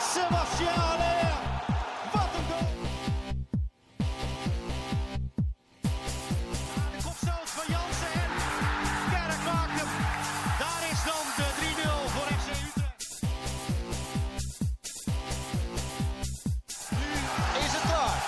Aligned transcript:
Haller. 0.00 1.32
Wat 2.12 2.28
een 2.36 2.44
goal. 2.50 2.68
De 6.90 7.02
kopstoot 7.04 7.50
van 7.56 7.64
Jansen 7.68 8.12
en 8.12 8.30
Kerk 9.10 9.42
maakt. 9.44 9.82
Daar 10.58 10.82
is 10.92 11.04
dan 11.04 11.24
de 11.36 11.48
3-0 11.60 12.10
voor 12.12 12.26
FC 12.38 12.48
Utrecht. 12.66 13.22
Nu 16.90 17.08
is 17.64 17.72
het 17.72 17.82
klaar. 17.90 18.20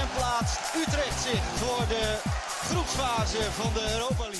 En 0.00 0.08
plaatst 0.16 0.60
Utrecht 0.76 1.22
zich 1.22 1.42
voor 1.54 1.86
de 1.88 2.18
groepsfase 2.68 3.52
van 3.52 3.72
de 3.72 3.92
Europa 3.92 4.22
League. 4.22 4.35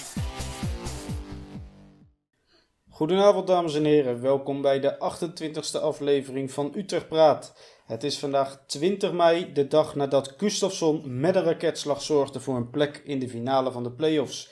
Goedenavond 2.96 3.46
dames 3.46 3.74
en 3.74 3.84
heren, 3.84 4.20
welkom 4.20 4.62
bij 4.62 4.80
de 4.80 4.94
28e 4.94 5.80
aflevering 5.82 6.50
van 6.50 6.72
Utrecht 6.76 7.08
Praat. 7.08 7.54
Het 7.86 8.04
is 8.04 8.18
vandaag 8.18 8.62
20 8.66 9.12
mei, 9.12 9.52
de 9.52 9.66
dag 9.66 9.94
nadat 9.94 10.34
Gustafsson 10.36 11.20
met 11.20 11.36
een 11.36 11.42
raketslag 11.42 12.02
zorgde 12.02 12.40
voor 12.40 12.56
een 12.56 12.70
plek 12.70 13.02
in 13.04 13.18
de 13.18 13.28
finale 13.28 13.72
van 13.72 13.82
de 13.82 13.92
play-offs. 13.92 14.50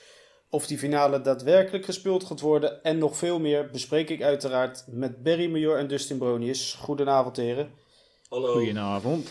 Of 0.50 0.66
die 0.66 0.78
finale 0.78 1.20
daadwerkelijk 1.20 1.84
gespeeld 1.84 2.24
gaat 2.24 2.40
worden 2.40 2.82
en 2.82 2.98
nog 2.98 3.16
veel 3.16 3.40
meer 3.40 3.70
bespreek 3.70 4.10
ik 4.10 4.22
uiteraard 4.22 4.84
met 4.86 5.22
Berry 5.22 5.50
Major 5.50 5.78
en 5.78 5.86
Dustin 5.86 6.18
Bronius. 6.18 6.74
Goedenavond 6.74 7.36
heren. 7.36 7.70
Hallo. 8.28 8.52
Goedenavond. 8.52 9.30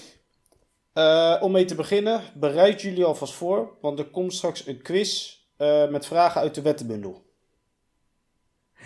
Eh, 0.94 1.38
om 1.42 1.52
mee 1.52 1.66
te 1.66 1.76
beginnen, 1.76 2.22
bereid 2.36 2.82
jullie 2.82 3.06
alvast 3.06 3.34
voor, 3.34 3.78
want 3.82 4.00
er 4.00 4.10
komt 4.10 4.34
straks 4.34 4.68
een 4.68 4.82
quiz 4.82 5.38
eh, 5.58 5.88
met 5.88 6.06
vragen 6.06 6.42
uit 6.42 6.56
de 6.56 6.62
wettenbundel. 6.62 7.23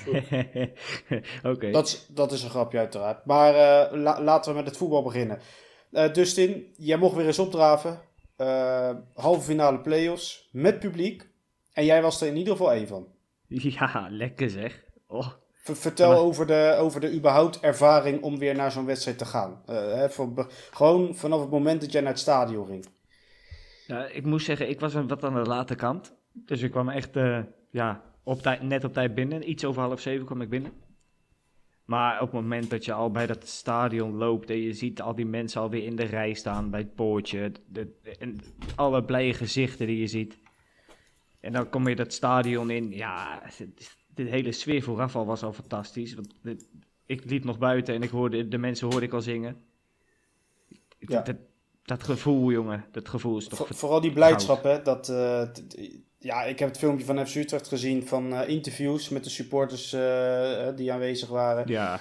Oké. 1.52 1.72
Dat, 1.72 1.88
is- 1.88 2.06
dat 2.10 2.32
is 2.32 2.44
een 2.44 2.50
grapje 2.50 2.78
uiteraard. 2.78 3.26
Maar 3.26 3.54
eh, 3.56 3.98
la- 4.02 4.22
laten 4.22 4.52
we 4.52 4.58
met 4.58 4.68
het 4.68 4.78
voetbal 4.78 5.04
beginnen. 5.04 5.40
Eh, 5.92 6.14
Dustin, 6.14 6.74
jij 6.78 6.98
mocht 6.98 7.16
weer 7.16 7.26
eens 7.26 7.40
opdraven. 7.40 8.00
Eh, 8.36 8.90
halve 9.14 9.42
finale 9.42 9.80
play-offs 9.80 10.50
met 10.52 10.80
publiek. 10.80 11.30
En 11.74 11.86
jij 11.86 12.02
was 12.02 12.22
er 12.22 12.28
in 12.28 12.36
ieder 12.38 12.52
geval 12.52 12.72
één 12.74 12.88
van. 12.88 13.08
Ja, 13.48 14.08
lekker 14.10 14.50
zeg. 14.50 14.84
Oh. 15.08 15.28
Vertel 15.64 16.10
Maar- 16.10 16.18
over, 16.20 16.48
de, 16.48 16.76
over 16.80 17.02
de 17.02 17.14
überhaupt 17.14 17.60
ervaring 17.60 18.22
om 18.22 18.38
weer 18.40 18.56
naar 18.56 18.72
zo'n 18.72 18.86
wedstrijd 18.86 19.18
te 19.18 19.26
gaan. 19.26 19.62
Hè, 19.66 20.10
voor 20.10 20.48
gewoon 20.72 21.16
vanaf 21.16 21.40
het 21.42 21.50
moment 21.50 21.82
dat 21.82 21.92
jij 21.92 22.02
naar 22.02 22.12
het 22.12 22.20
stadion 22.20 22.68
ging. 22.68 22.86
Ja, 23.88 24.06
ik 24.06 24.26
moest 24.26 24.46
zeggen, 24.46 24.70
ik 24.70 24.80
was 24.80 24.94
een 24.94 25.08
wat 25.08 25.24
aan 25.24 25.34
de 25.34 25.42
late 25.50 25.76
kant. 25.76 26.16
Dus 26.34 26.62
ik 26.62 26.72
kwam 26.72 26.90
echt 26.90 27.10
ja, 27.72 28.02
op 28.28 28.42
tijd, 28.42 28.62
net 28.62 28.84
op 28.84 28.94
tijd 28.94 29.16
binnen. 29.16 29.50
Iets 29.50 29.66
over 29.66 29.82
half 29.82 30.00
zeven 30.02 30.26
kwam 30.26 30.42
ik 30.42 30.50
binnen. 30.50 30.72
Maar 31.86 32.16
op 32.22 32.32
het 32.32 32.42
moment 32.42 32.70
dat 32.70 32.86
je 32.86 32.94
al 32.94 33.12
bij 33.12 33.28
dat 33.28 33.48
stadion 33.48 34.16
loopt 34.16 34.50
en 34.50 34.58
je 34.62 34.74
ziet 34.74 35.02
al 35.02 35.16
die 35.16 35.26
mensen 35.26 35.62
alweer 35.62 35.84
in 35.84 35.96
de 35.96 36.04
rij 36.04 36.34
staan 36.34 36.70
bij 36.70 36.80
het 36.80 36.96
poortje. 36.96 37.52
De, 37.68 37.88
en 38.20 38.40
alle 38.76 39.04
blije 39.04 39.34
gezichten 39.34 39.88
die 39.88 40.00
je 40.00 40.08
ziet. 40.08 40.38
En 41.40 41.52
dan 41.52 41.70
kom 41.70 41.88
je 41.88 41.96
dat 41.96 42.14
stadion 42.14 42.70
in. 42.70 42.92
Ja, 42.92 43.44
de 44.14 44.24
hele 44.24 44.52
sfeer 44.52 44.82
vooraf 44.82 45.16
al 45.16 45.26
was 45.26 45.44
al 45.44 45.54
fantastisch. 45.54 46.14
Want 46.14 46.34
de- 46.42 46.66
ik 47.06 47.26
liep 47.30 47.44
nog 47.44 47.58
buiten 47.58 47.96
en 47.96 48.02
ik 48.04 48.10
hoorde, 48.10 48.48
de 48.48 48.58
mensen 48.58 48.88
hoorde 48.92 49.06
ik 49.06 49.14
al 49.14 49.22
zingen. 49.22 49.58
Ja. 51.00 51.22
Dat, 51.22 51.36
dat 51.84 52.04
gevoel, 52.04 52.52
jongen. 52.52 52.86
Dat 52.92 53.10
gevoel 53.10 53.38
is 53.38 53.48
toch... 53.48 53.58
Voor- 53.58 53.76
vooral 53.76 54.02
die 54.02 54.14
blijdschap, 54.14 54.64
hè. 54.64 54.82
Dat, 54.82 55.10
eh, 55.10 55.48
ja, 56.20 56.44
ik 56.44 56.60
heb 56.60 56.68
het 56.70 56.78
filmpje 56.78 57.06
van 57.06 57.28
FC 57.28 57.36
Utrecht 57.36 57.68
gezien 57.68 58.08
van 58.08 58.34
eh, 58.34 58.50
interviews 58.50 59.10
met 59.10 59.24
de 59.24 59.30
supporters 59.30 59.94
eh, 59.94 60.68
die 60.76 60.94
aanwezig 60.94 61.30
waren. 61.30 61.68
Ja, 61.68 62.00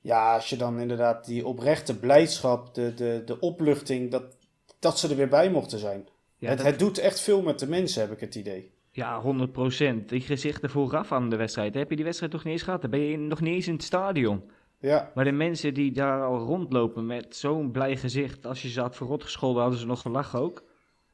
Ja, 0.00 0.34
als 0.34 0.48
je 0.48 0.56
dan 0.56 0.78
inderdaad 0.80 1.24
die 1.24 1.46
oprechte 1.46 1.98
blijdschap, 1.98 2.74
de, 2.74 2.94
de, 2.94 3.22
de 3.24 3.40
opluchting, 3.40 4.10
dat, 4.10 4.36
dat 4.78 4.98
ze 4.98 5.08
er 5.08 5.16
weer 5.16 5.28
bij 5.28 5.50
mochten 5.50 5.78
zijn. 5.78 6.08
ja, 6.36 6.48
het, 6.48 6.58
dat- 6.58 6.66
het 6.66 6.78
doet 6.78 6.98
echt 6.98 7.20
veel 7.20 7.42
met 7.42 7.58
de 7.58 7.68
mensen, 7.68 8.00
heb 8.02 8.10
ik 8.12 8.20
het 8.20 8.34
idee. 8.34 8.70
ja 8.90 9.22
100%. 9.22 10.04
Die 10.06 10.20
gezichten 10.20 10.70
vooraf 10.70 11.12
aan 11.12 11.28
de 11.30 11.36
wedstrijd. 11.36 11.74
Heb 11.74 11.90
je 11.90 11.96
die 11.96 12.04
wedstrijd 12.04 12.32
nog 12.32 12.44
niet 12.44 12.52
eens 12.52 12.62
gehad? 12.62 12.80
Dan 12.80 12.90
ben 12.90 13.00
je 13.00 13.16
nog 13.18 13.40
niet 13.40 13.54
eens 13.54 13.66
in 13.66 13.72
het 13.74 13.82
stadion. 13.82 14.50
Ja, 14.80 15.10
Maar 15.14 15.24
de 15.24 15.32
mensen 15.32 15.74
die 15.74 15.92
daar 15.92 16.22
al 16.24 16.38
rondlopen 16.38 17.06
met 17.06 17.36
zo'n 17.36 17.70
blij 17.70 17.96
gezicht. 17.96 18.46
Als 18.46 18.62
je 18.62 18.68
ze 18.68 18.80
had 18.80 18.96
verrot 18.96 19.22
gescholden, 19.22 19.62
hadden 19.62 19.80
ze 19.80 19.86
nog 19.86 20.00
gelachen 20.00 20.40
ook. 20.40 20.64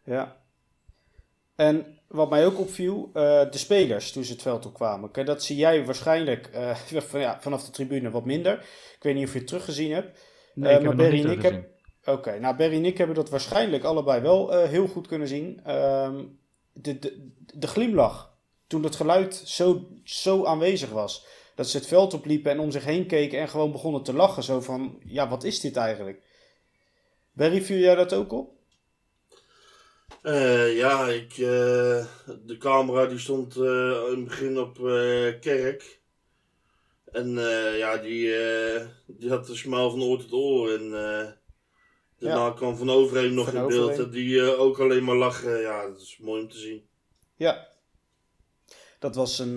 ja. 0.05 0.41
En 1.57 1.99
wat 2.13 2.31
mij 2.31 2.47
ook 2.47 2.59
opviel, 2.59 3.11
eh, 3.15 3.51
de 3.51 3.59
spelers 3.59 4.13
toen 4.13 4.25
ze 4.25 4.33
het 4.33 4.43
veld 4.43 4.67
op 4.67 4.75
kwamen. 4.75 5.11
Kijk, 5.11 5.27
dat 5.27 5.43
zie 5.43 5.57
jij 5.57 5.85
waarschijnlijk 5.85 6.47
eh, 6.47 6.77
van, 7.11 7.21
ja, 7.21 7.39
vanaf 7.41 7.65
de 7.65 7.71
tribune 7.71 8.11
wat 8.11 8.25
minder. 8.25 8.53
Ik 8.97 9.03
weet 9.03 9.15
niet 9.15 9.27
of 9.27 9.33
je 9.33 9.39
het 9.39 9.49
teruggezien 9.49 9.93
hebt. 9.93 10.21
Nee, 10.55 10.73
Eh, 10.73 10.79
ik 10.79 10.85
maar 10.87 10.97
Berry 10.97 11.15
niet 11.17 11.25
en 11.25 11.31
ik 11.31 11.43
heb- 11.43 11.51
teruggezien. 11.53 11.71
Oké, 12.05 12.39
nou 12.39 12.57
Berry 12.57 12.77
en 12.77 12.85
ik 12.85 12.99
hebben 12.99 13.17
dat 13.17 13.31
waarschijnlijk 13.31 13.85
allebei 13.85 14.21
wel 14.21 14.51
heel 14.67 14.87
goed 14.87 15.07
kunnen 15.07 15.29
zien. 15.29 15.61
Ehm, 15.65 16.25
de, 16.73 16.99
de, 16.99 17.31
de 17.55 17.67
glimlach, 17.67 18.35
toen 18.67 18.83
het 18.85 18.97
geluid 18.97 19.35
zo, 19.45 19.87
zo 20.05 20.45
aanwezig 20.45 20.91
was. 20.91 21.27
Dat 21.55 21.69
ze 21.69 21.77
het 21.77 21.87
veld 21.87 22.15
opliepen 22.15 22.51
en 22.53 22.59
om 22.61 22.71
zich 22.71 22.85
heen 22.85 23.07
keken 23.07 23.39
en 23.39 23.49
gewoon 23.49 23.73
begonnen 23.73 24.03
te 24.03 24.13
lachen. 24.15 24.43
Zo 24.43 24.61
van, 24.61 24.99
ja, 25.05 25.29
wat 25.29 25.45
is 25.45 25.61
dit 25.61 25.77
eigenlijk? 25.77 26.23
Berry, 27.33 27.63
viel 27.63 27.79
jij 27.79 27.95
dat 27.95 28.15
ook 28.15 28.33
op? 28.33 28.51
Eh, 30.23 30.77
ja, 30.77 31.09
ik, 31.09 31.33
eh, 31.33 32.07
de 32.45 32.57
camera 32.59 33.07
die 33.07 33.19
stond 33.19 33.57
eh, 33.57 33.63
in 34.13 34.17
het 34.17 34.25
begin 34.25 34.59
op 34.59 34.75
kerk. 35.41 36.01
En 37.05 37.35
ja, 37.77 37.97
die, 37.97 38.35
die 39.07 39.31
had 39.31 39.47
de 39.47 39.55
smaal 39.55 39.91
van 39.91 40.03
oor 40.03 40.19
tot 40.19 40.33
oor. 40.33 40.71
En 40.71 40.91
daarna 42.19 42.51
kwam 42.51 42.77
Van 42.77 42.91
Overheem 42.91 43.35
nog 43.35 43.51
Van 43.51 43.57
in 43.57 43.67
beeld. 43.67 43.99
En 43.99 44.11
die 44.11 44.57
ook 44.57 44.79
alleen 44.79 45.05
maar 45.05 45.17
lachen. 45.17 45.61
Ja, 45.61 45.87
dat 45.87 46.01
is 46.01 46.19
mooi 46.21 46.43
om 46.43 46.49
te 46.49 46.59
zien. 46.59 46.87
Ja. 47.37 47.69
Dat 48.99 49.15
was, 49.15 49.39
een, 49.39 49.55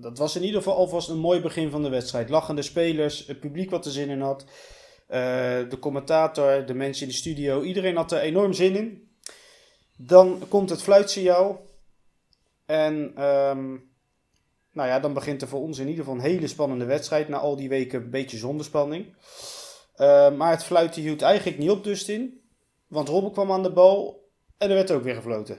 dat 0.00 0.18
was 0.18 0.36
in 0.36 0.42
ieder 0.42 0.58
geval 0.58 0.76
alvast 0.76 1.08
een 1.08 1.18
mooi 1.18 1.40
begin 1.40 1.70
van 1.70 1.82
de 1.82 1.88
wedstrijd. 1.88 2.28
Lachende 2.28 2.62
spelers, 2.62 3.26
het 3.26 3.40
publiek 3.40 3.70
wat 3.70 3.84
er 3.84 3.92
zin 3.92 4.08
in 4.08 4.20
had. 4.20 4.44
de 5.68 5.76
commentator, 5.80 6.66
de 6.66 6.74
mensen 6.74 7.02
in 7.02 7.08
de 7.08 7.18
studio. 7.18 7.62
Iedereen 7.62 7.96
had 7.96 8.12
er 8.12 8.20
enorm 8.20 8.52
zin 8.52 8.76
in. 8.76 9.07
Dan 10.00 10.42
komt 10.48 10.70
het 10.70 10.82
fluitsignaal. 10.82 11.66
En 12.66 13.12
ehm, 13.16 13.76
nou 14.72 14.88
ja, 14.88 15.00
dan 15.00 15.12
begint 15.12 15.42
er 15.42 15.48
voor 15.48 15.60
ons 15.60 15.78
in 15.78 15.88
ieder 15.88 16.04
geval 16.04 16.18
een 16.18 16.30
hele 16.30 16.46
spannende 16.46 16.84
wedstrijd. 16.84 17.28
Na 17.28 17.36
al 17.36 17.56
die 17.56 17.68
weken 17.68 18.02
een 18.02 18.10
beetje 18.10 18.36
zonder 18.36 18.64
spanning. 18.64 19.06
Eh, 19.94 20.36
maar 20.36 20.50
het 20.50 20.64
fluiten 20.64 21.02
hield 21.02 21.22
eigenlijk 21.22 21.58
niet 21.58 21.70
op, 21.70 21.84
Dustin. 21.84 22.40
Want 22.86 23.08
Robben 23.08 23.32
kwam 23.32 23.52
aan 23.52 23.62
de 23.62 23.72
bal 23.72 24.28
en 24.58 24.68
er 24.68 24.74
werd 24.74 24.90
ook 24.90 25.02
weer 25.02 25.14
gefloten. 25.14 25.58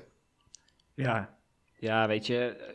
Ja. 0.94 1.38
ja, 1.80 2.08
weet 2.08 2.28
je. 2.28 2.68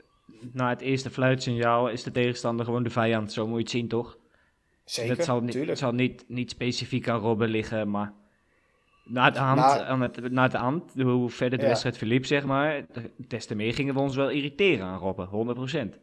Na 0.52 0.68
het 0.68 0.80
eerste 0.80 1.10
fluitsignaal 1.10 1.88
is 1.88 2.02
de 2.02 2.10
tegenstander 2.10 2.64
gewoon 2.64 2.82
de 2.82 2.90
vijand. 2.90 3.32
Zo 3.32 3.46
moet 3.46 3.56
je 3.56 3.62
het 3.62 3.70
zien, 3.70 3.88
toch? 3.88 4.18
Zeker, 4.84 5.16
dat 5.16 5.24
zal, 5.24 5.40
niet, 5.40 5.78
zal 5.78 5.92
niet, 5.92 6.24
niet 6.28 6.50
specifiek 6.50 7.08
aan 7.08 7.20
Robben 7.20 7.48
liggen, 7.48 7.90
maar... 7.90 8.12
Na 9.04 9.30
de 9.30 9.38
hand, 9.38 9.60
Nou- 9.60 9.84
aan 9.84 10.00
het, 10.00 10.30
na 10.32 10.48
hand 10.50 10.92
hoe 11.02 11.30
verder 11.30 11.56
de 11.58 11.62
Ja. 11.64 11.68
wedstrijd 11.68 11.98
verliep, 11.98 12.26
zeg 12.26 12.44
maar... 12.44 12.86
des 13.28 13.46
te 13.46 13.54
meer 13.54 13.74
gingen 13.74 13.94
we 13.94 14.00
ons 14.00 14.16
wel 14.16 14.30
irriteren 14.30 14.86
aan 14.86 14.98
Robben, 14.98 15.28
100%. 15.28 15.98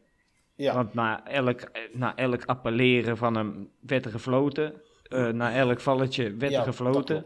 Ja. 0.56 0.74
Want 0.74 0.94
na 0.94 1.28
elk, 1.28 1.60
eh, 1.62 1.82
na 1.94 2.16
elk 2.16 2.46
appelleren 2.46 3.18
van 3.18 3.36
hem 3.36 3.70
werd 3.80 4.06
er 4.06 4.12
gefloten. 4.12 4.74
Eh, 5.04 5.28
na 5.28 5.54
elk 5.54 5.80
valletje 5.80 6.36
werd 6.36 6.52
Ja, 6.52 6.60
er 6.60 6.66
gefloten. 6.66 7.26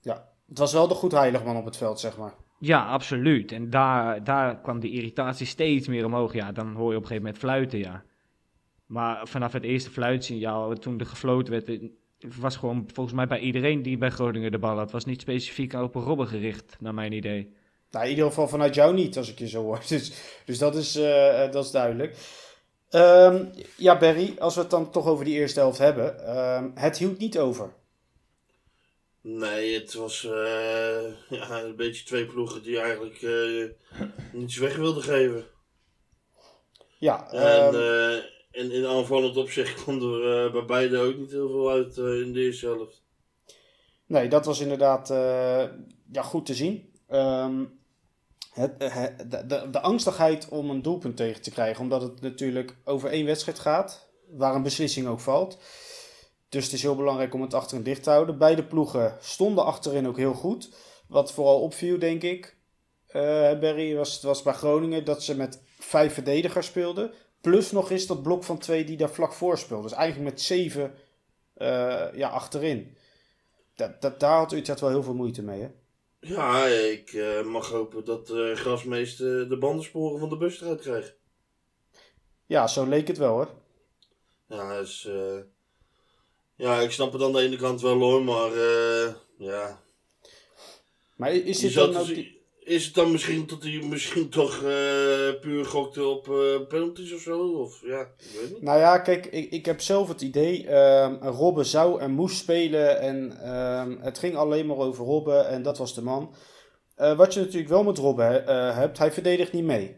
Ja, 0.00 0.28
het 0.48 0.58
was 0.58 0.72
wel 0.72 0.88
de 0.88 0.94
goed 0.94 1.12
heiligman 1.12 1.56
op 1.56 1.64
het 1.64 1.76
veld, 1.76 2.00
zeg 2.00 2.18
maar. 2.18 2.34
Ja, 2.58 2.86
absoluut. 2.86 3.52
En 3.52 3.70
daar, 3.70 4.24
daar 4.24 4.60
kwam 4.60 4.80
die 4.80 4.92
irritatie 4.92 5.46
steeds 5.46 5.88
meer 5.88 6.04
omhoog. 6.04 6.32
Ja, 6.32 6.52
dan 6.52 6.66
hoor 6.74 6.90
je 6.90 6.96
op 6.96 7.02
een 7.02 7.08
gegeven 7.08 7.22
moment 7.22 7.38
fluiten, 7.38 7.78
ja. 7.78 8.02
Maar 8.86 9.26
vanaf 9.28 9.52
het 9.52 9.62
eerste 9.64 9.90
fluitsignaal, 9.90 10.74
toen 10.74 10.98
er 11.00 11.06
gefloten 11.06 11.52
werd, 11.52 11.68
eh, 11.68 11.82
was 12.38 12.56
gewoon 12.56 12.88
volgens 12.92 13.16
mij 13.16 13.26
bij 13.26 13.38
iedereen 13.38 13.82
die 13.82 13.98
bij 13.98 14.10
Groningen 14.10 14.50
de 14.52 14.58
bal 14.58 14.76
had. 14.78 14.90
was 14.90 15.04
niet 15.04 15.20
specifiek 15.20 15.72
op 15.72 15.94
een 15.94 16.02
Robben 16.02 16.28
gericht, 16.28 16.76
naar 16.80 16.94
mijn 16.94 17.12
idee. 17.12 17.54
Nou, 17.90 18.04
in 18.04 18.10
ieder 18.10 18.26
geval 18.26 18.48
vanuit 18.48 18.74
jou 18.74 18.94
niet, 18.94 19.16
als 19.16 19.30
ik 19.30 19.38
je 19.38 19.48
zo 19.48 19.62
hoor. 19.62 19.80
Dus, 19.88 20.12
dus 20.44 20.58
dat, 20.58 20.76
is, 20.76 20.96
eh, 20.96 21.44
eh, 21.44 21.52
dat 21.52 21.64
is 21.64 21.70
duidelijk. 21.70 22.16
Ehm, 22.90 23.44
ja, 23.76 23.98
Barry, 23.98 24.34
als 24.38 24.54
we 24.54 24.60
het 24.60 24.70
dan 24.70 24.90
toch 24.90 25.06
over 25.06 25.24
die 25.24 25.34
eerste 25.34 25.60
helft 25.60 25.78
hebben. 25.78 26.26
ehm, 26.26 26.70
het 26.74 26.98
hield 26.98 27.18
niet 27.18 27.38
over. 27.38 27.72
Nee, 29.22 29.74
het 29.74 29.94
was 29.94 30.24
eh, 30.24 31.02
ja, 31.38 31.62
een 31.62 31.76
beetje 31.76 32.04
twee 32.04 32.26
ploegen 32.26 32.62
die 32.62 32.80
eigenlijk 32.80 33.22
eh, 33.22 33.64
niets 34.32 34.56
weg 34.56 34.76
wilden 34.76 35.02
geven. 35.02 35.44
Ja, 36.98 37.30
En, 37.32 37.74
eh, 37.74 38.22
en 38.50 38.72
in 38.72 38.86
aanvallend 38.86 39.36
opzicht 39.36 39.74
kwam 39.82 40.02
er 40.02 40.44
eh, 40.44 40.52
bij 40.52 40.64
beide 40.64 40.98
ook 40.98 41.16
niet 41.16 41.30
heel 41.30 41.48
veel 41.48 41.70
uit 41.70 41.98
eh, 41.98 42.20
in 42.20 42.32
de 42.32 42.40
eerste 42.40 42.66
helft. 42.66 43.02
nee, 44.06 44.28
dat 44.28 44.44
was 44.44 44.60
inderdaad 44.60 45.10
eh, 45.10 45.64
ja, 46.12 46.22
goed 46.22 46.46
te 46.46 46.54
zien. 46.54 46.92
Ehm, 47.08 47.64
het, 48.52 48.78
de, 49.30 49.46
de, 49.46 49.70
de 49.70 49.80
angstigheid 49.80 50.48
om 50.48 50.70
een 50.70 50.82
doelpunt 50.82 51.16
tegen 51.16 51.42
te 51.42 51.50
krijgen, 51.50 51.82
omdat 51.82 52.02
het 52.02 52.20
natuurlijk 52.20 52.76
over 52.84 53.10
één 53.10 53.26
wedstrijd 53.26 53.58
gaat, 53.58 54.10
waar 54.28 54.54
een 54.54 54.62
beslissing 54.62 55.06
ook 55.06 55.20
valt. 55.20 55.58
Dus 56.48 56.64
het 56.64 56.72
is 56.72 56.82
heel 56.82 56.96
belangrijk 56.96 57.34
om 57.34 57.42
het 57.42 57.54
achterin 57.54 57.84
dicht 57.84 58.02
te 58.02 58.10
houden. 58.10 58.38
Beide 58.38 58.64
ploegen 58.64 59.16
stonden 59.20 59.64
achterin 59.64 60.08
ook 60.08 60.16
heel 60.16 60.34
goed. 60.34 60.74
Wat 61.08 61.32
vooral 61.32 61.60
opviel, 61.60 61.98
denk 61.98 62.22
ik, 62.22 62.56
Barry, 63.60 63.94
was, 63.94 64.22
was 64.22 64.42
bij 64.42 64.52
Groningen 64.52 65.04
dat 65.04 65.22
ze 65.22 65.36
met 65.36 65.62
vijf 65.78 66.14
verdedigers 66.14 66.66
speelden. 66.66 67.12
Plus 67.40 67.70
nog 67.72 67.90
eens 67.90 68.06
dat 68.06 68.22
blok 68.22 68.44
van 68.44 68.58
twee 68.58 68.84
die 68.84 68.96
daar 68.96 69.10
vlak 69.10 69.32
voor 69.32 69.58
speelde. 69.58 69.88
Dus 69.88 69.96
eigenlijk 69.96 70.30
met 70.30 70.40
zeven 70.40 70.94
uh, 71.56 72.06
ja, 72.14 72.28
achterin. 72.28 72.96
Dat, 73.74 74.02
dat, 74.02 74.20
daar 74.20 74.36
had 74.36 74.52
Utrecht 74.52 74.80
wel 74.80 74.90
heel 74.90 75.02
veel 75.02 75.14
moeite 75.14 75.42
mee, 75.42 75.60
hè? 75.60 75.68
Ja, 76.20 76.66
ik 76.66 77.12
uh, 77.12 77.42
mag 77.44 77.68
hopen 77.68 78.04
dat 78.04 78.30
uh, 78.30 78.56
Grasmeest 78.56 79.18
de 79.18 79.56
bandensporen 79.60 80.20
van 80.20 80.28
de 80.28 80.36
bus 80.36 80.60
eruit 80.60 80.80
krijgt. 80.80 81.14
Ja, 82.46 82.66
zo 82.66 82.86
leek 82.86 83.08
het 83.08 83.18
wel, 83.18 83.32
hoor. 83.32 83.48
Ja, 84.46 84.78
dus, 84.78 85.08
ja, 86.56 86.80
ik 86.80 86.90
snap 86.90 87.12
het 87.12 87.22
aan 87.22 87.32
de 87.32 87.40
ene 87.40 87.56
kant 87.56 87.80
wel 87.80 87.98
hoor, 87.98 88.22
maar 88.22 88.50
ja. 89.38 89.82
Maar 91.16 91.32
is 91.32 91.58
dit 91.58 91.74
dan 91.74 91.96
ook... 91.96 92.06
Die 92.06 92.39
is 92.70 92.84
het 92.84 92.94
dan 92.94 93.12
misschien 93.12 93.46
dat 93.46 93.62
hij 93.62 93.82
misschien 93.88 94.28
toch 94.28 94.62
uh, 94.62 95.40
puur 95.40 95.64
gokte 95.64 96.04
op 96.04 96.28
uh, 96.28 96.66
penalties 96.68 97.12
of 97.14 97.20
zo? 97.20 97.40
Of, 97.40 97.80
ja, 97.86 98.00
ik 98.00 98.40
weet 98.40 98.50
niet. 98.52 98.62
Nou 98.62 98.78
ja, 98.78 98.98
kijk, 98.98 99.26
ik, 99.26 99.50
ik 99.50 99.66
heb 99.66 99.80
zelf 99.80 100.08
het 100.08 100.20
idee, 100.20 100.64
uh, 100.64 101.12
Robben 101.20 101.66
zou 101.66 102.00
en 102.00 102.10
moest 102.10 102.36
spelen 102.36 103.00
en 103.00 103.40
ehm, 103.42 103.96
het 104.00 104.18
ging 104.18 104.36
alleen 104.36 104.66
maar 104.66 104.76
over 104.76 105.04
Robben 105.04 105.48
en 105.48 105.62
dat 105.62 105.78
was 105.78 105.94
de 105.94 106.02
man. 106.02 106.34
Eh, 106.94 107.16
wat 107.16 107.34
je 107.34 107.40
natuurlijk 107.40 107.70
wel 107.70 107.82
met 107.82 107.98
Robben 107.98 108.44
hebt, 108.74 108.98
hij 108.98 109.12
verdedigt 109.12 109.52
niet 109.52 109.64
mee. 109.64 109.96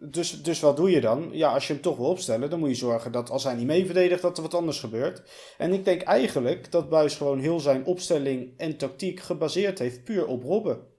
dus, 0.00 0.42
dus 0.42 0.60
wat 0.60 0.76
doe 0.76 0.90
je 0.90 1.00
dan? 1.00 1.28
Ja, 1.32 1.52
als 1.52 1.66
je 1.66 1.72
hem 1.72 1.82
toch 1.82 1.96
wil 1.96 2.06
opstellen, 2.06 2.50
dan 2.50 2.58
moet 2.58 2.68
je 2.68 2.74
zorgen 2.74 3.12
dat 3.12 3.30
als 3.30 3.44
hij 3.44 3.54
niet 3.54 3.66
mee 3.66 3.84
verdedigt, 3.84 4.22
dat 4.22 4.36
er 4.36 4.42
wat 4.42 4.54
anders 4.54 4.80
gebeurt. 4.80 5.22
En 5.58 5.72
ik 5.72 5.84
denk 5.84 6.02
eigenlijk 6.02 6.72
dat 6.72 6.88
Buis 6.88 7.14
gewoon 7.14 7.38
heel 7.38 7.60
zijn 7.60 7.84
opstelling 7.84 8.54
en 8.56 8.76
tactiek 8.76 9.20
gebaseerd 9.20 9.78
heeft 9.78 10.04
puur 10.04 10.26
op 10.26 10.42
Robben. 10.42 10.90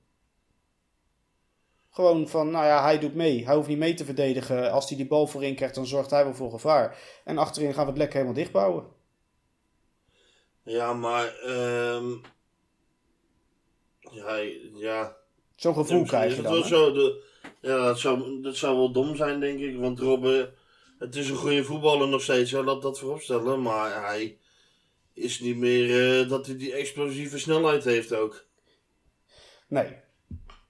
Gewoon 1.94 2.28
van, 2.28 2.52
nou 2.52 2.66
ja, 2.66 2.84
hij 2.84 3.00
doet 3.00 3.16
mee. 3.16 3.46
Hij 3.46 3.56
hoeft 3.56 3.68
niet 3.68 3.78
mee 3.78 3.94
te 3.94 4.06
verdedigen. 4.06 4.72
Als 4.72 4.88
hij 4.88 4.98
die 4.98 5.08
bal 5.08 5.28
voorin 5.28 5.56
krijgt, 5.56 5.76
dan 5.76 5.86
zorgt 5.86 6.10
hij 6.10 6.24
wel 6.24 6.34
voor 6.34 6.52
gevaar. 6.52 6.98
En 7.24 7.38
achterin 7.38 7.74
gaan 7.74 7.84
we 7.84 7.90
het 7.90 7.98
lekker 7.98 8.16
helemaal 8.16 8.38
dichtbouwen. 8.38 8.86
Ja, 10.64 10.94
maar... 10.94 11.44
Um... 11.48 12.22
Ja, 14.00 14.38
ja. 14.76 15.16
Zo'n 15.56 15.74
gevoel 15.74 16.00
ja, 16.00 16.06
krijg 16.06 16.36
je 16.36 16.42
dan, 16.42 16.64
zo 16.64 16.94
de... 16.94 17.24
Ja, 17.62 17.86
dat 17.86 18.00
zou, 18.00 18.42
dat 18.42 18.56
zou 18.56 18.78
wel 18.78 18.92
dom 18.92 19.16
zijn, 19.16 19.40
denk 19.40 19.60
ik. 19.60 19.78
Want 19.78 20.00
Robben, 20.00 20.54
het 21.00 21.16
is 21.16 21.30
een 21.30 21.36
goede 21.36 21.64
voetballer 21.64 22.08
nog 22.08 22.22
steeds. 22.22 22.52
Ja, 22.52 22.64
laat 22.64 22.82
dat 22.82 23.00
vooropstellen. 23.00 23.62
Maar 23.62 24.06
hij 24.06 24.38
is 25.14 25.40
niet 25.40 25.58
meer 25.58 26.22
uh, 26.22 26.30
dat 26.30 26.46
hij 26.46 26.58
die 26.58 26.74
explosieve 26.74 27.40
snelheid 27.40 27.84
heeft 27.84 28.14
ook. 28.14 28.46
Nee, 29.68 30.03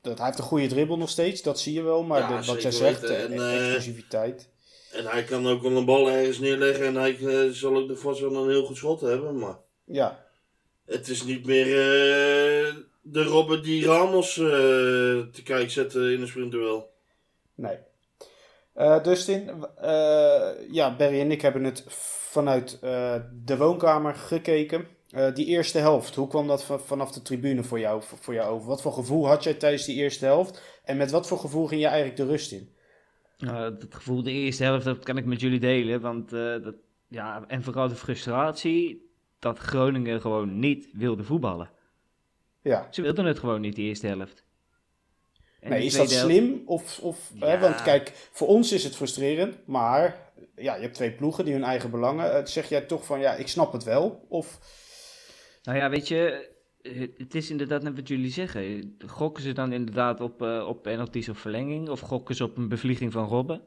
dat, 0.03 0.17
hij 0.17 0.27
heeft 0.27 0.39
een 0.39 0.44
goede 0.44 0.67
dribbel 0.67 0.97
nog 0.97 1.09
steeds, 1.09 1.41
dat 1.41 1.59
zie 1.59 1.73
je 1.73 1.81
wel. 1.81 2.03
Maar 2.03 2.27
de, 2.27 2.45
wat 2.45 2.61
jij 2.61 2.71
zegt, 2.71 3.03
en, 3.03 3.29
de 3.29 3.44
e- 3.44 3.57
explosiviteit. 3.57 4.50
En 4.91 5.05
hij 5.05 5.23
kan 5.23 5.47
ook 5.47 5.61
wel 5.61 5.71
een 5.71 5.85
bal 5.85 6.09
ergens 6.09 6.39
neerleggen 6.39 6.85
en 6.85 6.95
hij 6.95 7.17
uh, 7.17 7.51
zal 7.51 7.75
ook 7.75 7.88
de 7.88 7.95
vast 7.95 8.19
wel 8.19 8.35
een 8.35 8.50
heel 8.50 8.65
goed 8.65 8.77
schot 8.77 9.01
hebben. 9.01 9.38
Maar 9.38 9.55
ja. 9.83 10.25
het 10.85 11.07
is 11.07 11.23
niet 11.23 11.45
meer 11.45 11.67
uh, 11.67 12.75
de 13.01 13.23
Robert 13.23 13.63
die 13.63 13.85
Ramos 13.85 14.33
te 14.33 15.41
kijken 15.44 15.71
zetten 15.71 16.13
in 16.13 16.21
een 16.21 16.27
sprintduel. 16.27 16.91
Nee. 17.56 17.77
Dustin, 19.03 19.65
ja, 20.71 20.95
Barry 20.97 21.19
en 21.19 21.31
ik 21.31 21.41
hebben 21.41 21.63
het 21.63 21.83
vanuit 22.29 22.79
de 23.45 23.57
woonkamer 23.57 24.15
gekeken. 24.15 24.88
Uh, 25.15 25.33
die 25.33 25.45
eerste 25.45 25.77
helft, 25.77 26.15
hoe 26.15 26.27
kwam 26.27 26.48
dat 26.48 26.63
vanaf 26.86 27.12
de 27.12 27.21
tribune 27.21 27.63
voor 27.63 27.80
jou, 27.80 28.04
voor 28.04 28.33
jou 28.33 28.54
over? 28.54 28.68
Wat 28.68 28.81
voor 28.81 28.94
gevoel 28.94 29.27
had 29.27 29.44
jij 29.44 29.54
tijdens 29.54 29.86
die 29.86 29.95
eerste 29.95 30.25
helft? 30.25 30.62
En 30.83 30.98
met 30.98 31.12
wat 31.12 31.27
voor 31.27 31.38
gevoel 31.38 31.68
ging 31.68 31.81
je 31.81 31.88
eigenlijk 31.88 32.18
de 32.18 32.25
rust 32.25 32.51
in? 32.51 32.69
Uh, 33.38 33.62
dat 33.62 33.88
gevoel 33.89 34.24
de 34.24 34.31
eerste 34.31 34.63
helft, 34.63 34.86
dat 34.86 35.04
kan 35.04 35.18
ik 35.18 35.25
met 35.25 35.42
jullie 35.42 35.60
delen. 35.60 36.01
Want, 36.01 36.33
uh, 36.33 36.63
dat, 36.63 36.75
ja, 37.07 37.44
en 37.48 37.63
vooral 37.63 37.88
de 37.88 37.95
frustratie 37.95 39.12
dat 39.39 39.60
Groningen 39.60 40.21
gewoon 40.21 40.60
niet 40.60 40.89
wilde 40.94 41.24
voetballen. 41.24 41.69
Ja. 42.62 42.88
Ze 42.92 43.01
wilden 43.01 43.25
het 43.25 43.39
gewoon 43.39 43.62
niet, 43.62 43.75
de 43.75 43.81
eerste 43.81 44.07
helft. 44.07 44.44
En 45.59 45.69
nee, 45.69 45.86
is 45.86 45.95
dat 45.95 46.12
slim? 46.12 46.62
Of, 46.66 47.00
of, 47.00 47.31
ja. 47.33 47.48
hè, 47.48 47.59
want 47.59 47.81
kijk, 47.81 48.12
voor 48.31 48.48
ons 48.48 48.71
is 48.71 48.83
het 48.83 48.95
frustrerend, 48.95 49.57
maar 49.66 50.31
ja, 50.56 50.75
je 50.75 50.81
hebt 50.81 50.95
twee 50.95 51.12
ploegen 51.12 51.45
die 51.45 51.54
hun 51.54 51.63
eigen 51.63 51.92
belangen. 51.92 52.48
zeg 52.48 52.69
jij 52.69 52.81
toch 52.81 53.06
van, 53.06 53.19
ja, 53.19 53.33
ik 53.33 53.48
snap 53.48 53.74
het 53.74 53.83
wel? 53.83 54.25
Of... 54.27 54.59
Nou 55.63 55.77
ja, 55.77 55.89
weet 55.89 56.07
je, 56.07 56.50
het 57.18 57.36
is 57.36 57.50
inderdaad 57.50 57.83
net 57.83 57.95
wat 57.95 58.07
jullie 58.07 58.31
zeggen. 58.31 58.95
Gokken 59.07 59.44
ze 59.44 59.54
dan 59.54 59.71
inderdaad 59.71 60.21
op, 60.21 60.42
uh, 60.42 60.65
op 60.68 60.81
penalties 60.81 61.30
of 61.30 61.38
verlenging? 61.38 61.89
Of 61.89 62.00
gokken 62.00 62.36
ze 62.36 62.44
op 62.44 62.57
een 62.57 62.68
bevlieging 62.68 63.12
van 63.12 63.27
Robben? 63.27 63.62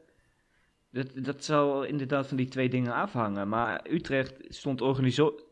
Dat, 0.90 1.06
dat 1.14 1.44
zal 1.44 1.84
inderdaad 1.84 2.26
van 2.26 2.36
die 2.36 2.48
twee 2.48 2.68
dingen 2.68 2.92
afhangen. 2.92 3.48
Maar 3.48 3.86
Utrecht 3.90 4.34
stond 4.48 4.80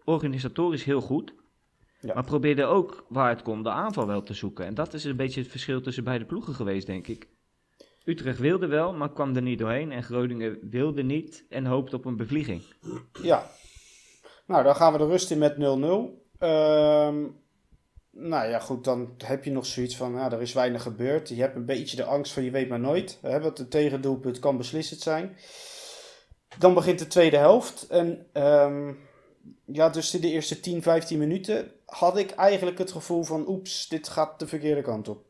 organisatorisch 0.04 0.84
heel 0.84 1.00
goed. 1.00 1.34
Ja. 2.00 2.14
Maar 2.14 2.24
probeerde 2.24 2.64
ook, 2.64 3.06
waar 3.08 3.28
het 3.28 3.42
kon, 3.42 3.62
de 3.62 3.70
aanval 3.70 4.06
wel 4.06 4.22
te 4.22 4.34
zoeken. 4.34 4.66
En 4.66 4.74
dat 4.74 4.94
is 4.94 5.04
een 5.04 5.16
beetje 5.16 5.40
het 5.40 5.50
verschil 5.50 5.80
tussen 5.80 6.04
beide 6.04 6.24
ploegen 6.24 6.54
geweest, 6.54 6.86
denk 6.86 7.06
ik. 7.06 7.28
Utrecht 8.04 8.38
wilde 8.38 8.66
wel, 8.66 8.94
maar 8.94 9.12
kwam 9.12 9.36
er 9.36 9.42
niet 9.42 9.58
doorheen. 9.58 9.92
En 9.92 10.02
Groningen 10.02 10.58
wilde 10.70 11.02
niet 11.02 11.44
en 11.48 11.66
hoopte 11.66 11.96
op 11.96 12.04
een 12.04 12.16
bevlieging. 12.16 12.62
Ja. 13.22 13.50
Nou, 14.46 14.64
dan 14.64 14.76
gaan 14.76 14.92
we 14.92 14.98
de 14.98 15.06
rust 15.06 15.30
in 15.30 15.38
met 15.38 15.54
0-0. 15.54 16.23
Um, 16.40 17.42
nou 18.10 18.48
ja, 18.48 18.58
goed, 18.58 18.84
dan 18.84 19.14
heb 19.24 19.44
je 19.44 19.50
nog 19.50 19.66
zoiets 19.66 19.96
van, 19.96 20.12
ja, 20.12 20.32
er 20.32 20.40
is 20.40 20.52
weinig 20.52 20.82
gebeurd. 20.82 21.28
Je 21.28 21.40
hebt 21.40 21.56
een 21.56 21.64
beetje 21.64 21.96
de 21.96 22.04
angst 22.04 22.32
van, 22.32 22.42
je 22.42 22.50
weet 22.50 22.68
maar 22.68 22.80
nooit. 22.80 23.18
Hè, 23.22 23.40
wat 23.40 23.58
een 23.58 23.68
tegendoelpunt 23.68 24.38
kan 24.38 24.56
beslissend 24.56 25.00
zijn. 25.00 25.36
Dan 26.58 26.74
begint 26.74 26.98
de 26.98 27.06
tweede 27.06 27.36
helft. 27.36 27.86
En 27.86 28.26
um, 28.32 28.98
ja, 29.64 29.88
dus 29.88 30.14
in 30.14 30.20
de 30.20 30.30
eerste 30.30 30.60
10, 30.60 30.82
15 30.82 31.18
minuten 31.18 31.70
had 31.86 32.16
ik 32.16 32.30
eigenlijk 32.30 32.78
het 32.78 32.92
gevoel 32.92 33.22
van, 33.22 33.48
oeps, 33.48 33.88
dit 33.88 34.08
gaat 34.08 34.38
de 34.38 34.46
verkeerde 34.46 34.82
kant 34.82 35.08
op. 35.08 35.24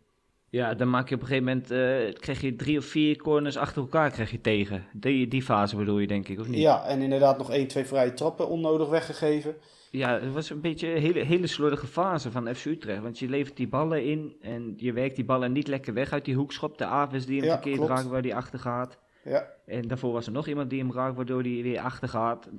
Ja, 0.50 0.74
dan 0.74 0.90
maak 0.90 1.08
je 1.08 1.14
op 1.14 1.20
een 1.20 1.26
gegeven 1.26 1.46
moment, 1.46 1.70
uh, 1.70 2.14
krijg 2.20 2.40
je 2.40 2.56
drie 2.56 2.78
of 2.78 2.84
vier 2.84 3.16
corners 3.16 3.56
achter 3.56 3.82
elkaar 3.82 4.10
krijg 4.10 4.30
je 4.30 4.40
tegen. 4.40 4.86
Die, 4.92 5.28
die 5.28 5.42
fase 5.42 5.76
bedoel 5.76 5.98
je 5.98 6.06
denk 6.06 6.28
ik, 6.28 6.40
of 6.40 6.48
niet? 6.48 6.60
Ja, 6.60 6.86
en 6.86 7.00
inderdaad 7.00 7.38
nog 7.38 7.50
één, 7.50 7.66
twee 7.66 7.84
vrije 7.84 8.14
trappen 8.14 8.48
onnodig 8.48 8.88
weggegeven 8.88 9.56
ja, 9.98 10.20
het 10.20 10.32
was 10.32 10.50
een 10.50 10.60
beetje 10.60 10.94
een 10.94 11.00
hele, 11.00 11.20
hele 11.20 11.46
slordige 11.46 11.86
fase 11.86 12.30
van 12.30 12.54
FC 12.54 12.64
Utrecht. 12.64 13.02
Want 13.02 13.18
je 13.18 13.28
levert 13.28 13.56
die 13.56 13.68
ballen 13.68 14.04
in 14.04 14.36
en 14.40 14.74
je 14.76 14.92
werkt 14.92 15.16
die 15.16 15.24
ballen 15.24 15.52
niet 15.52 15.68
lekker 15.68 15.94
weg 15.94 16.12
uit 16.12 16.24
die 16.24 16.34
hoekschop. 16.34 16.78
De 16.78 16.84
Aves 16.84 17.26
die 17.26 17.36
hem 17.36 17.46
ja, 17.46 17.52
verkeerd 17.52 17.88
raakt 17.88 18.06
waar 18.06 18.22
die 18.22 18.34
achter 18.34 18.58
gaat. 18.58 18.98
Ja. 19.24 19.52
En 19.66 19.88
daarvoor 19.88 20.12
was 20.12 20.26
er 20.26 20.32
nog 20.32 20.46
iemand 20.46 20.70
die 20.70 20.78
hem 20.78 20.92
raakt 20.92 21.16
waardoor 21.16 21.42
hij 21.42 21.62
weer 21.62 21.80
achter 21.80 22.08
gaat. 22.08 22.50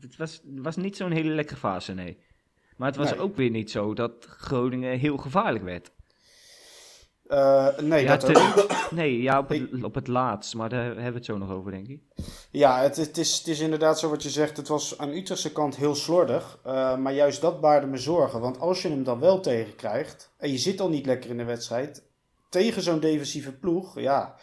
Het 0.00 0.16
was, 0.16 0.42
was 0.44 0.76
niet 0.76 0.96
zo'n 0.96 1.10
hele 1.10 1.34
lekkere 1.34 1.58
fase, 1.58 1.94
nee. 1.94 2.18
Maar 2.76 2.88
het 2.88 2.96
was 2.96 3.16
ook 3.16 3.36
weer 3.36 3.50
niet 3.50 3.70
zo 3.70 3.94
dat 3.94 4.26
Groningen 4.28 4.98
heel 4.98 5.16
gevaarlijk 5.16 5.64
werd. 5.64 5.92
Uh, 7.32 7.78
nee, 7.78 8.02
ja, 8.02 8.16
dat 8.16 8.90
Nee, 8.90 9.22
ja, 9.22 9.38
op 9.38 9.48
het, 9.48 9.82
op 9.82 9.94
het 9.94 10.08
laatst, 10.08 10.54
maar 10.54 10.68
daar 10.68 10.84
hebben 10.84 11.04
we 11.04 11.12
het 11.12 11.24
zo 11.24 11.38
nog 11.38 11.50
over, 11.50 11.70
denk 11.70 11.88
ik. 11.88 12.00
Ja, 12.50 12.80
het, 12.80 12.96
het, 12.96 13.18
is, 13.18 13.38
het 13.38 13.46
is 13.46 13.60
inderdaad 13.60 13.98
zo 13.98 14.10
wat 14.10 14.22
je 14.22 14.30
zegt. 14.30 14.56
Het 14.56 14.68
was 14.68 14.98
aan 14.98 15.08
Utrechtse 15.08 15.52
kant 15.52 15.76
heel 15.76 15.94
slordig. 15.94 16.58
Uh, 16.66 16.96
maar 16.96 17.12
juist 17.12 17.40
dat 17.40 17.60
baarde 17.60 17.86
me 17.86 17.96
zorgen. 17.96 18.40
Want 18.40 18.60
als 18.60 18.82
je 18.82 18.88
hem 18.88 19.04
dan 19.04 19.20
wel 19.20 19.40
tegenkrijgt. 19.40 20.30
en 20.38 20.50
je 20.50 20.58
zit 20.58 20.80
al 20.80 20.88
niet 20.88 21.06
lekker 21.06 21.30
in 21.30 21.36
de 21.36 21.44
wedstrijd. 21.44 22.02
tegen 22.48 22.82
zo'n 22.82 23.00
defensieve 23.00 23.52
ploeg, 23.52 24.00
ja. 24.00 24.34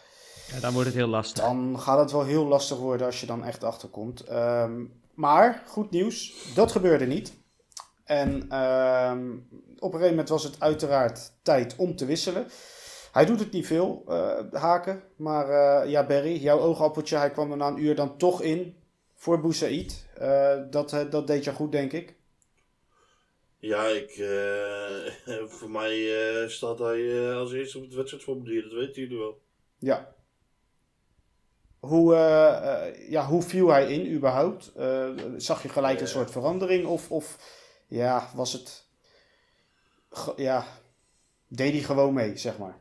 ja. 0.52 0.60
Dan 0.60 0.72
wordt 0.72 0.88
het 0.88 0.96
heel 0.96 1.08
lastig. 1.08 1.44
Dan 1.44 1.80
gaat 1.80 1.98
het 1.98 2.12
wel 2.12 2.24
heel 2.24 2.46
lastig 2.46 2.78
worden 2.78 3.06
als 3.06 3.20
je 3.20 3.26
dan 3.26 3.44
echt 3.44 3.64
achterkomt. 3.64 4.30
Um, 4.30 4.92
maar 5.14 5.62
goed 5.66 5.90
nieuws, 5.90 6.34
dat 6.54 6.72
gebeurde 6.72 7.06
niet. 7.06 7.32
En 8.04 8.58
um, 8.58 9.48
op 9.78 9.92
een 9.92 9.98
gegeven 9.98 10.10
moment 10.10 10.28
was 10.28 10.42
het 10.42 10.60
uiteraard 10.60 11.32
tijd 11.42 11.76
om 11.76 11.96
te 11.96 12.04
wisselen. 12.04 12.46
Hij 13.12 13.24
doet 13.24 13.38
het 13.38 13.52
niet 13.52 13.66
veel, 13.66 14.04
uh, 14.08 14.38
Haken. 14.52 15.02
Maar 15.16 15.48
uh, 15.48 15.90
ja, 15.90 16.06
Barry, 16.06 16.36
jouw 16.36 16.58
oogappeltje, 16.58 17.16
hij 17.16 17.30
kwam 17.30 17.50
er 17.50 17.56
na 17.56 17.68
een 17.68 17.82
uur 17.82 17.94
dan 17.94 18.16
toch 18.16 18.42
in 18.42 18.76
voor 19.14 19.40
Boussaïd. 19.40 20.06
Uh, 20.20 20.58
dat, 20.70 21.06
dat 21.10 21.26
deed 21.26 21.44
je 21.44 21.52
goed, 21.52 21.72
denk 21.72 21.92
ik. 21.92 22.14
Ja, 23.58 23.86
ik, 23.86 24.10
voor 25.58 25.70
mij 25.70 26.08
staat 26.48 26.78
hij 26.78 27.32
als 27.32 27.52
eerste 27.52 27.78
op 27.78 27.84
het 27.84 27.94
wedstrijdformulier, 27.94 28.62
dat 28.62 28.72
weten 28.72 29.02
jullie 29.02 29.18
wel. 29.18 29.40
Ja. 29.78 30.14
Hoe, 31.78 32.14
ja, 33.08 33.26
hoe 33.26 33.42
viel 33.42 33.68
hij 33.68 33.92
in 33.92 34.14
überhaupt? 34.14 34.72
zag 35.36 35.62
je 35.62 35.68
gelijk 35.68 36.00
een 36.00 36.08
soort 36.08 36.30
verandering? 36.30 36.86
Of, 36.86 37.10
of 37.10 37.36
ja, 37.88 38.30
was 38.34 38.52
het... 38.52 38.88
Ja, 40.36 40.66
deed 41.48 41.72
hij 41.72 41.82
gewoon 41.82 42.14
mee, 42.14 42.36
zeg 42.36 42.58
maar? 42.58 42.78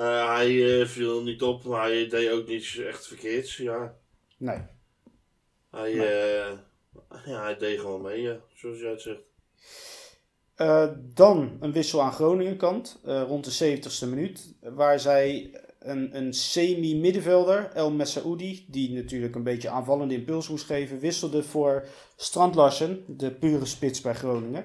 Uh, 0.00 0.34
hij 0.34 0.50
uh, 0.50 0.86
viel 0.86 1.22
niet 1.22 1.42
op, 1.42 1.64
maar 1.64 1.82
hij 1.82 2.08
deed 2.08 2.30
ook 2.30 2.46
niets 2.46 2.76
echt 2.78 3.06
verkeerds, 3.06 3.56
ja. 3.56 3.94
Nee. 4.36 4.58
Hij, 5.70 5.94
nee. 5.94 6.36
Uh, 6.38 6.58
Ja, 7.24 7.42
hij 7.42 7.56
deed 7.56 7.80
gewoon 7.80 8.02
mee, 8.02 8.22
ja, 8.22 8.36
zoals 8.54 8.78
jij 8.78 8.90
het 8.90 9.00
zegt. 9.00 9.20
Dan 11.14 11.56
een 11.60 11.72
wissel 11.72 12.02
aan 12.02 12.12
Groningen 12.12 12.56
kant, 12.56 13.00
uh, 13.06 13.22
rond 13.22 13.58
de 13.58 13.78
70ste 13.78 14.08
minuut. 14.08 14.54
Waar 14.60 15.00
zij 15.00 15.54
een, 15.78 16.16
een 16.16 16.32
semi-middenvelder, 16.32 17.70
El 17.74 17.90
Messaoudi, 17.90 18.66
die 18.68 18.92
natuurlijk 18.92 19.34
een 19.34 19.42
beetje 19.42 19.68
aanvallende 19.68 20.14
impuls 20.14 20.48
moest 20.48 20.66
geven, 20.66 20.98
wisselde 20.98 21.42
voor 21.42 21.84
Strand 22.16 22.54
Larsen, 22.54 23.04
de 23.06 23.30
pure 23.30 23.66
spits 23.66 24.00
bij 24.00 24.14
Groningen. 24.14 24.64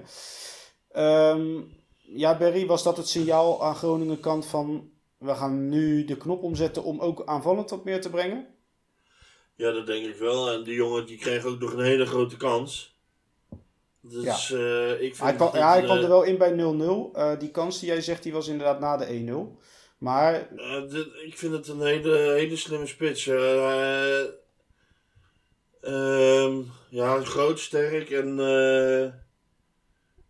Um, 0.97 1.73
ja, 1.97 2.37
Berry, 2.37 2.65
was 2.65 2.83
dat 2.83 2.97
het 2.97 3.07
signaal 3.07 3.63
aan 3.63 3.75
Groningen 3.75 4.19
kant 4.19 4.45
van 4.45 4.89
we 5.17 5.35
gaan 5.35 5.69
nu 5.69 6.05
de 6.05 6.17
knop 6.17 6.43
omzetten 6.43 6.83
om 6.83 6.99
ook 6.99 7.25
aanvallend 7.25 7.69
wat 7.69 7.85
meer 7.85 8.01
te 8.01 8.09
brengen? 8.09 8.47
Ja, 9.55 9.71
dat 9.71 9.87
denk 9.87 10.05
ik 10.05 10.15
wel. 10.15 10.51
En 10.51 10.63
die 10.63 10.75
jongen 10.75 11.05
die 11.05 11.17
kreeg 11.17 11.45
ook 11.45 11.59
nog 11.59 11.73
een 11.73 11.83
hele 11.83 12.05
grote 12.05 12.37
kans. 12.37 12.95
Dus 14.01 14.47
ja. 14.47 14.57
Uh, 14.57 14.91
ik 14.91 15.15
vind 15.15 15.17
hij 15.17 15.35
kwam, 15.35 15.55
ja, 15.55 15.71
hij 15.71 15.81
kwam 15.83 15.97
er 15.97 16.07
wel 16.07 16.23
in 16.23 16.37
bij 16.37 16.51
0-0. 16.51 16.55
Uh, 16.55 17.39
die 17.39 17.51
kans 17.51 17.79
die 17.79 17.89
jij 17.89 18.01
zegt, 18.01 18.23
die 18.23 18.33
was 18.33 18.47
inderdaad 18.47 18.79
na 18.79 18.97
de 18.97 19.55
1-0. 19.55 19.63
Maar... 19.97 20.49
Uh, 20.55 20.89
dit, 20.89 21.07
ik 21.25 21.37
vind 21.37 21.53
het 21.53 21.67
een 21.67 21.81
hele, 21.81 22.17
hele 22.17 22.55
slimme 22.55 22.87
spits. 22.87 23.23
Ja, 26.89 27.21
groot, 27.23 27.59
sterk 27.59 28.09
en 28.09 28.35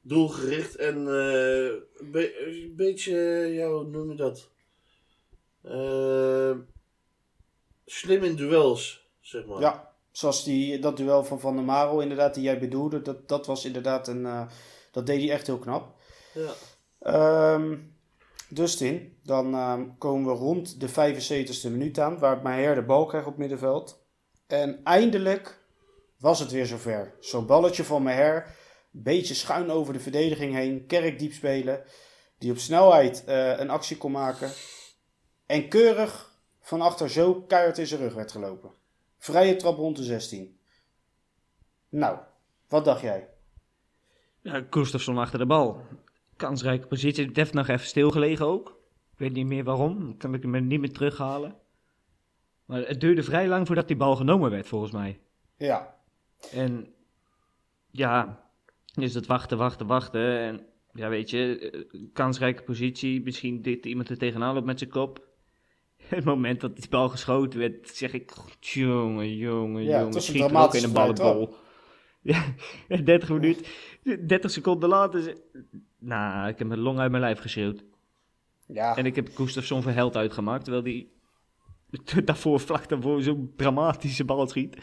doelgericht. 0.01 0.75
En 0.75 0.95
een 0.95 2.11
be 2.11 2.73
beetje, 2.75 3.15
ja, 3.53 3.69
hoe 3.69 3.85
noem 3.85 4.09
je 4.09 4.15
dat? 4.15 4.49
Slim 7.85 8.23
in 8.23 8.35
duels, 8.35 9.09
zeg 9.21 9.45
maar. 9.45 9.59
Ja, 9.59 9.91
zoals 10.11 10.43
die, 10.43 10.79
dat 10.79 10.97
duel 10.97 11.23
van 11.23 11.39
Van 11.39 11.55
der 11.55 11.65
Marel 11.65 12.01
inderdaad, 12.01 12.33
die 12.33 12.43
jij 12.43 12.59
bedoelde. 12.59 13.01
Dat, 13.01 13.27
dat 13.27 13.45
was 13.45 13.65
inderdaad 13.65 14.07
een... 14.07 14.47
dat 14.91 15.05
deed 15.05 15.21
hij 15.21 15.31
echt 15.31 15.47
heel 15.47 15.59
knap. 15.59 15.95
Ja. 16.33 17.53
Um, 17.53 17.95
Dustin, 18.49 19.17
dan 19.23 19.53
uh, 19.53 19.79
komen 19.97 20.33
we 20.33 20.39
rond 20.39 20.79
de 20.79 20.89
75ste 20.89 21.71
minuut 21.71 21.99
aan, 21.99 22.19
waar 22.19 22.41
Meijer 22.41 22.75
de 22.75 22.81
bal 22.83 23.05
krijgt 23.05 23.27
op 23.27 23.37
middenveld. 23.37 24.03
En 24.47 24.79
eindelijk 24.83 25.59
was 26.19 26.39
het 26.39 26.51
weer 26.51 26.65
zover. 26.65 27.13
Zo'n 27.19 27.45
balletje 27.45 27.83
van 27.83 28.07
een 28.07 28.43
beetje 28.91 29.33
schuin 29.33 29.71
over 29.71 29.93
de 29.93 29.99
verdediging 29.99 30.53
heen, 30.53 30.85
kerkdiep 30.85 31.33
spelen, 31.33 31.83
die 32.37 32.51
op 32.51 32.57
snelheid 32.57 33.23
uh, 33.27 33.59
een 33.59 33.69
actie 33.69 33.97
kon 33.97 34.11
maken. 34.11 34.51
En 35.45 35.69
keurig 35.69 36.39
van 36.61 36.81
achter 36.81 37.09
zo 37.09 37.41
keihard 37.41 37.77
in 37.77 37.87
zijn 37.87 37.99
rug 37.99 38.13
werd 38.13 38.31
gelopen. 38.31 38.71
Vrije 39.17 39.55
trap 39.55 39.77
rond 39.77 39.97
de 39.97 40.03
16. 40.03 40.59
Nou, 41.89 42.17
wat 42.67 42.85
dacht 42.85 43.01
jij? 43.01 43.29
Ja, 44.41 44.65
Gustafsson 44.69 45.17
achter 45.17 45.39
de 45.39 45.45
bal 45.45 45.81
kansrijke 46.35 46.87
positie. 46.87 47.31
Def 47.31 47.53
nog 47.53 47.67
even 47.67 47.85
stilgelegen 47.85 48.45
ook. 48.45 48.69
Ik 49.11 49.19
weet 49.19 49.33
niet 49.33 49.45
meer 49.45 49.63
waarom. 49.63 50.17
Kan 50.17 50.33
ik 50.33 50.41
hem 50.41 50.67
niet 50.67 50.79
meer 50.79 50.93
terughalen. 50.93 51.55
Maar 52.65 52.81
het 52.81 52.99
duurde 52.99 53.23
vrij 53.23 53.47
lang 53.47 53.67
voordat 53.67 53.87
die 53.87 53.97
bal 53.97 54.15
genomen 54.15 54.51
werd, 54.51 54.67
volgens 54.67 54.91
mij. 54.91 55.19
Ja. 55.57 55.95
En 56.51 56.93
ja, 57.91 58.43
dus 58.93 59.13
het 59.13 59.25
wachten, 59.25 59.57
wachten, 59.57 59.87
wachten. 59.87 60.39
En 60.39 60.65
ja, 60.93 61.09
weet 61.09 61.29
je, 61.29 61.59
eh, 61.59 62.01
kansrijke 62.13 62.63
positie. 62.63 63.23
Misschien 63.23 63.61
dit 63.61 63.85
iemand 63.85 64.09
er 64.09 64.17
tegenaan 64.17 64.53
loopt 64.53 64.65
met 64.65 64.79
zijn 64.79 64.89
kop. 64.89 65.24
Het 66.15 66.23
moment 66.23 66.61
dat 66.61 66.75
die 66.75 66.89
bal 66.89 67.09
geschoten 67.09 67.59
werd, 67.59 67.89
zeg 67.89 68.13
ik, 68.13 68.33
jongen, 68.59 69.35
jongen, 69.35 69.83
ja, 69.83 69.99
jongen, 69.99 70.21
schiet 70.21 70.41
er 70.41 70.57
ook 70.57 70.73
in 70.73 70.83
een 70.83 70.93
ballenbol. 70.93 71.53
Ja, 72.21 72.43
30 73.03 73.29
minuten, 73.29 73.65
30 74.27 74.51
seconden 74.51 74.89
later, 74.89 75.37
nou, 75.99 76.47
ik 76.47 76.57
heb 76.57 76.67
mijn 76.67 76.79
long 76.79 76.99
uit 76.99 77.11
mijn 77.11 77.23
lijf 77.23 77.39
geschreeuwd. 77.39 77.83
Ja. 78.67 78.95
En 78.95 79.05
ik 79.05 79.15
heb 79.15 79.29
Gustafsson 79.35 79.81
voor 79.81 79.91
held 79.91 80.15
uitgemaakt, 80.15 80.63
terwijl 80.63 80.83
die 80.83 81.11
daarvoor, 82.25 82.59
vlak 82.59 82.89
daarvoor, 82.89 83.21
zo'n 83.21 83.53
dramatische 83.55 84.25
bal 84.25 84.47
schiet. 84.47 84.77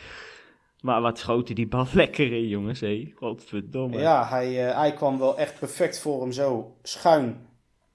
Maar 0.80 1.00
wat 1.00 1.18
schoot 1.18 1.46
hij 1.46 1.54
die 1.54 1.68
bal 1.68 1.86
lekker 1.92 2.32
in, 2.32 2.48
jongens, 2.48 2.80
hé. 2.80 3.12
Godverdomme. 3.14 3.98
Ja, 3.98 4.28
hij, 4.28 4.68
uh, 4.68 4.76
hij 4.76 4.92
kwam 4.92 5.18
wel 5.18 5.38
echt 5.38 5.58
perfect 5.58 6.00
voor 6.00 6.20
hem 6.20 6.32
zo 6.32 6.76
schuin 6.82 7.46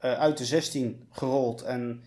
uh, 0.02 0.14
uit 0.14 0.38
de 0.38 0.46
16 0.46 1.08
gerold. 1.12 1.62
En 1.62 2.04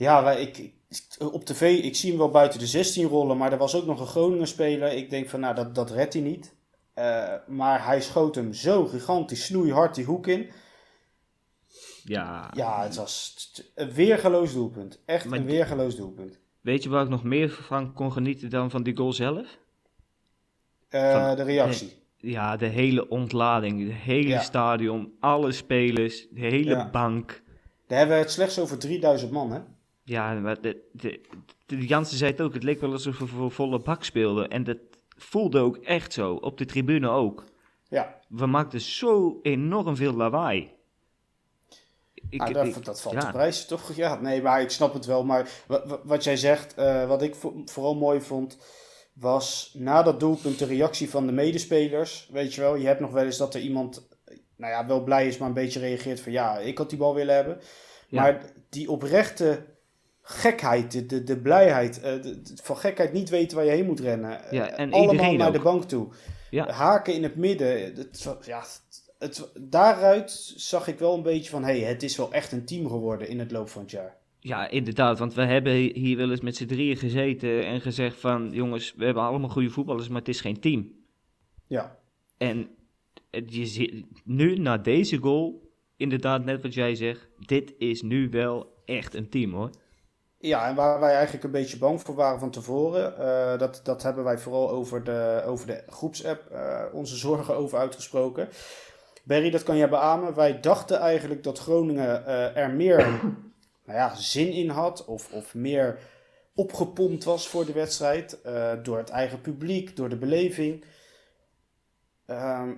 ja, 0.00 0.32
ik, 0.32 0.72
op 1.18 1.44
tv, 1.44 1.82
ik 1.84 1.96
zie 1.96 2.10
hem 2.10 2.18
wel 2.18 2.30
buiten 2.30 2.58
de 2.58 2.66
16 2.66 3.08
rollen, 3.08 3.36
maar 3.36 3.52
er 3.52 3.58
was 3.58 3.74
ook 3.74 3.86
nog 3.86 4.00
een 4.00 4.06
Groningen 4.06 4.46
speler. 4.46 4.92
Ik 4.92 5.10
denk 5.10 5.28
van, 5.28 5.40
nou, 5.40 5.54
dat, 5.54 5.74
dat 5.74 5.90
redt 5.90 6.12
hij 6.12 6.22
niet. 6.22 6.54
Uh, 6.94 7.34
maar 7.46 7.86
hij 7.86 8.00
schoot 8.00 8.34
hem 8.34 8.52
zo 8.52 8.86
gigantisch 8.86 9.44
snoeihard 9.44 9.94
die 9.94 10.04
hoek 10.04 10.26
in. 10.26 10.50
Ja. 12.04 12.50
Ja, 12.54 12.82
het 12.82 12.96
was 12.96 13.36
een 13.74 13.92
weergeloos 13.92 14.52
doelpunt. 14.52 15.02
Echt 15.04 15.24
maar 15.24 15.38
een 15.38 15.44
weergeloos 15.44 15.96
doelpunt. 15.96 16.38
Weet 16.60 16.82
je 16.82 16.88
waar 16.88 17.02
ik 17.02 17.08
nog 17.08 17.24
meer 17.24 17.50
van 17.50 17.92
kon 17.92 18.12
genieten 18.12 18.50
dan 18.50 18.70
van 18.70 18.82
die 18.82 18.96
goal 18.96 19.12
zelf? 19.12 19.58
Uh, 20.90 21.26
van, 21.26 21.36
de 21.36 21.42
reactie. 21.42 21.92
ja, 22.16 22.56
de 22.56 22.66
hele 22.66 23.08
ontlading. 23.08 23.86
De 23.86 23.92
hele 23.92 24.28
ja. 24.28 24.40
stadion, 24.40 25.12
alle 25.20 25.52
spelers, 25.52 26.26
de 26.30 26.40
hele 26.40 26.70
ja. 26.70 26.90
bank. 26.90 27.42
Daar 27.86 27.98
hebben 27.98 28.16
we 28.16 28.22
het 28.22 28.32
slechts 28.32 28.58
over 28.58 28.78
3000 28.78 29.30
man, 29.30 29.52
hè? 29.52 29.60
Ja, 30.10 30.34
maar 30.34 30.60
de, 30.60 30.88
de, 30.92 31.20
de, 31.66 31.86
Jansen 31.86 32.18
zei 32.18 32.30
het 32.30 32.40
ook. 32.40 32.54
Het 32.54 32.62
leek 32.62 32.80
wel 32.80 32.92
alsof 32.92 33.18
we 33.18 33.26
voor 33.26 33.50
volle 33.50 33.78
bak 33.78 34.04
speelden. 34.04 34.50
En 34.50 34.64
dat 34.64 34.78
voelde 35.16 35.58
ook 35.58 35.76
echt 35.76 36.12
zo. 36.12 36.34
Op 36.34 36.58
de 36.58 36.64
tribune 36.64 37.08
ook. 37.08 37.44
Ja. 37.88 38.20
We 38.28 38.46
maakten 38.46 38.80
zo 38.80 39.38
enorm 39.42 39.96
veel 39.96 40.12
lawaai. 40.12 40.70
Ik, 42.28 42.40
ah, 42.40 42.54
dat, 42.54 42.66
ik, 42.66 42.84
dat 42.84 43.00
valt 43.00 43.14
ja. 43.14 43.20
te 43.20 43.30
prijzen, 43.30 43.68
toch? 43.68 43.92
Ja, 43.96 44.20
nee, 44.20 44.42
maar 44.42 44.60
ik 44.60 44.70
snap 44.70 44.92
het 44.92 45.06
wel. 45.06 45.24
Maar 45.24 45.48
wat 46.04 46.24
jij 46.24 46.36
zegt, 46.36 46.78
uh, 46.78 47.06
wat 47.06 47.22
ik 47.22 47.34
vooral 47.64 47.94
mooi 47.94 48.20
vond, 48.20 48.58
was 49.12 49.74
na 49.78 50.02
dat 50.02 50.20
doelpunt 50.20 50.58
de 50.58 50.64
reactie 50.64 51.10
van 51.10 51.26
de 51.26 51.32
medespelers. 51.32 52.28
Weet 52.32 52.54
je 52.54 52.60
wel, 52.60 52.74
je 52.74 52.86
hebt 52.86 53.00
nog 53.00 53.10
wel 53.10 53.24
eens 53.24 53.36
dat 53.36 53.54
er 53.54 53.60
iemand, 53.60 54.08
nou 54.56 54.72
ja, 54.72 54.86
wel 54.86 55.02
blij 55.02 55.26
is, 55.26 55.38
maar 55.38 55.48
een 55.48 55.54
beetje 55.54 55.80
reageert 55.80 56.20
van 56.20 56.32
ja, 56.32 56.58
ik 56.58 56.78
had 56.78 56.90
die 56.90 56.98
bal 56.98 57.14
willen 57.14 57.34
hebben. 57.34 57.60
Ja. 58.08 58.22
Maar 58.22 58.44
die 58.68 58.90
oprechte 58.90 59.69
gekheid, 60.30 60.92
de, 60.92 61.06
de, 61.06 61.24
de 61.24 61.38
blijheid, 61.38 61.98
uh, 61.98 62.02
de, 62.22 62.40
van 62.62 62.76
gekheid 62.76 63.12
niet 63.12 63.28
weten 63.28 63.56
waar 63.56 63.66
je 63.66 63.70
heen 63.70 63.86
moet 63.86 64.00
rennen. 64.00 64.40
Ja, 64.50 64.68
en 64.70 64.92
Allemaal 64.92 65.32
naar 65.32 65.46
ook. 65.46 65.54
de 65.54 65.60
bank 65.60 65.84
toe. 65.84 66.08
Ja. 66.50 66.70
Haken 66.70 67.14
in 67.14 67.22
het 67.22 67.36
midden. 67.36 67.94
Het, 67.94 68.38
ja, 68.44 68.62
het, 69.18 69.50
daaruit 69.60 70.30
zag 70.56 70.88
ik 70.88 70.98
wel 70.98 71.14
een 71.14 71.22
beetje 71.22 71.50
van, 71.50 71.64
hey, 71.64 71.80
het 71.80 72.02
is 72.02 72.16
wel 72.16 72.32
echt 72.32 72.52
een 72.52 72.64
team 72.64 72.88
geworden 72.88 73.28
in 73.28 73.38
het 73.38 73.50
loop 73.50 73.68
van 73.68 73.82
het 73.82 73.90
jaar. 73.90 74.16
Ja, 74.40 74.68
inderdaad, 74.68 75.18
want 75.18 75.34
we 75.34 75.44
hebben 75.44 75.72
hier 75.74 76.16
wel 76.16 76.30
eens 76.30 76.40
met 76.40 76.56
z'n 76.56 76.66
drieën 76.66 76.96
gezeten 76.96 77.66
en 77.66 77.80
gezegd 77.80 78.20
van, 78.20 78.50
jongens, 78.52 78.94
we 78.96 79.04
hebben 79.04 79.22
allemaal 79.22 79.48
goede 79.48 79.70
voetballers, 79.70 80.08
maar 80.08 80.18
het 80.18 80.28
is 80.28 80.40
geen 80.40 80.60
team. 80.60 80.92
Ja. 81.66 81.98
En 82.38 82.68
je 83.46 83.66
ziet 83.66 84.04
nu, 84.24 84.56
na 84.56 84.78
deze 84.78 85.16
goal, 85.16 85.72
inderdaad 85.96 86.44
net 86.44 86.62
wat 86.62 86.74
jij 86.74 86.94
zegt, 86.94 87.28
dit 87.38 87.74
is 87.78 88.02
nu 88.02 88.28
wel 88.28 88.82
echt 88.84 89.14
een 89.14 89.28
team 89.28 89.52
hoor. 89.52 89.70
Ja, 90.42 90.68
en 90.68 90.74
waar 90.74 91.00
wij 91.00 91.14
eigenlijk 91.14 91.44
een 91.44 91.50
beetje 91.50 91.78
bang 91.78 92.02
voor 92.02 92.14
waren 92.14 92.38
van 92.38 92.50
tevoren, 92.50 93.14
uh, 93.18 93.58
dat, 93.58 93.80
dat 93.84 94.02
hebben 94.02 94.24
wij 94.24 94.38
vooral 94.38 94.70
over 94.70 95.04
de, 95.04 95.42
over 95.46 95.66
de 95.66 95.82
groepsapp 95.88 96.52
uh, 96.52 96.82
onze 96.92 97.16
zorgen 97.16 97.56
over 97.56 97.78
uitgesproken. 97.78 98.48
Berry, 99.24 99.50
dat 99.50 99.62
kan 99.62 99.76
jij 99.76 99.88
beamen. 99.88 100.34
Wij 100.34 100.60
dachten 100.60 100.98
eigenlijk 100.98 101.42
dat 101.42 101.58
Groningen 101.58 102.22
uh, 102.26 102.56
er 102.56 102.70
meer 102.70 102.98
nou 103.86 103.98
ja, 103.98 104.14
zin 104.14 104.52
in 104.52 104.68
had, 104.68 105.04
of, 105.04 105.32
of 105.32 105.54
meer 105.54 105.98
opgepompt 106.54 107.24
was 107.24 107.48
voor 107.48 107.66
de 107.66 107.72
wedstrijd, 107.72 108.38
door 108.82 108.98
het 108.98 109.10
eigen 109.10 109.40
publiek, 109.40 109.96
door 109.96 110.08
de 110.08 110.18
beleving. 110.18 110.84
Ehm, 112.26 112.74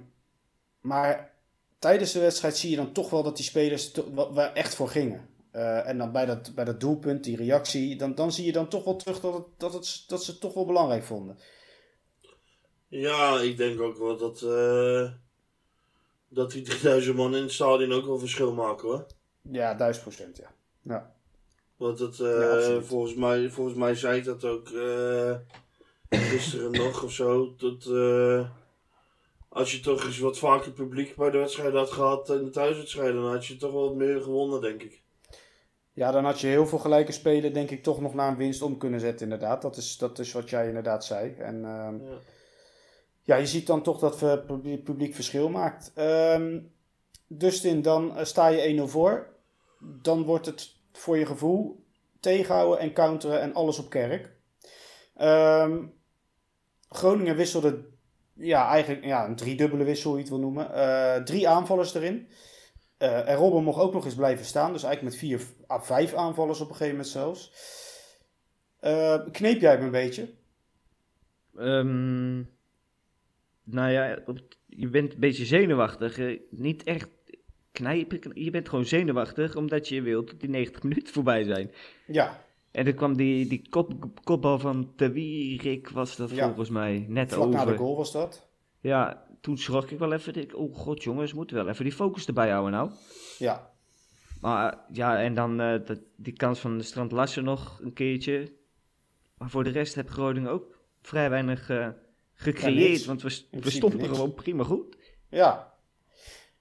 maar 0.80 1.34
tijdens 1.78 2.12
de 2.12 2.20
wedstrijd 2.20 2.56
zie 2.56 2.70
je 2.70 2.76
dan 2.76 2.92
toch 2.92 3.10
wel 3.10 3.22
dat 3.22 3.36
die 3.36 3.44
spelers 3.44 3.92
er 4.34 4.52
echt 4.52 4.74
voor 4.74 4.88
gingen. 4.88 5.28
Uh, 5.52 5.88
en 5.88 5.98
dan 5.98 6.12
bij 6.12 6.26
dat, 6.26 6.54
bij 6.54 6.64
dat 6.64 6.80
doelpunt, 6.80 7.24
die 7.24 7.36
reactie, 7.36 7.96
dan, 7.96 8.14
dan 8.14 8.32
zie 8.32 8.44
je 8.44 8.52
dan 8.52 8.68
toch 8.68 8.84
wel 8.84 8.96
terug 8.96 9.20
dat, 9.20 9.34
het, 9.34 9.44
dat, 9.56 9.72
het, 9.72 10.04
dat 10.06 10.24
ze 10.24 10.30
het 10.30 10.40
toch 10.40 10.54
wel 10.54 10.66
belangrijk 10.66 11.04
vonden. 11.04 11.38
Ja, 12.88 13.40
ik 13.40 13.56
denk 13.56 13.80
ook 13.80 13.98
wel 13.98 14.16
dat, 14.16 14.40
uh, 14.40 15.10
dat 16.28 16.50
die 16.50 16.62
3000 16.62 17.16
man 17.16 17.36
in 17.36 17.42
het 17.42 17.52
stadion 17.52 17.92
ook 17.92 18.06
wel 18.06 18.18
verschil 18.18 18.52
maken 18.52 18.88
hoor. 18.88 19.06
Ja, 19.42 19.74
1000 19.74 20.04
procent, 20.04 20.36
ja. 20.36 20.52
ja. 20.82 21.14
Want 21.76 22.00
uh, 22.00 22.08
ja, 22.18 22.80
volgens, 22.80 23.14
mij, 23.14 23.50
volgens 23.50 23.76
mij 23.76 23.94
zei 23.94 24.18
ik 24.18 24.24
dat 24.24 24.44
ook 24.44 24.68
gisteren 26.10 26.70
nog 26.70 27.02
of 27.02 27.12
zo. 27.12 27.54
Dat 27.56 27.86
als 29.48 29.72
je 29.72 29.80
toch 29.80 30.04
eens 30.04 30.18
wat 30.18 30.38
vaker 30.38 30.72
publiek 30.72 31.16
bij 31.16 31.30
de 31.30 31.38
wedstrijd 31.38 31.74
had 31.74 31.90
gehad 31.90 32.30
in 32.30 32.44
de 32.44 32.50
thuiswedstrijden, 32.50 33.22
dan 33.22 33.30
had 33.30 33.46
je 33.46 33.56
toch 33.56 33.72
wel 33.72 33.88
wat 33.88 33.94
meer 33.94 34.22
gewonnen, 34.22 34.60
denk 34.60 34.82
ik. 34.82 35.01
Ja, 35.92 36.10
dan 36.10 36.24
had 36.24 36.40
je 36.40 36.46
heel 36.46 36.66
veel 36.66 36.78
gelijke 36.78 37.12
spelen, 37.12 37.52
denk 37.52 37.70
ik, 37.70 37.82
toch 37.82 38.00
nog 38.00 38.14
naar 38.14 38.28
een 38.28 38.36
winst 38.36 38.62
om 38.62 38.78
kunnen 38.78 39.00
zetten, 39.00 39.24
inderdaad. 39.24 39.62
Dat 39.62 39.76
is, 39.76 39.96
dat 39.96 40.18
is 40.18 40.32
wat 40.32 40.50
jij 40.50 40.68
inderdaad 40.68 41.04
zei. 41.04 41.34
En, 41.38 41.54
uh, 41.56 41.62
ja. 41.62 42.18
ja, 43.22 43.36
je 43.36 43.46
ziet 43.46 43.66
dan 43.66 43.82
toch 43.82 43.98
dat 43.98 44.20
het 44.20 44.46
publiek, 44.46 44.84
publiek 44.84 45.14
verschil 45.14 45.48
maakt. 45.48 45.92
Ehm 45.94 46.58
Dustin, 47.38 47.82
dan 47.82 48.16
eh, 48.16 48.24
sta 48.24 48.46
je 48.46 48.80
1-0 48.80 48.82
voor. 48.82 49.26
Dan 50.02 50.24
wordt 50.24 50.46
het 50.46 50.76
voor 50.92 51.18
je 51.18 51.26
gevoel 51.26 51.84
tegenhouden 52.20 52.78
en 52.78 52.92
counteren 52.92 53.40
en 53.40 53.54
alles 53.54 53.78
op 53.78 53.90
kerk. 53.90 54.30
Ehm, 55.16 55.78
Groningen 56.88 57.36
wisselde 57.36 57.84
ja, 58.34 58.68
eigenlijk 58.68 59.04
ja, 59.04 59.26
een 59.26 59.36
driedubbele 59.36 59.84
wissel, 59.84 60.08
hoe 60.10 60.18
je 60.18 60.24
het 60.24 60.32
wil 60.32 60.42
noemen. 60.42 60.74
Eh, 60.74 61.22
drie 61.22 61.48
aanvallers 61.48 61.94
erin. 61.94 62.28
Eh, 63.02 63.28
en 63.28 63.36
Robben 63.36 63.62
mocht 63.62 63.80
ook 63.80 63.92
nog 63.92 64.04
eens 64.04 64.14
blijven 64.14 64.44
staan. 64.44 64.72
Dus 64.72 64.82
eigenlijk 64.82 65.14
met 65.14 65.24
vier 65.24 65.40
à 65.70 65.80
vijf 65.80 66.14
aanvallers 66.14 66.60
op 66.60 66.68
een 66.68 66.74
gegeven 66.74 66.94
moment 66.96 67.12
zelfs. 67.12 67.52
Eh, 68.78 69.20
kneep 69.32 69.60
jij 69.60 69.72
hem 69.72 69.82
een 69.82 69.90
beetje? 69.90 70.28
Ehm, 71.56 72.36
nou 73.64 73.90
ja, 73.90 74.18
je 74.66 74.88
bent 74.88 75.12
een 75.14 75.20
beetje 75.20 75.44
zenuwachtig. 75.44 76.18
eh, 76.18 76.38
niet 76.50 76.82
echt 76.82 77.08
knijpen. 77.72 78.20
Je 78.34 78.50
bent 78.50 78.68
gewoon 78.68 78.84
zenuwachtig 78.84 79.56
omdat 79.56 79.88
je 79.88 80.02
wilt 80.02 80.30
dat 80.30 80.40
die 80.40 80.48
90 80.50 80.82
minuten 80.88 81.12
voorbij 81.12 81.44
zijn. 81.44 81.70
Ja, 82.06 82.44
En 82.70 82.84
toen 82.84 82.94
kwam 82.94 83.16
die, 83.16 83.46
die 83.46 83.68
kop, 83.68 83.92
kopbal 84.24 84.58
van 84.58 84.92
Tewierik, 84.96 85.88
was 85.88 86.16
dat 86.16 86.30
Ja. 86.30 86.46
volgens 86.46 86.70
mij 86.70 87.04
net 87.08 87.32
vlak 87.32 87.46
over. 87.46 87.58
na 87.58 87.64
de 87.64 87.76
goal 87.76 87.96
was 87.96 88.12
dat. 88.12 88.48
Ja, 88.80 89.21
toen 89.42 89.58
schrok 89.58 89.90
ik 89.90 89.98
wel 89.98 90.12
even. 90.12 90.34
Ik, 90.34 90.56
oh 90.56 90.76
god 90.76 91.02
jongens, 91.02 91.30
we 91.30 91.36
moeten 91.36 91.56
wel 91.56 91.68
even 91.68 91.84
die 91.84 91.92
focus 91.92 92.26
erbij 92.26 92.50
houden 92.50 92.72
nou. 92.72 92.90
Ja, 93.38 93.70
Maar 94.40 94.78
ja, 94.92 95.22
en 95.22 95.34
dan 95.34 95.60
eh, 95.60 95.86
dat, 95.86 95.98
die 96.16 96.32
kans 96.32 96.58
van 96.58 96.78
de 96.78 96.84
Strand 96.84 97.12
Larsen 97.12 97.44
nog 97.44 97.78
een 97.82 97.92
keertje. 97.92 98.52
Maar 99.38 99.50
voor 99.50 99.64
de 99.64 99.70
rest 99.70 99.94
heb 99.94 100.08
Groningen 100.08 100.50
ook 100.50 100.78
vrij 101.02 101.30
weinig 101.30 101.70
eh, 101.70 101.88
gecreëerd. 102.34 102.88
niks. 102.90 103.04
want 103.04 103.22
we, 103.22 103.70
stonden 103.70 103.98
niks. 104.00 104.10
gewoon 104.12 104.34
prima 104.34 104.64
goed. 104.64 104.96
Ja. 105.28 105.74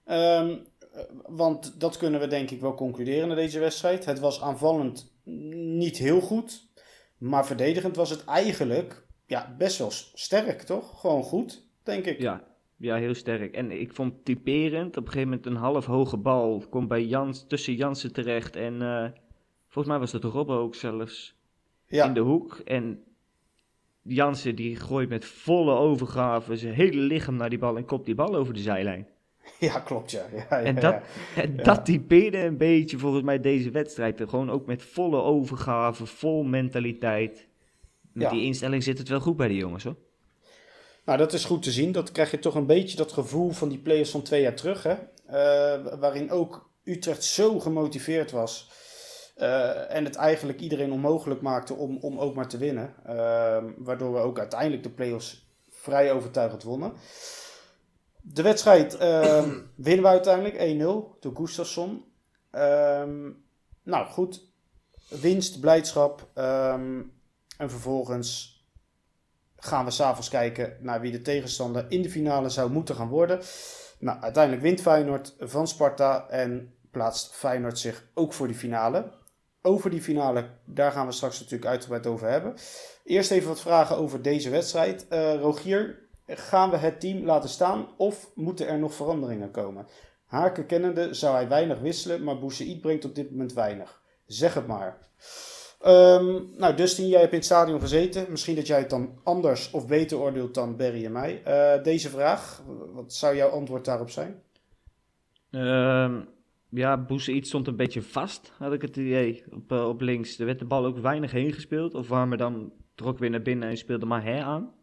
Ehm, 0.06 0.58
eh, 0.94 1.04
want 1.26 1.80
dat 1.80 1.98
kunnen 1.98 2.20
we 2.20 2.28
denk 2.28 2.52
ik 2.52 2.62
wel 2.62 2.74
concluderen 2.76 3.28
na 3.28 3.36
deze 3.36 3.60
wedstrijd. 3.60 4.06
Het 4.06 4.20
was 4.20 4.42
aanvallend 4.42 5.14
niet 5.24 5.98
heel 5.98 6.22
goed. 6.22 6.70
Maar 7.18 7.46
verdedigend 7.46 7.96
was 7.96 8.10
het 8.10 8.24
eigenlijk 8.26 9.06
ja, 9.26 9.56
best 9.58 9.78
wel 9.78 9.92
sterk, 10.14 10.62
toch? 10.62 11.00
Gewoon 11.00 11.24
goed, 11.24 11.68
denk 11.84 12.06
ik. 12.06 12.20
Ja, 12.20 12.51
ja, 12.82 12.96
heel 12.96 13.14
sterk. 13.14 13.56
En 13.56 13.72
ik 13.72 13.94
vond 13.94 14.26
typerend. 14.26 14.98
Op 14.98 15.06
een 15.06 15.12
gegeven 15.12 15.30
moment 15.30 15.46
een 15.46 15.56
half 15.56 15.86
hoge 15.86 16.18
bal. 16.18 16.64
Komt 16.70 16.88
bij 16.88 17.06
Jans, 17.06 17.46
tussen 17.48 17.76
Jansen 17.76 18.14
terecht. 18.14 18.56
En 18.56 18.82
eh, 18.82 19.10
volgens 19.68 19.88
mij 19.88 20.00
was 20.00 20.12
dat 20.12 20.24
Robbo 20.24 20.60
ook 20.60 20.76
zelfs. 20.76 21.36
Ja, 21.88 22.06
in 22.06 22.14
de 22.14 22.20
hoek. 22.20 22.62
En 22.66 23.04
Jansen 24.02 24.56
die 24.56 24.76
gooit 24.76 25.10
met 25.10 25.26
volle 25.26 25.74
overgave 25.74 26.58
zijn 26.58 26.74
hele 26.74 27.02
lichaam 27.02 27.36
naar 27.36 27.50
die 27.50 27.60
bal 27.60 27.78
en 27.78 27.86
kopt 27.86 28.06
die 28.06 28.16
bal 28.16 28.36
over 28.36 28.54
de 28.54 28.60
zijlijn. 28.60 29.08
ja 29.60 29.80
klopt, 29.80 30.12
ja. 30.12 30.26
ja, 30.32 30.46
ja, 30.50 30.62
En 30.64 30.76
dat, 30.76 31.02
en 31.36 31.56
dat 31.56 31.86
typeerde 31.86 32.38
een 32.38 32.58
beetje 32.58 32.98
volgens 32.98 33.24
mij 33.24 33.40
deze 33.40 33.72
wedstrijd. 33.72 34.22
Gewoon 34.28 34.50
ook 34.50 34.66
met 34.66 34.84
volle 34.84 35.22
overgave, 35.22 36.06
vol 36.06 36.44
mentaliteit. 36.44 37.48
Met 38.14 38.30
die 38.30 38.44
instelling 38.44 38.84
zit 38.84 38.98
het 38.98 39.08
wel 39.08 39.20
goed 39.20 39.38
bij 39.38 39.48
die 39.48 39.58
jongens 39.58 39.84
hoor. 39.84 39.96
Nou, 41.12 41.24
dat 41.24 41.34
is 41.34 41.46
goed 41.46 41.64
te 41.64 41.72
zien. 41.72 41.92
Dat 41.92 42.12
krijg 42.12 42.32
je 42.32 42.40
toch 42.40 42.56
een 42.56 42.66
beetje 42.66 42.98
dat 42.98 43.12
gevoel 43.12 43.52
van 43.52 43.70
die 43.70 43.78
players 43.78 44.10
van 44.12 44.22
twee 44.22 44.42
jaar 44.42 44.56
terug. 44.56 44.84
Hè? 44.84 44.96
Eh, 45.26 46.00
waarin 46.00 46.32
ook 46.32 46.70
Utrecht 46.84 47.24
zo 47.24 47.60
gemotiveerd 47.60 48.32
was. 48.32 48.70
eh, 49.36 49.96
en 49.96 50.04
het 50.04 50.16
eigenlijk 50.16 50.60
iedereen 50.60 50.92
onmogelijk 50.92 51.42
maakte 51.42 51.74
om, 51.74 51.98
om 51.98 52.20
ook 52.20 52.36
maar 52.36 52.48
te 52.48 52.58
winnen. 52.58 52.94
Eh, 53.06 53.64
waardoor 53.78 54.14
we 54.14 54.20
ook 54.20 54.40
uiteindelijk 54.40 54.84
de 54.84 54.90
play-offs 54.90 55.48
vrij 55.70 56.12
overtuigend 56.12 56.64
wonnen. 56.64 56.94
De 58.22 58.42
wedstrijd 58.42 58.98
eh, 58.98 59.44
winnen 59.76 60.04
we 60.04 60.08
uiteindelijk 60.08 60.56
1-0 60.56 61.20
door 61.20 61.36
Gustafsson. 61.36 62.04
Ehm, 62.52 63.30
nou 63.84 64.08
goed, 64.08 64.52
winst, 65.10 65.60
blijdschap. 65.60 66.28
ehm, 66.34 67.02
en 67.58 67.70
vervolgens 67.70 68.61
gaan 69.64 69.86
we 69.86 69.92
s'avonds 69.92 70.30
kijken 70.30 70.78
naar 70.80 71.02
wie 71.02 71.12
de 71.12 71.22
tegenstander 71.22 71.86
in 71.90 72.02
de 72.02 72.10
finale 72.10 72.50
zou 72.50 72.72
moeten 72.72 72.96
gaan 72.96 73.10
worden. 73.10 73.40
Nou, 74.00 74.22
uiteindelijk 74.22 74.64
wint 74.64 74.82
Feyenoord 74.82 75.36
van 75.40 75.68
Sparta 75.68 76.28
en 76.30 76.74
plaatst 76.92 77.36
Feyenoord 77.36 77.80
zich 77.80 78.06
ook 78.14 78.34
voor 78.34 78.48
die 78.48 78.56
finale. 78.56 79.12
Over 79.62 79.90
die 79.90 80.02
finale, 80.02 80.50
daar 80.66 80.92
gaan 80.92 81.06
we 81.06 81.12
straks 81.12 81.40
natuurlijk 81.40 81.70
uitgebreid 81.70 82.08
over 82.08 82.30
hebben. 82.30 82.54
Eerst 83.04 83.32
even 83.32 83.48
wat 83.48 83.62
vragen 83.62 83.98
over 83.98 84.22
deze 84.22 84.50
wedstrijd. 84.50 85.08
Eh, 85.08 85.36
Rogier, 85.36 86.00
gaan 86.28 86.70
we 86.70 86.78
het 86.78 87.00
team 87.00 87.26
laten 87.26 87.50
staan 87.50 87.88
of 87.98 88.32
moeten 88.36 88.68
er 88.68 88.80
nog 88.80 88.94
veranderingen 88.94 89.52
komen? 89.52 89.88
Haken 90.26 90.66
kennende 90.66 91.14
zou 91.14 91.36
hij 91.36 91.48
weinig 91.48 91.80
wisselen, 91.80 92.24
maar 92.24 92.40
Boussaïd 92.40 92.82
brengt 92.82 93.06
op 93.06 93.16
dit 93.16 93.32
moment 93.32 93.54
weinig. 93.54 94.02
Zeg 94.26 94.54
het 94.54 94.68
maar. 94.68 94.98
Ehm, 95.82 96.40
nou, 96.58 96.76
Dustin, 96.76 97.08
jij 97.08 97.20
hebt 97.20 97.32
in 97.32 97.38
het 97.38 97.48
stadion 97.48 97.80
gezeten. 97.80 98.26
Misschien 98.30 98.56
dat 98.56 98.68
jij 98.68 98.80
het 98.80 98.90
dan 98.90 99.20
anders 99.24 99.72
of 99.72 99.88
beter 99.88 100.18
oordeelt 100.18 100.54
dan 100.54 100.76
Berry 100.76 101.06
en 101.06 101.12
mij. 101.12 101.42
Eh, 101.44 101.84
deze 101.84 102.10
vraag, 102.10 102.64
wat 102.94 103.14
zou 103.14 103.36
jouw 103.36 103.50
antwoord 103.50 103.86
daarop 103.86 104.10
zijn? 104.10 104.42
Ehm 105.52 106.20
ja, 106.72 106.98
Boussaïd 106.98 107.48
stond 107.48 107.68
een 107.68 107.76
beetje 107.76 108.02
vast, 108.02 108.52
had 108.58 108.74
ik 108.74 108.82
het 108.82 108.98
idee, 108.98 109.44
op, 109.50 109.72
eh, 109.72 109.88
op 109.88 110.02
links. 110.02 110.40
Er 110.40 110.46
werd 110.46 110.60
de 110.60 110.66
bal 110.66 110.86
ook 110.86 110.98
weinig 110.98 111.32
heen 111.32 111.54
gespeeld. 111.54 111.94
Of 111.94 112.08
Warmer 112.08 112.38
dan 112.38 112.72
trok 112.96 113.18
weer 113.20 113.30
naar 113.30 113.42
binnen 113.42 113.70
en 113.70 113.78
speelde 113.78 114.06
maar 114.06 114.24
her 114.24 114.44
aan. 114.44 114.74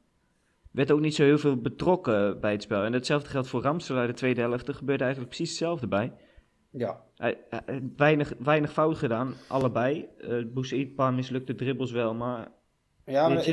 Werd 0.71 0.91
ook 0.91 1.01
niet 1.01 1.15
zo 1.15 1.25
heel 1.25 1.39
veel 1.39 1.57
betrokken 1.57 2.41
bij 2.41 2.53
het 2.53 2.63
spel. 2.63 2.83
En 2.83 2.93
hetzelfde 2.93 3.29
geldt 3.29 3.49
voor 3.49 3.63
Ramselaar 3.63 4.07
de 4.07 4.13
tweede 4.13 4.41
helft. 4.41 4.69
Er 4.69 4.75
gebeurde 4.75 5.05
eigenlijk 5.05 5.35
precies 5.35 5.51
hetzelfde 5.51 5.87
bij. 5.87 6.13
Ja, 6.71 7.05
Hij, 7.17 7.39
hij- 7.51 7.83
weinig, 7.97 8.33
weinig 8.39 8.73
fout 8.73 8.97
gedaan, 8.99 9.35
allebei. 9.49 10.09
Uh, 10.19 10.45
Boussaïd, 10.53 10.89
een 10.89 10.95
paar 10.95 11.15
mislukte 11.15 11.55
dribbles 11.55 11.91
wel, 11.91 12.15
maar 12.15 12.49
ja 13.05 13.29
maar 13.29 13.47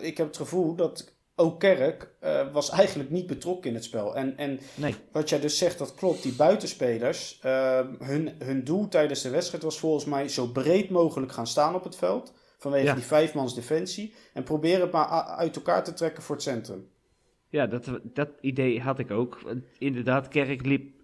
ik, 0.00 0.16
heb 0.16 0.26
het 0.26 0.36
gevoel 0.36 0.74
dat 0.76 1.16
ook 1.34 1.60
Kerk 1.60 2.14
eh, 2.20 2.52
was 2.52 2.70
eigenlijk 2.70 3.10
niet 3.10 3.26
betrokken 3.26 3.68
in 3.70 3.74
het 3.76 3.84
spel. 3.84 4.16
En, 4.16 4.36
en 4.36 4.58
nee. 4.74 4.94
wat 5.12 5.28
jij 5.28 5.40
dus 5.40 5.58
zegt, 5.58 5.78
dat 5.78 5.94
klopt. 5.94 6.22
Die 6.22 6.34
buitenspelers, 6.34 7.38
eh, 7.42 7.80
hun, 7.98 8.34
hun 8.38 8.64
doel 8.64 8.88
tijdens 8.88 9.22
de 9.22 9.30
wedstrijd 9.30 9.62
was 9.62 9.78
volgens 9.78 10.04
mij 10.04 10.28
zo 10.28 10.46
breed 10.46 10.90
mogelijk 10.90 11.32
gaan 11.32 11.46
staan 11.46 11.74
op 11.74 11.84
het 11.84 11.96
veld. 11.96 12.34
Vanwege 12.58 12.84
Ja. 12.84 12.94
die 12.94 13.04
vijfmans 13.04 13.54
defensie. 13.54 14.14
En 14.32 14.42
proberen 14.42 14.80
het 14.80 14.92
maar 14.92 15.06
uit 15.22 15.56
elkaar 15.56 15.84
te 15.84 15.92
trekken 15.92 16.22
voor 16.22 16.34
het 16.34 16.44
centrum. 16.44 16.88
Ja, 17.48 17.66
dat, 17.66 17.90
dat 18.02 18.28
idee 18.40 18.80
had 18.80 18.98
ik 18.98 19.10
ook. 19.10 19.38
Inderdaad, 19.78 20.28
Kerk 20.28 20.66
liep 20.66 20.95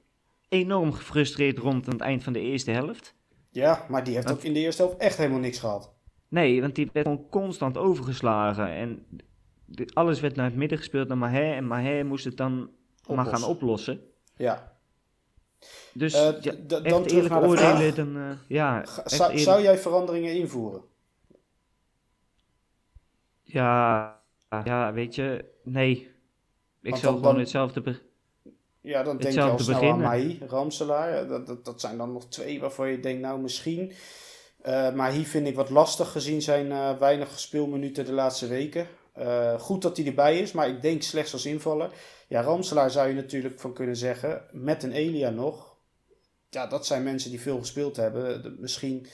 enorm 0.53 0.93
gefrustreerd 0.93 1.59
rond 1.59 1.87
aan 1.87 1.93
het 1.93 2.03
eind 2.03 2.23
van 2.25 2.33
de 2.33 2.41
eerste 2.41 2.71
helft. 2.71 3.15
Ja, 3.51 3.87
maar 3.89 4.05
die 4.05 4.15
heeft 4.15 4.31
ook 4.31 4.43
in 4.43 4.53
de 4.53 4.59
eerste 4.61 4.83
helft 4.83 4.97
echt 4.99 5.17
helemaal 5.17 5.39
niks 5.39 5.59
gehad. 5.59 5.93
Nee, 6.29 6.61
want 6.61 6.75
die 6.75 6.91
werd 6.93 7.07
gewoon 7.07 7.29
constant 7.29 7.79
overgeslagen. 7.79 8.69
En 8.69 9.07
de- 9.65 9.91
alles 9.93 10.21
werd 10.21 10.37
naar 10.37 10.45
het 10.47 10.55
midden 10.57 10.79
gespeeld 10.79 11.09
naar 11.09 11.19
Maher. 11.19 11.55
En 11.55 11.67
Maher 11.67 12.07
moest 12.07 12.25
het 12.25 12.37
dan 12.37 12.71
maar 13.07 13.27
gaan 13.27 13.45
oplossen. 13.45 14.01
Ja. 14.37 14.77
Dus 15.95 16.15
Eh, 16.15 16.41
ja, 16.43 16.53
dan 16.67 16.85
echt 16.85 17.11
eerlijk 17.11 17.35
oordelen, 17.35 17.95
dan... 17.95 18.17
eh, 18.17 18.31
ja, 18.49 18.85
Zou, 19.35 19.63
jij 19.63 19.79
veranderingen 19.79 20.35
invoeren? 20.35 20.83
ja, 23.43 24.21
ja, 24.65 24.93
weet 24.93 25.15
je, 25.15 25.45
nee. 25.65 26.11
Ik 26.83 26.97
zou 26.97 27.15
gewoon 27.17 27.23
dan- 27.23 27.39
hetzelfde... 27.39 28.01
Ja, 28.83 29.03
dan 29.03 29.17
denk 29.17 29.35
je 29.35 29.41
al 29.43 29.59
snel 29.59 29.79
beginnen. 29.79 30.07
aan 30.07 30.19
Mahi, 30.19 30.39
Ramselaar. 30.49 31.27
Dat, 31.29 31.47
dat, 31.47 31.65
dat 31.65 31.81
zijn 31.81 31.97
dan 31.97 32.13
nog 32.13 32.29
twee 32.29 32.61
waarvan 32.61 32.91
je 32.91 33.01
denkt, 33.01 33.21
nou 33.23 33.41
misschien. 33.41 33.93
Eh 34.63 34.93
maar 34.93 35.13
hier 35.13 35.25
vind 35.27 35.47
ik 35.47 35.55
wat 35.55 35.71
lastig 35.71 36.11
gezien 36.13 36.43
zijn 36.43 36.73
eh, 36.73 36.99
weinig 36.99 37.39
speelminuten 37.39 38.05
de 38.05 38.13
laatste 38.13 38.47
weken. 38.47 38.87
Eh, 39.13 39.59
goed 39.61 39.83
dat 39.83 39.97
hij 39.97 40.07
erbij 40.07 40.39
is, 40.39 40.53
maar 40.53 40.69
ik 40.69 40.83
denk 40.83 41.03
slechts 41.03 41.33
als 41.33 41.47
invaller. 41.47 41.91
Ja, 42.29 42.41
Ramselaar 42.43 42.91
zou 42.91 43.09
je 43.09 43.15
natuurlijk 43.15 43.61
van 43.61 43.73
kunnen 43.73 43.97
zeggen, 43.97 44.43
met 44.53 44.83
een 44.83 44.93
Elia 44.93 45.31
nog. 45.31 45.77
Ja, 46.51 46.67
dat 46.67 46.87
zijn 46.87 47.03
mensen 47.03 47.31
die 47.31 47.41
veel 47.41 47.59
gespeeld 47.59 47.97
hebben. 47.97 48.43
De- 48.43 48.57
misschien 48.59 49.07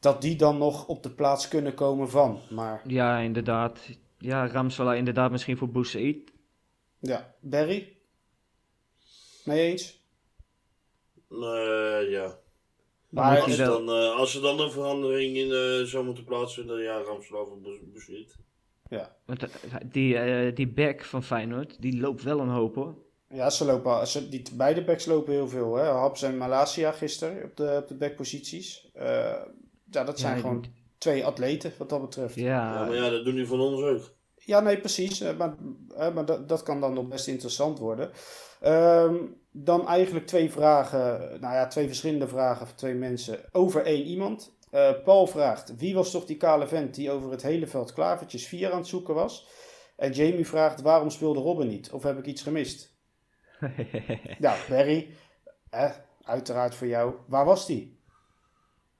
dat 0.00 0.20
die 0.22 0.36
dan 0.36 0.58
nog 0.58 0.86
op 0.86 1.02
de 1.02 1.10
plaats 1.10 1.48
kunnen 1.48 1.74
komen 1.74 2.10
van. 2.10 2.40
Maar 2.50 2.82
Ja, 2.86 3.18
inderdaad. 3.18 3.78
Ja, 4.18 4.46
Ramsala 4.48 4.94
inderdaad 4.94 5.30
misschien 5.30 5.56
voor 5.56 5.68
Boussaïd. 5.70 6.30
ja, 6.98 7.34
Barry? 7.40 7.96
Mee 9.48 9.70
eens? 9.70 10.02
Eh, 11.30 12.10
ja. 12.10 12.38
Maar 13.08 13.40
Als, 13.40 13.56
wel- 13.56 13.84
dan, 13.84 13.96
eh, 13.96 14.16
als 14.16 14.34
er 14.34 14.42
dan 14.42 14.60
een 14.60 14.70
verandering 14.70 15.36
in 15.36 15.52
eh, 15.52 15.82
zou 15.86 16.04
moeten 16.04 16.24
plaatsvinden, 16.24 16.82
ja, 16.82 17.00
of 17.00 17.28
Bus 17.92 18.08
niet. 18.08 18.36
Want 19.24 19.42
eh, 19.42 19.74
die, 19.84 20.18
eh, 20.18 20.54
die 20.54 20.68
back 20.68 21.04
van 21.04 21.22
Feyenoord, 21.22 21.82
die 21.82 22.00
loopt 22.00 22.22
wel 22.22 22.40
een 22.40 22.48
hoop 22.48 22.74
hoor. 22.74 22.94
Ja, 23.28 23.50
ze 23.50 23.64
lopen, 23.64 24.06
ze, 24.06 24.28
die, 24.28 24.42
beide 24.54 24.84
backs 24.84 25.06
lopen 25.06 25.32
heel 25.32 25.48
veel. 25.48 25.74
Hè? 25.74 25.84
Haps 25.84 26.22
en 26.22 26.36
Malasia 26.36 26.92
gisteren 26.92 27.44
op 27.44 27.56
de, 27.56 27.78
op 27.82 27.88
de 27.88 27.94
backposities. 27.96 28.90
Eh 28.92 29.42
ja, 29.90 30.04
dat 30.04 30.18
zijn 30.18 30.34
Ja, 30.34 30.40
gewoon 30.40 30.64
twee 30.98 31.26
atleten 31.26 31.72
wat 31.78 31.88
dat 31.88 32.00
betreft. 32.00 32.34
Ja, 32.34 32.44
Ja, 32.44 32.74
Ja, 32.74 32.86
maar 32.86 32.94
ja, 32.94 33.10
dat 33.10 33.24
doen 33.24 33.34
die 33.34 33.46
van 33.46 33.60
ons 33.60 33.82
ook. 33.82 34.12
Ja, 34.36 34.60
nee, 34.60 34.78
precies. 34.78 35.20
maar 35.20 35.54
maar 36.14 36.24
dat, 36.24 36.48
dat 36.48 36.62
kan 36.62 36.80
dan 36.80 36.92
nog 36.94 37.08
best 37.08 37.26
interessant 37.26 37.78
worden. 37.78 38.10
Ehm, 38.60 39.14
dan 39.52 39.86
eigenlijk 39.88 40.26
twee 40.26 40.50
vragen, 40.52 41.18
nou 41.40 41.54
ja, 41.54 41.66
twee 41.66 41.86
verschillende 41.86 42.28
vragen 42.28 42.66
van 42.66 42.76
twee 42.76 42.94
mensen 42.94 43.40
over 43.52 43.84
één 43.84 44.04
iemand. 44.04 44.56
Eh, 44.70 44.90
Paul 45.04 45.26
vraagt, 45.26 45.76
wie 45.76 45.94
was 45.94 46.10
toch 46.10 46.24
die 46.24 46.36
kale 46.36 46.66
vent 46.68 46.94
die 46.94 47.10
over 47.10 47.30
het 47.30 47.42
hele 47.42 47.66
veld 47.66 47.92
klavertjes 47.92 48.46
4 48.46 48.70
aan 48.72 48.78
het 48.78 48.86
zoeken 48.86 49.14
was? 49.14 49.46
En 49.96 50.12
Jamie 50.12 50.46
vraagt, 50.46 50.80
waarom 50.80 51.10
speelde 51.10 51.40
Robin 51.40 51.68
niet? 51.68 51.90
Of 51.90 52.02
heb 52.02 52.18
ik 52.18 52.26
iets 52.26 52.42
gemist? 52.42 52.96
Nou, 54.38 54.58
Barry, 54.68 55.08
eh, 55.70 55.90
uiteraard 56.22 56.74
voor 56.74 56.86
jou. 56.86 57.14
Waar 57.26 57.44
was 57.44 57.66
die? 57.66 58.00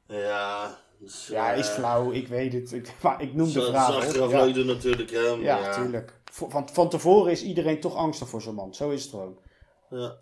Ja, 0.07 0.79
dus, 0.99 1.27
Ja, 1.27 1.53
is 1.53 1.69
eh, 1.69 1.75
flauw, 1.75 2.13
ik 2.13 2.29
weet 2.29 2.53
het. 2.53 2.73
Ik, 2.73 2.93
maar 3.03 3.23
ik 3.23 3.35
noem 3.35 3.47
de 3.47 3.53
Zo- 3.53 3.71
vraag. 3.71 3.87
zo 3.87 3.93
hoor. 3.93 4.03
achteraf 4.03 4.31
Ja. 4.31 4.45
leuk 4.45 4.65
natuurlijk, 4.65 5.11
hè. 5.11 5.21
maar 5.37 5.41
Ja, 5.45 5.59
ja, 5.59 5.73
tuurlijk. 5.75 6.21
Van, 6.33 6.51
van, 6.51 6.69
van 6.69 6.89
tevoren 6.89 7.33
is 7.33 7.43
iedereen 7.43 7.81
toch 7.81 7.95
angstig 7.95 8.29
voor 8.29 8.43
zo'n 8.43 8.55
man. 8.55 8.75
Zo 8.75 8.91
is 8.91 9.03
het 9.03 9.11
gewoon. 9.11 9.39
Ja. 9.91 10.15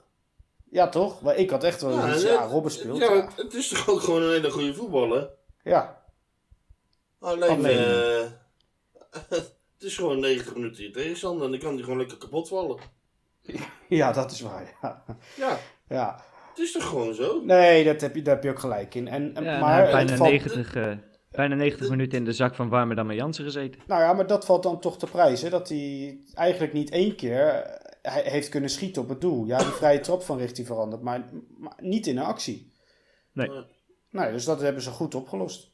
Ja, 0.71 0.89
toch? 0.89 1.23
Maar 1.23 1.37
ik 1.37 1.51
had 1.51 1.65
echt 1.65 1.81
wel 1.83 1.93
Ja, 1.93 2.13
en 2.13 2.21
Ja, 2.21 2.43
het- 2.43 2.51
Robben 2.51 2.71
speelt. 2.73 2.99
Ja, 2.99 3.13
Ja, 3.13 3.29
het- 3.37 3.55
is 3.55 3.69
toch 3.69 3.89
ook 3.89 4.01
gewoon 4.01 4.23
een 4.23 4.31
hele 4.31 4.51
goede 4.51 4.75
voetballer? 4.75 5.31
ja. 5.63 6.05
Alleen, 7.21 7.51
Alleen. 7.51 7.79
eh, 7.79 8.27
het 9.29 9.83
is 9.83 9.97
gewoon 9.97 10.21
90 10.21 10.55
minuten 10.55 10.83
je 10.85 10.91
tegenstander 10.91 11.45
en 11.45 11.51
dan 11.51 11.61
kan 11.61 11.75
die 11.75 11.83
gewoon 11.85 11.99
lekker 11.99 12.19
kapot 12.19 12.49
vallen. 12.49 12.79
Ja, 13.89 14.13
dat 14.13 14.31
is 14.31 14.41
waar. 14.41 14.77
Ja. 14.83 15.05
Ja, 15.37 15.59
ja. 15.89 16.25
het 16.49 16.59
is 16.59 16.73
toch 16.73 16.89
gewoon 16.89 17.15
zo? 17.15 17.41
Nee, 17.45 17.85
dat 17.85 18.01
heb 18.01 18.15
je, 18.15 18.23
daar 18.23 18.35
heb 18.35 18.45
je 18.45 18.51
ook 18.51 18.59
gelijk 18.59 18.95
in. 18.95 19.09
En, 19.09 19.35
en- 19.35 19.45
Ja, 19.45 19.59
maar 19.59 19.81
nou, 19.83 19.93
bijna, 19.93 20.17
valt- 20.17 20.31
90, 20.31 20.75
eh, 20.75 20.93
bijna 21.31 21.55
90 21.55 21.89
minuten 21.91 22.19
in 22.19 22.25
de 22.25 22.33
zak 22.33 22.55
van 22.55 22.69
Warmer 22.69 22.97
dan 22.97 23.07
met 23.07 23.17
Jansen 23.17 23.45
gezeten. 23.45 23.81
Nou 23.87 24.03
ja, 24.03 24.13
maar 24.13 24.27
dat 24.27 24.45
valt 24.45 24.63
dan 24.63 24.81
toch 24.81 24.99
te 24.99 25.07
prijzen. 25.07 25.51
Dat 25.51 25.69
hij 25.69 26.19
eigenlijk 26.35 26.73
niet 26.73 26.91
één 26.91 27.17
keer 27.17 27.65
hij 28.11 28.23
heeft 28.25 28.49
kunnen 28.49 28.71
schieten 28.71 29.03
op 29.03 29.09
het 29.09 29.21
doel. 29.21 29.47
Ja, 29.47 29.59
die 29.59 29.67
vrije 29.67 30.01
trap 30.01 30.23
van 30.23 30.39
richting 30.39 30.67
veranderd, 30.67 31.03
maar, 31.03 31.31
maar 31.59 31.75
niet 31.79 32.07
in 32.07 32.17
een 32.17 32.25
actie. 32.25 32.73
Nee. 33.33 33.51
Nee, 34.11 34.33
dus 34.33 34.45
dat 34.45 34.61
hebben 34.61 34.83
ze 34.83 34.91
goed 34.91 35.15
opgelost. 35.15 35.71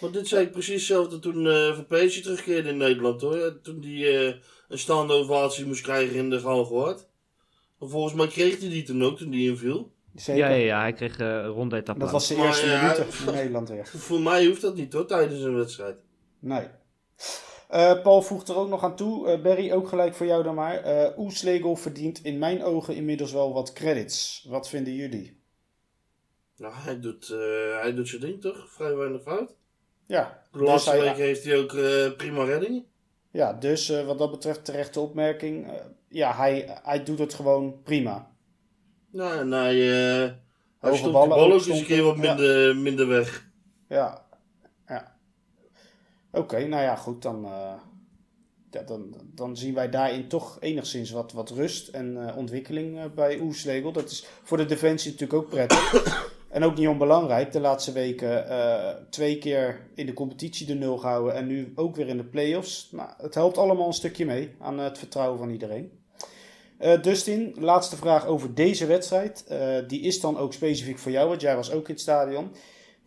Maar 0.00 0.10
dit 0.10 0.28
zei 0.28 0.44
ik 0.44 0.52
precies 0.52 0.74
hetzelfde 0.74 1.18
toen 1.18 1.46
eh 1.46 1.74
Van 1.74 1.86
Persie 1.86 2.22
terugkeerde 2.22 2.68
in 2.68 2.76
Nederland 2.76 3.20
hoor. 3.20 3.60
Toen 3.62 3.82
hij 3.82 4.26
eh, 4.28 4.34
een 4.68 4.78
staande 4.78 5.12
ovatie 5.12 5.66
moest 5.66 5.82
krijgen 5.82 6.16
in 6.16 6.30
de. 6.30 6.40
Maar 7.78 7.88
Volgens 7.88 8.14
mij 8.14 8.26
kreeg 8.26 8.60
hij 8.60 8.68
die 8.68 8.82
toen 8.82 9.04
ook 9.04 9.18
toen 9.18 9.30
die 9.30 9.50
inviel. 9.50 9.92
Zeker. 10.14 10.44
Ja, 10.44 10.48
ja, 10.48 10.64
ja, 10.64 10.80
hij 10.80 10.92
kreeg 10.92 11.18
uh, 11.18 11.46
ronde 11.46 11.82
Dat 11.82 12.10
was 12.10 12.28
de 12.28 12.34
eerste 12.34 12.66
ja, 12.66 12.82
minuten 12.82 13.06
in 13.26 13.34
Nederland 13.34 13.68
weer. 13.68 13.86
Voor 13.86 14.20
mij 14.20 14.46
hoeft 14.46 14.60
dat 14.60 14.74
niet 14.74 14.92
hoor 14.92 15.06
tijdens 15.06 15.40
een 15.40 15.54
wedstrijd. 15.54 15.96
Nee. 16.38 16.66
Eh, 17.70 18.02
Paul 18.02 18.22
voegt 18.22 18.48
er 18.48 18.56
ook 18.56 18.68
nog 18.68 18.84
aan 18.84 18.96
toe. 18.96 19.28
Eh, 19.28 19.42
Barry, 19.42 19.72
ook 19.72 19.88
gelijk 19.88 20.14
voor 20.14 20.26
jou 20.26 20.42
dan 20.42 20.54
maar. 20.54 20.76
Eh 20.82 21.18
Oeslegel 21.18 21.76
verdient 21.76 22.24
in 22.24 22.38
mijn 22.38 22.64
ogen 22.64 22.94
inmiddels 22.94 23.32
wel 23.32 23.52
wat 23.52 23.72
credits. 23.72 24.46
Wat 24.48 24.68
vinden 24.68 24.94
jullie? 24.94 25.38
Nou, 26.56 26.74
hij 26.76 27.00
doet, 27.00 27.28
hij 27.80 27.94
doet 27.94 28.08
zijn 28.08 28.20
ding 28.20 28.40
toch? 28.40 28.72
Vrij 28.72 28.96
weinig 28.96 29.22
fout. 29.22 29.54
Ja, 30.06 30.42
De 30.52 30.58
dus 30.58 30.66
laatste 30.68 30.90
hij- 30.90 31.00
week 31.00 31.16
heeft 31.16 31.44
hij 31.44 31.58
ook 31.58 31.68
prima 32.16 32.44
redding. 32.44 32.84
ja 33.30 33.52
dus 33.52 33.88
wat 33.88 34.18
dat 34.18 34.30
betreft 34.30 34.64
terechte 34.64 35.00
opmerking. 35.00 35.66
Ja, 36.08 36.34
hij, 36.34 36.80
hij 36.82 37.02
doet 37.04 37.18
het 37.18 37.34
gewoon 37.34 37.82
prima. 37.82 38.30
Nou, 39.10 39.38
en 39.38 39.52
hij, 39.52 39.76
hij 40.78 40.96
stopt 40.96 41.02
de 41.04 41.10
bal 41.28 41.52
ook 41.52 41.52
eens 41.52 41.66
een 41.66 41.84
keer 41.84 42.02
wat 42.02 42.16
ja. 42.16 42.20
minder, 42.34 42.76
minder 42.76 43.08
weg. 43.08 43.48
Ja. 43.88 44.19
Oké, 46.32 46.66
nou 46.66 46.82
ja, 46.82 46.96
goed. 46.96 47.22
Dan, 47.22 47.44
eh, 47.44 47.72
ja, 48.70 48.82
dan, 48.82 49.14
dan 49.34 49.56
zien 49.56 49.74
wij 49.74 49.90
daarin 49.90 50.28
toch 50.28 50.56
enigszins 50.60 51.10
wat, 51.10 51.32
wat 51.32 51.50
rust 51.50 51.88
en 51.88 52.28
eh, 52.28 52.36
ontwikkeling 52.36 52.98
eh, 52.98 53.04
bij 53.14 53.40
Oeslegel. 53.40 53.92
Dat 53.92 54.10
is 54.10 54.26
voor 54.42 54.56
de 54.56 54.66
defensie 54.66 55.10
natuurlijk 55.10 55.42
ook 55.42 55.48
prettig. 55.48 55.92
en 56.48 56.62
ook 56.62 56.76
niet 56.76 56.88
onbelangrijk. 56.88 57.52
De 57.52 57.60
laatste 57.60 57.92
weken 57.92 58.46
twee 59.10 59.38
keer 59.38 59.80
in 59.94 60.06
de 60.06 60.12
competitie 60.12 60.66
de 60.66 60.74
nul 60.74 60.98
gehouden 60.98 61.34
en 61.34 61.46
nu 61.46 61.72
ook 61.74 61.96
weer 61.96 62.08
in 62.08 62.16
de 62.16 62.24
play-offs. 62.24 62.88
Nou, 62.92 63.10
het 63.16 63.34
helpt 63.34 63.58
allemaal 63.58 63.86
een 63.86 63.92
stukje 63.92 64.24
mee 64.24 64.54
aan 64.58 64.78
het 64.78 64.98
vertrouwen 64.98 65.38
van 65.38 65.50
iedereen. 65.50 65.98
Dustin, 67.02 67.54
laatste 67.58 67.96
vraag 67.96 68.26
over 68.26 68.54
deze 68.54 68.86
wedstrijd. 68.86 69.44
Die 69.86 70.00
is 70.00 70.20
dan 70.20 70.38
ook 70.38 70.52
specifiek 70.52 70.98
voor 70.98 71.12
jou, 71.12 71.28
want 71.28 71.40
jij 71.40 71.56
was 71.56 71.72
ook 71.72 71.88
in 71.88 71.94
het 71.94 72.02
stadion. 72.02 72.50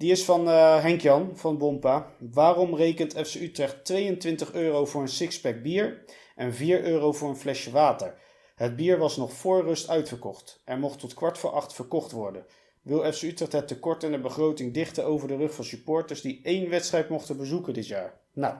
Die 0.03 0.11
is 0.11 0.25
van 0.25 0.47
eh 0.47 0.81
Henk-Jan 0.81 1.31
van 1.33 1.57
Bompa. 1.57 2.11
Waarom 2.19 2.75
rekent 2.75 3.27
FC 3.27 3.35
Utrecht 3.35 3.85
22 3.85 4.53
euro 4.53 4.85
voor 4.85 5.01
een 5.01 5.07
sixpack 5.07 5.61
bier 5.61 6.03
en 6.35 6.53
4 6.53 6.83
euro 6.83 7.11
voor 7.11 7.29
een 7.29 7.35
flesje 7.35 7.71
water? 7.71 8.15
Het 8.55 8.75
bier 8.75 8.97
was 8.97 9.17
nog 9.17 9.33
voor 9.33 9.63
rust 9.63 9.89
uitverkocht. 9.89 10.61
Er 10.65 10.79
mocht 10.79 10.99
tot 10.99 11.13
kwart 11.13 11.37
voor 11.37 11.49
acht 11.49 11.73
verkocht 11.73 12.11
worden. 12.11 12.45
Wil 12.81 13.11
FC 13.11 13.21
Utrecht 13.21 13.51
het 13.51 13.67
tekort 13.67 14.03
en 14.03 14.11
de 14.11 14.19
begroting 14.19 14.73
dichten 14.73 15.05
over 15.05 15.27
de 15.27 15.35
rug 15.35 15.53
van 15.53 15.65
supporters 15.65 16.21
die 16.21 16.39
één 16.43 16.69
wedstrijd 16.69 17.09
mochten 17.09 17.37
bezoeken 17.37 17.73
dit 17.73 17.87
jaar? 17.87 18.19
Nou, 18.33 18.55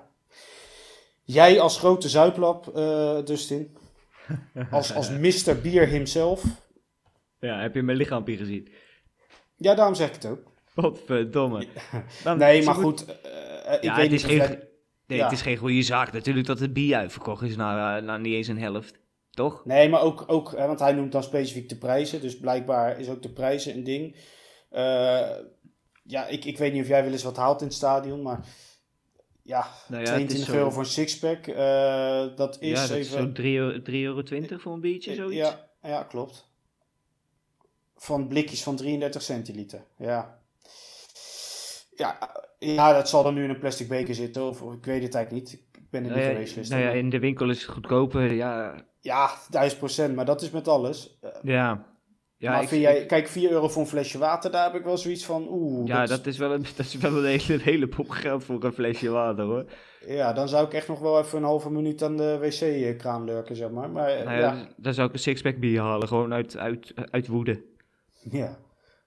jij 1.23 1.59
als 1.59 1.77
grote 1.77 2.09
zuiplap, 2.09 2.75
eh, 2.75 3.25
Dustin. 3.25 3.77
Als, 4.71 4.93
als 4.93 5.09
Mr. 5.45 5.59
Bier 5.61 5.87
himself. 5.87 6.43
Ja, 7.39 7.61
heb 7.61 7.75
je 7.75 7.81
mijn 7.81 7.97
lichaampje 7.97 8.37
gezien? 8.37 8.71
Ja, 9.57 9.75
daarom 9.75 9.95
zeg 9.95 10.07
ik 10.07 10.13
het 10.13 10.25
ook. 10.25 10.52
Godverdomme. 10.75 11.67
Dan- 12.23 12.37
Nee, 12.37 12.63
maar 12.63 12.75
goed. 12.75 13.05
eh, 13.05 13.73
ik 13.73 13.83
Ja, 13.83 13.95
weet 13.95 14.01
het 14.01 14.11
niet 14.11 14.11
is 14.11 14.23
geen, 14.23 14.59
nee, 15.07 15.17
ja. 15.17 15.23
het 15.23 15.33
is 15.33 15.41
geen 15.41 15.57
goede 15.57 15.81
zaak 15.81 16.11
natuurlijk 16.11 16.47
dat 16.47 16.59
het 16.59 16.73
bier 16.73 16.95
uitverkocht 16.97 17.41
is 17.41 17.55
na, 17.55 17.99
na 17.99 18.17
niet 18.17 18.33
eens 18.33 18.47
een 18.47 18.59
helft. 18.59 19.01
Toch? 19.29 19.65
Nee, 19.65 19.89
maar 19.89 20.01
ook, 20.01 20.23
ook 20.27 20.51
hè, 20.57 20.67
want 20.67 20.79
hij 20.79 20.93
noemt 20.93 21.11
dan 21.11 21.23
specifiek 21.23 21.69
de 21.69 21.77
prijzen. 21.77 22.21
Dus 22.21 22.37
blijkbaar 22.39 22.99
is 22.99 23.09
ook 23.09 23.21
de 23.21 23.29
prijzen 23.33 23.73
een 23.75 23.83
ding. 23.83 24.15
Eh, 24.69 25.29
ja, 26.03 26.27
ik, 26.27 26.45
ik 26.45 26.57
weet 26.57 26.73
niet 26.73 26.81
of 26.81 26.87
jij 26.87 27.03
wel 27.03 27.11
eens 27.11 27.23
wat 27.23 27.37
haalt 27.37 27.61
in 27.61 27.67
het 27.67 27.75
stadion, 27.75 28.21
maar 28.21 28.45
ja, 29.41 29.59
Nou 29.59 29.71
ja, 29.87 29.97
het 29.97 30.01
is 30.01 30.07
22 30.09 30.47
zo- 30.47 30.53
euro 30.55 30.69
voor 30.69 30.81
een 30.81 30.87
sixpack, 30.89 31.47
eh 31.47 32.25
dat 32.35 32.57
is 32.61 32.69
ja, 32.69 32.87
dat 32.87 32.97
is 32.97 33.07
even... 33.07 33.21
zo'n 33.21 33.33
3 33.33 33.57
euro, 33.57 33.79
3,20 33.81 34.49
euro 34.49 34.57
voor 34.57 34.73
een 34.73 34.79
biertje, 34.81 35.15
zoiets. 35.15 35.35
Ja, 35.35 35.69
ja, 35.83 36.03
klopt. 36.03 36.51
Van 37.95 38.27
blikjes 38.27 38.63
van 38.63 38.75
33 38.75 39.21
centiliter, 39.21 39.83
ja. 39.97 40.41
Ja, 41.95 42.17
ja, 42.59 42.93
dat 42.93 43.09
zal 43.09 43.23
dan 43.23 43.33
nu 43.33 43.43
in 43.43 43.49
een 43.49 43.59
plastic 43.59 43.87
beker 43.87 44.15
zitten, 44.15 44.43
of, 44.47 44.61
of 44.61 44.73
ik 44.73 44.85
weet 44.85 45.03
het 45.03 45.15
eigenlijk 45.15 45.45
niet. 45.45 45.53
Ik 45.71 45.89
ben 45.89 46.05
er 46.05 46.15
niet 46.15 46.45
geweest 46.47 46.69
nou 46.71 46.81
ja, 46.83 46.89
in 46.89 47.09
de 47.09 47.19
winkel 47.19 47.49
is 47.49 47.61
het 47.61 47.71
goedkoper, 47.71 48.31
ja. 48.33 48.75
Ja, 48.99 49.29
1000 49.49 49.79
procent, 49.79 50.15
maar 50.15 50.25
dat 50.25 50.41
is 50.41 50.49
met 50.49 50.67
alles. 50.67 51.17
Eh, 51.21 51.29
Ja, 51.43 51.85
ja, 52.37 52.51
maar 52.51 52.61
ik- 52.61 52.67
vind 52.67 52.81
jij, 52.81 53.05
kijk, 53.05 53.27
4 53.27 53.51
euro 53.51 53.67
voor 53.69 53.81
een 53.81 53.87
flesje 53.87 54.17
water, 54.17 54.51
daar 54.51 54.63
heb 54.71 54.75
ik 54.79 54.85
wel 54.85 54.97
zoiets 54.97 55.25
van, 55.25 55.47
oeh. 55.49 55.87
ja 55.87 56.05
dat, 56.05 56.25
is 56.25 56.37
wel 56.37 56.53
een, 56.53 56.61
dat 56.75 56.85
is 56.85 56.95
wel 56.95 57.17
een 57.17 57.39
hele, 57.39 57.61
hele 57.61 57.87
pop 57.87 58.09
geld 58.09 58.43
voor 58.43 58.63
een 58.63 58.73
flesje 58.73 59.09
water 59.09 59.45
hoor. 59.45 59.65
Ja, 60.07 60.33
dan 60.33 60.49
zou 60.49 60.65
ik 60.65 60.73
echt 60.73 60.87
nog 60.87 60.99
wel 60.99 61.19
even 61.19 61.37
een 61.37 61.43
halve 61.43 61.71
minuut 61.71 62.03
aan 62.03 62.17
de 62.17 62.37
wc-kraan 62.39 63.23
lurken, 63.23 63.55
zeg 63.55 63.69
maar. 63.69 63.89
Maar 63.89 64.07
eh, 64.09 64.25
Nou 64.25 64.37
ja, 64.39 64.53
ja, 64.53 64.67
Dan 64.77 64.93
zou 64.93 65.07
ik 65.07 65.13
een 65.13 65.19
sixpack 65.19 65.59
bier 65.59 65.81
halen, 65.81 66.07
gewoon 66.07 66.33
uit, 66.33 66.57
uit, 66.57 66.93
uit 67.11 67.27
woede. 67.27 67.63
ja. 68.31 68.57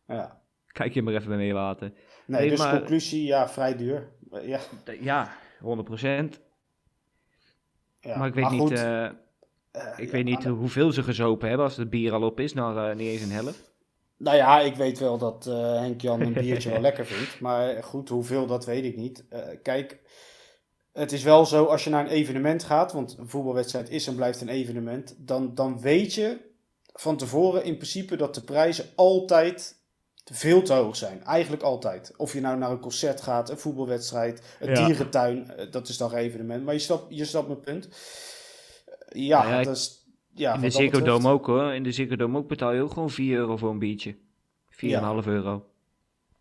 ja. 0.07 0.40
Kijk 0.72 0.94
je 0.94 1.03
maar 1.03 1.14
even 1.14 1.37
mee 1.37 1.53
laten. 1.53 1.94
Nee, 2.26 2.40
Nee, 2.40 2.50
dus 2.50 2.58
maar- 2.58 2.76
conclusie, 2.78 3.24
ja, 3.24 3.48
vrij 3.48 3.76
duur. 3.76 4.08
Eh, 4.32 4.48
Ja, 4.48 4.60
Ja, 5.00 5.32
100%. 5.60 6.40
ja. 8.00 8.16
maar 8.18 8.28
ik 8.28 8.34
weet 8.34 8.50
niet, 8.50 8.70
eh, 8.70 9.04
eh, 9.04 9.12
ik 9.96 10.04
ja, 10.04 10.10
weet 10.10 10.24
niet 10.24 10.44
hoeveel 10.44 10.92
ze 10.92 11.02
gezopen 11.02 11.48
hebben 11.48 11.66
als 11.66 11.76
het 11.76 11.90
bier 11.90 12.12
al 12.12 12.22
op 12.22 12.40
is, 12.40 12.52
nou 12.54 12.90
eh, 12.90 12.96
niet 12.96 13.08
eens 13.08 13.22
een 13.22 13.30
helft. 13.30 13.74
Nou 14.16 14.36
ja, 14.36 14.60
ik 14.60 14.74
weet 14.74 14.98
wel 14.98 15.18
dat 15.18 15.44
Henk-Jan 15.80 16.20
een 16.20 16.32
biertje 16.32 16.70
wel 16.70 16.80
lekker 16.88 17.06
vindt. 17.06 17.40
Maar 17.40 17.82
goed, 17.82 18.08
hoeveel, 18.08 18.46
dat 18.46 18.64
weet 18.64 18.84
ik 18.84 18.96
niet. 18.96 19.24
Kijk, 19.62 19.98
het 20.92 21.12
is 21.12 21.22
wel 21.22 21.46
zo 21.46 21.64
als 21.64 21.84
je 21.84 21.90
naar 21.90 22.04
een 22.04 22.10
evenement 22.10 22.64
gaat, 22.64 22.92
want 22.92 23.16
een 23.18 23.28
voetbalwedstrijd 23.28 23.90
is 23.90 24.06
en 24.06 24.14
blijft 24.16 24.40
een 24.40 24.48
evenement, 24.48 25.14
dan, 25.18 25.54
dan 25.54 25.80
weet 25.80 26.14
je 26.14 26.38
van 26.92 27.16
tevoren 27.16 27.64
in 27.64 27.74
principe 27.76 28.16
dat 28.16 28.34
de 28.34 28.40
prijzen 28.44 28.84
altijd 28.94 29.84
veel 30.34 30.62
te 30.62 30.72
hoog 30.72 30.96
zijn. 30.96 31.24
Eigenlijk 31.24 31.62
altijd. 31.62 32.12
Of 32.16 32.32
je 32.32 32.40
nou 32.40 32.58
naar 32.58 32.70
een 32.70 32.80
concert 32.80 33.20
gaat, 33.20 33.50
een 33.50 33.58
voetbalwedstrijd, 33.58 34.56
een 34.60 34.68
Ja. 34.74 34.86
dierentuin, 34.86 35.50
eh, 35.50 35.70
dat 35.70 35.88
is 35.88 35.96
dan 35.96 36.10
geen 36.10 36.18
evenement. 36.18 36.64
Maar 36.64 36.74
je 36.74 36.80
snapt, 36.80 37.04
je 37.16 37.24
snapt 37.24 37.46
mijn 37.48 37.60
punt. 37.60 37.88
Eh, 37.88 39.26
Ja, 39.26 39.42
Nou 39.42 39.54
ja, 39.54 39.62
dat 39.62 39.76
is... 39.76 40.04
Ja, 40.34 40.54
In 40.54 40.60
de 40.60 40.70
Ziggo 40.70 41.02
Dome 41.02 41.30
ook 41.30 41.46
hoor. 41.46 41.72
In 41.74 41.82
de 41.82 41.92
Ziggo 41.92 42.16
Dome 42.16 42.38
ook 42.38 42.48
betaal 42.48 42.72
je 42.72 42.82
ook 42.82 42.92
gewoon 42.92 43.10
4 43.10 43.36
euro 43.36 43.56
voor 43.56 43.70
een 43.70 43.78
biertje. 43.78 44.14
4,5 44.70 45.26
euro. 45.26 45.66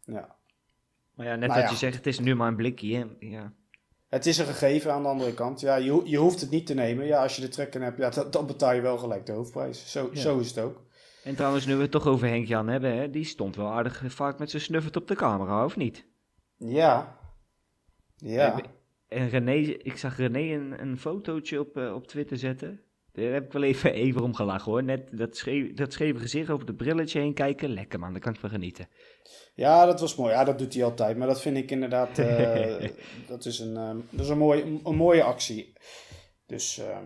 Ja. 0.05 0.35
Maar 1.13 1.25
ja, 1.25 1.35
net 1.35 1.49
Nou 1.49 1.53
wat 1.59 1.63
ja. 1.63 1.69
je 1.69 1.75
zegt, 1.77 1.95
het 1.95 2.07
is 2.07 2.19
nu 2.19 2.35
maar 2.35 2.47
een 2.47 2.55
blikje. 2.55 2.95
Hè? 2.97 3.05
Ja. 3.19 3.51
Het 4.09 4.25
is 4.25 4.37
een 4.37 4.45
gegeven 4.45 4.93
aan 4.93 5.01
de 5.01 5.07
andere 5.07 5.33
kant. 5.33 5.59
Ja, 5.59 5.75
je, 5.75 5.91
ho- 5.91 6.01
je 6.05 6.17
hoeft 6.17 6.41
het 6.41 6.49
niet 6.49 6.65
te 6.65 6.73
nemen. 6.73 7.05
Ja, 7.05 7.21
als 7.21 7.35
je 7.35 7.41
de 7.41 7.47
trekken 7.47 7.81
hebt, 7.81 7.97
ja, 7.97 8.09
dan, 8.09 8.31
dan 8.31 8.45
betaal 8.47 8.73
je 8.73 8.81
wel 8.81 8.97
gelijk 8.97 9.25
de 9.25 9.31
hoofdprijs. 9.31 9.91
Zo, 9.91 10.09
Ja. 10.13 10.19
zo 10.19 10.39
is 10.39 10.47
het 10.47 10.59
ook. 10.59 10.81
En 11.25 11.35
trouwens, 11.35 11.65
nu 11.65 11.75
we 11.75 11.81
het 11.81 11.91
toch 11.91 12.07
over 12.07 12.27
Henk 12.27 12.47
Jan 12.47 12.67
hebben, 12.67 12.97
hè? 12.97 13.09
die 13.09 13.23
stond 13.23 13.55
wel 13.55 13.67
aardig 13.67 14.03
vaak 14.07 14.39
met 14.39 14.49
zijn 14.49 14.61
snuffert 14.61 14.95
op 14.95 15.07
de 15.07 15.15
camera, 15.15 15.65
of 15.65 15.75
niet? 15.75 16.05
Ja. 16.57 17.17
Ja. 18.15 18.61
En 19.07 19.29
René, 19.29 19.53
ik 19.61 19.97
zag 19.97 20.17
René 20.17 20.39
een, 20.39 20.81
een 20.81 20.97
fotootje 20.97 21.59
op, 21.59 21.77
eh, 21.77 21.93
op 21.93 22.07
Twitter 22.07 22.37
zetten. 22.37 22.81
Daar 23.11 23.33
heb 23.33 23.45
ik 23.45 23.51
wel 23.51 23.63
even, 23.63 23.93
even 23.93 24.21
om 24.21 24.33
gelachen 24.33 24.71
hoor. 24.71 24.83
Net 24.83 25.17
dat, 25.17 25.37
scheef, 25.37 25.73
dat 25.73 25.93
scheve 25.93 26.19
gezicht 26.19 26.49
over 26.49 26.67
het 26.67 26.77
brilletje 26.77 27.19
heen 27.19 27.33
kijken. 27.33 27.69
Lekker 27.69 27.99
man, 27.99 28.11
daar 28.11 28.21
kan 28.21 28.33
ik 28.33 28.39
van 28.39 28.49
genieten. 28.49 28.87
Ja, 29.53 29.85
dat 29.85 29.99
was 29.99 30.15
mooi. 30.15 30.31
Ja, 30.31 30.43
dat 30.43 30.59
doet 30.59 30.73
hij 30.73 30.83
altijd. 30.83 31.17
Maar 31.17 31.27
dat 31.27 31.41
vind 31.41 31.57
ik 31.57 31.71
inderdaad, 31.71 32.17
eh, 32.17 32.89
dat 33.27 33.45
is 33.45 33.59
een, 33.59 33.77
ehm, 33.77 33.97
dat 34.09 34.25
is 34.25 34.29
een, 34.29 34.37
mooie, 34.37 34.79
een, 34.83 34.95
mooie 34.95 35.23
actie. 35.23 35.73
Dus, 36.45 36.77
eh, 36.77 36.97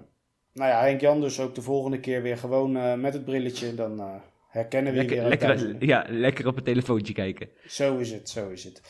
nou 0.59 0.71
ja, 0.71 0.81
Henk 0.81 1.01
Jan 1.01 1.21
dus 1.21 1.39
ook 1.39 1.55
de 1.55 1.61
volgende 1.61 1.99
keer 1.99 2.21
weer 2.21 2.37
gewoon 2.37 2.77
eh, 2.77 2.93
met 2.93 3.13
het 3.13 3.25
brilletje. 3.25 3.75
Dan 3.75 3.99
eh, 3.99 4.15
herkennen 4.47 4.93
we 4.93 5.01
je 5.01 5.07
weer 5.07 5.23
Lekker, 5.23 5.49
uit 5.49 5.61
lekker, 5.61 5.85
ja, 5.87 6.05
lekker 6.07 6.47
op 6.47 6.55
het 6.55 6.65
telefoontje 6.65 7.13
kijken. 7.13 7.49
Zo 7.67 7.97
is 7.97 8.11
het, 8.11 8.29
zo 8.29 8.49
is 8.49 8.63
het. 8.63 8.81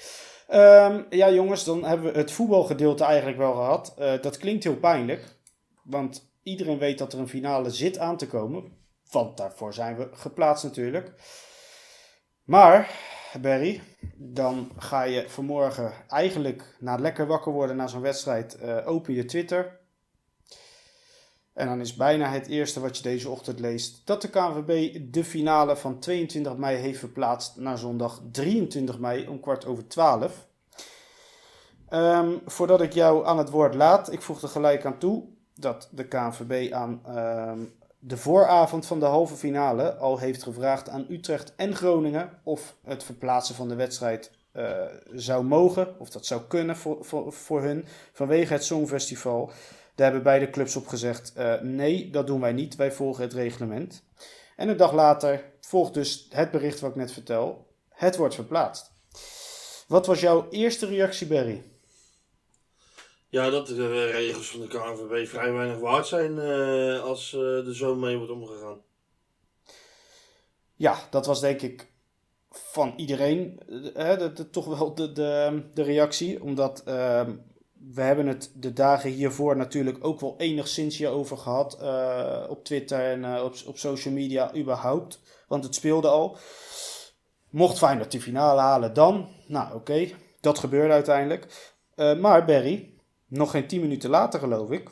Ehm, 0.48 1.02
ja, 1.10 1.32
jongens, 1.32 1.64
dan 1.64 1.84
hebben 1.84 2.14
we 2.14 2.18
het 2.18 2.32
voetbalgedeelte 2.32 3.04
eigenlijk 3.04 3.38
wel 3.38 3.54
gehad. 3.54 3.96
Eh, 3.98 4.22
dat 4.22 4.38
klinkt 4.38 4.64
heel 4.64 4.78
pijnlijk, 4.78 5.26
want 5.84 6.32
iedereen 6.44 6.78
weet 6.78 6.98
dat 6.98 7.14
er 7.14 7.20
een 7.20 7.28
finale 7.28 7.70
zit 7.70 7.98
aan 7.98 8.18
te 8.18 8.28
komen. 8.28 8.64
Want 9.12 9.38
daarvoor 9.38 9.74
zijn 9.74 9.98
we 9.98 10.08
geplaatst 10.12 10.64
natuurlijk. 10.64 11.12
Maar, 12.44 12.92
Barry, 13.42 13.82
dan 14.16 14.72
ga 14.78 15.04
je 15.04 15.26
vanmorgen 15.28 15.94
eigenlijk 16.08 16.76
na 16.80 16.96
lekker 16.96 17.28
wakker 17.28 17.52
worden 17.52 17.76
na 17.76 17.88
zo'n 17.88 18.02
wedstrijd, 18.02 18.62
open 18.86 19.14
je 19.14 19.26
Twitter. 19.26 19.79
En 21.60 21.68
dan 21.68 21.80
is 21.80 21.96
bijna 21.96 22.30
het 22.32 22.48
eerste 22.48 22.80
wat 22.80 22.98
je 22.98 23.04
deze 23.04 23.30
ochtend 23.30 23.60
leest 23.60 24.02
dat 24.06 24.22
de 24.22 24.30
KNVB 24.30 25.00
de 25.14 25.24
finale 25.24 25.76
van 25.76 26.00
22 26.00 26.58
mei 26.58 26.78
heeft 26.78 27.00
verplaatst 27.00 27.58
naar 27.58 27.78
zondag 27.78 28.22
23 28.32 29.00
mei 29.00 29.28
om 29.28 29.40
kwart 29.40 29.66
over 29.66 29.88
12. 29.88 30.48
Ehm, 31.90 32.32
voordat 32.46 32.82
ik 32.82 32.94
jou 32.94 33.26
aan 33.26 33.38
het 33.38 33.50
woord 33.50 33.76
laat, 33.76 34.12
ik 34.12 34.22
voeg 34.22 34.42
er 34.42 34.48
gelijk 34.48 34.86
aan 34.86 34.98
toe 34.98 35.24
dat 35.56 35.90
de 35.92 36.08
KNVB 36.08 36.74
aan 36.74 37.02
ehm, 37.06 37.60
de 38.00 38.18
vooravond 38.18 38.86
van 38.86 39.00
de 39.00 39.06
halve 39.06 39.36
finale 39.36 39.96
al 39.96 40.18
heeft 40.18 40.44
gevraagd 40.44 40.90
aan 40.90 41.06
Utrecht 41.10 41.56
en 41.56 41.76
Groningen 41.76 42.30
of 42.44 42.76
het 42.84 43.04
verplaatsen 43.04 43.56
van 43.56 43.68
de 43.68 43.76
wedstrijd 43.76 44.32
eh, 44.52 44.72
zou 45.14 45.44
mogen, 45.44 46.00
of 46.00 46.10
dat 46.10 46.26
zou 46.26 46.42
kunnen 46.48 46.78
voor, 46.78 46.98
voor, 47.06 47.34
voor 47.34 47.62
hun, 47.62 47.86
vanwege 48.14 48.54
het 48.54 48.64
Songfestival. 48.64 49.52
Daar 50.00 50.12
hebben 50.12 50.32
beide 50.32 50.50
clubs 50.50 50.76
op 50.76 50.88
gezegd: 50.88 51.34
eh, 51.34 51.62
nee, 51.62 52.10
dat 52.10 52.28
doen 52.28 52.40
wij 52.42 52.54
niet, 52.54 52.76
wij 52.76 52.92
volgen 52.92 53.24
het 53.24 53.34
reglement. 53.34 54.04
En 54.56 54.70
een 54.70 54.78
dag 54.78 54.94
later 54.94 55.52
volgt 55.62 55.94
dus 55.94 56.28
het 56.30 56.52
bericht 56.52 56.80
wat 56.80 56.90
ik 56.90 56.96
net 56.96 57.12
vertel: 57.12 57.68
het 57.90 58.16
wordt 58.16 58.36
verplaatst. 58.36 58.92
Wat 59.88 60.06
was 60.06 60.20
jouw 60.20 60.48
eerste 60.50 60.86
reactie, 60.86 61.28
Barry? 61.28 61.64
Ja, 63.30 63.50
dat 63.50 63.68
de 63.68 64.06
regels 64.12 64.50
van 64.50 64.60
de 64.60 64.68
KNVB 64.68 65.28
vrij 65.28 65.52
weinig 65.52 65.80
waard 65.80 66.08
zijn 66.08 66.40
eh, 66.40 67.04
als 67.04 67.34
eh, 67.34 67.68
er 67.68 67.76
zo 67.76 67.96
mee 67.96 68.18
wordt 68.18 68.32
omgegaan. 68.32 68.82
Ja, 70.76 71.00
dat 71.10 71.26
was 71.26 71.40
denk 71.40 71.62
ik 71.62 71.88
van 72.50 72.94
iedereen 72.98 73.60
eh, 73.68 74.06
hè, 74.06 74.18
de, 74.18 74.34
de- 74.34 74.50
toch 74.50 74.66
wel 74.78 74.96
de, 74.96 75.12
de, 75.12 75.62
de 75.74 75.84
reactie. 75.84 76.44
Omdat 76.44 76.84
ehm, 76.84 77.36
we 77.80 78.02
hebben 78.02 78.28
het 78.28 78.52
de 78.56 78.74
dagen 78.74 79.10
hiervoor 79.10 79.58
natuurlijk 79.58 79.98
ook 80.06 80.20
wel 80.20 80.36
enigszins 80.38 80.98
hierover 80.98 81.38
gehad. 81.38 81.80
eh, 81.82 82.46
op 82.50 82.64
Twitter 82.64 83.00
en 83.00 83.36
eh, 83.36 83.44
op, 83.44 83.56
op 83.66 83.78
social 83.78 84.14
media 84.14 84.56
überhaupt. 84.56 85.20
Want 85.48 85.64
het 85.64 85.76
speelde 85.76 86.08
al. 86.08 86.38
Mocht 87.50 87.78
Feyenoord 87.78 88.12
de 88.12 88.22
finale 88.22 88.60
halen 88.62 88.94
dan? 88.94 89.30
Nou 89.48 89.76
oké, 89.76 90.10
dat 90.42 90.60
gebeurde 90.60 90.94
uiteindelijk. 90.94 91.74
Eh, 91.96 92.18
maar 92.20 92.46
Barry, 92.46 92.94
nog 93.28 93.52
geen 93.52 93.68
10 93.68 93.82
minuten 93.82 94.10
later 94.10 94.40
geloof 94.40 94.72
ik, 94.72 94.90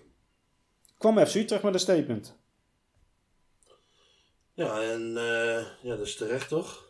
kwam 0.97 1.25
FC 1.25 1.35
Utrecht 1.35 1.63
met 1.63 1.73
een 1.73 1.79
statement. 1.79 2.35
Ja, 4.53 4.81
en 4.81 5.13
ja, 5.81 5.95
dat 5.95 5.99
is 5.99 6.15
terecht 6.15 6.49
toch? 6.49 6.86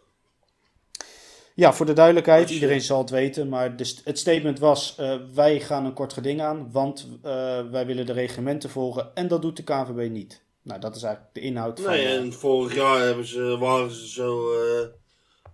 Ja, 1.57 1.73
voor 1.73 1.85
de 1.85 1.93
duidelijkheid, 1.93 2.47
je- 2.47 2.53
iedereen 2.53 2.81
zal 2.81 2.97
het 2.99 3.09
weten, 3.09 3.49
maar 3.49 3.77
de 3.77 3.93
het 4.03 4.19
statement 4.19 4.59
was: 4.59 4.95
eh, 4.97 5.15
wij 5.33 5.59
gaan 5.59 5.85
een 5.85 5.93
kort 5.93 6.13
geding 6.13 6.41
aan, 6.41 6.71
want 6.71 7.07
eh, 7.23 7.69
wij 7.69 7.85
willen 7.85 8.05
de 8.05 8.11
reglementen 8.13 8.69
volgen 8.69 9.15
en 9.15 9.27
dat 9.27 9.41
doet 9.41 9.57
de 9.57 9.63
KNVB 9.63 10.09
niet. 10.11 10.43
Nou, 10.61 10.79
dat 10.79 10.95
is 10.95 11.03
eigenlijk 11.03 11.33
de 11.33 11.41
inhoud 11.41 11.79
van. 11.79 11.91
Nee, 11.91 12.05
eh, 12.05 12.15
en 12.15 12.33
vorig 12.33 12.75
jaar 12.75 12.99
hebben 13.05 13.25
ze, 13.25 13.57
waren 13.59 13.91
ze 13.91 14.07
zo, 14.07 14.51
eh, 14.53 14.87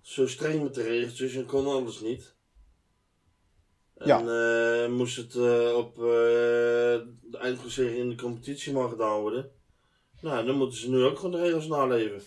zo 0.01 0.27
streng 0.27 0.63
met 0.63 0.73
de 0.73 0.83
regels, 0.83 1.15
dus 1.15 1.35
en 1.35 1.45
kon 1.45 1.65
alles 1.67 1.99
niet. 2.01 2.33
En 3.97 4.07
Ja. 4.07 4.87
moest 4.87 5.17
het 5.17 5.35
op 5.75 5.95
de 5.95 7.37
eindklassering 7.41 7.97
in 7.97 8.09
de 8.09 8.15
competitie 8.15 8.73
maar 8.73 8.89
gedaan 8.89 9.19
worden. 9.19 9.51
Nou, 10.21 10.45
dan 10.45 10.55
moeten 10.55 10.77
ze 10.79 10.89
nu 10.89 11.03
ook 11.03 11.15
gewoon 11.15 11.31
de 11.31 11.41
regels 11.41 11.67
naleven. 11.67 12.21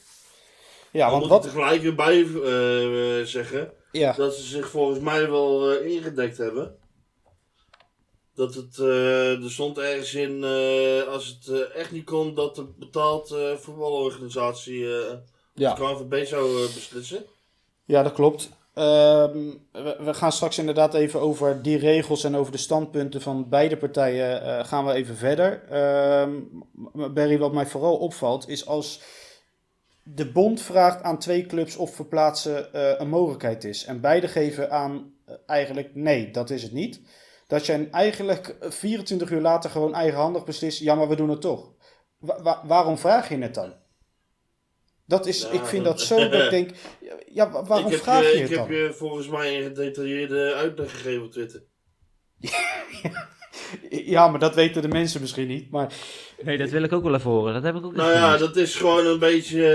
Ja, 0.93 1.11
want 1.11 1.15
moet 1.15 1.25
ik 1.25 1.31
wat. 1.31 1.43
tegelijk 1.43 1.83
weer 1.83 1.95
bij 1.95 2.23
eh, 2.23 3.25
zeggen 3.27 3.73
Ja, 3.93 4.13
dat 4.13 4.35
ze 4.35 4.43
zich 4.43 4.69
volgens 4.69 4.99
mij 4.99 5.31
wel 5.31 5.71
eh, 5.71 5.95
ingedekt 5.95 6.39
hebben. 6.39 6.77
Dat 8.35 8.55
het, 8.55 8.79
eh, 8.79 9.43
er 9.43 9.51
stond 9.51 9.79
ergens 9.79 10.15
in, 10.15 10.45
als 11.09 11.27
het 11.27 11.71
echt 11.73 11.93
niet 11.93 12.05
kon, 12.05 12.35
dat 12.35 12.55
de 12.55 12.67
betaald 12.79 13.37
voetbalorganisatie 13.57 14.79
ja. 15.55 15.75
de 15.75 15.75
KNVB 15.75 16.27
zou 16.27 16.67
beslissen. 16.75 17.25
ja, 17.85 18.03
dat 18.03 18.13
klopt. 18.13 18.51
Ehm, 18.75 19.39
we, 19.73 19.97
we 20.01 20.15
gaan 20.15 20.33
straks 20.33 20.59
inderdaad 20.59 20.95
even 20.95 21.21
over 21.21 21.63
die 21.63 21.79
regels 21.79 22.25
en 22.25 22.37
over 22.37 22.53
de 22.53 22.59
standpunten 22.59 23.21
van 23.21 23.49
beide 23.49 23.77
partijen 23.77 24.67
gaan 24.67 24.87
we 24.87 24.93
even 24.93 25.17
verder. 25.17 25.63
Ehm, 25.71 26.33
maar 26.93 27.13
Barry, 27.13 27.39
wat 27.39 27.53
mij 27.53 27.67
vooral 27.67 27.97
opvalt 27.97 28.49
is 28.49 28.67
als 28.67 29.01
de 30.09 30.33
bond 30.33 30.61
vraagt 30.63 31.03
aan 31.03 31.19
twee 31.19 31.47
clubs 31.47 31.77
of 31.77 31.95
verplaatsen 31.95 32.73
eh, 32.73 32.95
een 33.01 33.09
mogelijkheid 33.09 33.65
is. 33.65 33.85
En 33.85 34.01
beide 34.01 34.29
geven 34.29 34.71
aan 34.71 35.13
eh, 35.25 35.35
eigenlijk 35.47 35.95
nee, 35.95 36.31
dat 36.31 36.51
is 36.51 36.63
het 36.63 36.73
niet. 36.73 37.01
Dat 37.47 37.67
je 37.67 37.89
eigenlijk 37.91 38.49
eh, 38.49 38.71
24 38.71 39.31
uur 39.31 39.41
later 39.41 39.71
gewoon 39.71 39.95
eigenhandig 39.95 40.45
beslist, 40.45 40.79
ja 40.81 40.95
maar 40.95 41.09
we 41.09 41.17
doen 41.17 41.29
het 41.31 41.41
toch. 41.41 41.73
Wa- 42.19 42.43
wa- 42.43 42.63
waarom 42.67 42.99
vraag 42.99 43.29
je 43.29 43.39
het 43.39 43.55
dan? 43.55 43.75
Dat 45.07 45.27
is, 45.27 45.43
Ja. 45.43 45.51
ik 45.51 45.65
vind 45.65 45.85
dat 45.85 46.01
zo 46.01 46.29
dat 46.29 46.43
ik 46.45 46.51
denk, 46.59 46.71
ja, 47.33 47.51
wa- 47.51 47.65
waarom 47.65 47.87
ik 47.87 47.93
heb, 47.93 48.03
vraag 48.03 48.23
je, 48.23 48.29
je 48.29 48.35
ik 48.35 48.41
het 48.41 48.51
heb 48.59 48.59
dan? 48.69 48.77
je 48.77 48.93
volgens 48.93 49.29
mij 49.29 49.57
een 49.57 49.63
gedetailleerde 49.63 50.55
uitleg 50.55 50.91
gegeven 50.91 51.25
op 51.25 51.31
Twitter. 51.33 51.63
Ja, 52.39 53.29
maar 54.13 54.39
dat 54.39 54.55
weten 54.55 54.83
de 54.83 54.89
mensen 54.89 55.21
misschien 55.21 55.47
niet. 55.47 55.71
Maar 55.71 55.93
Nee, 56.43 56.59
dat 56.59 56.71
wil 56.71 56.83
ik 56.83 56.93
ook 56.93 57.03
wel 57.03 57.15
even 57.15 57.31
horen. 57.31 57.55
Dat 57.55 57.63
heb 57.63 57.75
ik 57.77 57.85
ook 57.85 57.95
Nou 57.95 58.13
ja, 58.13 58.23
gemist. 58.25 58.41
dat 58.41 58.57
is 58.57 58.75
gewoon 58.75 59.07
een 59.07 59.19
beetje, 59.19 59.69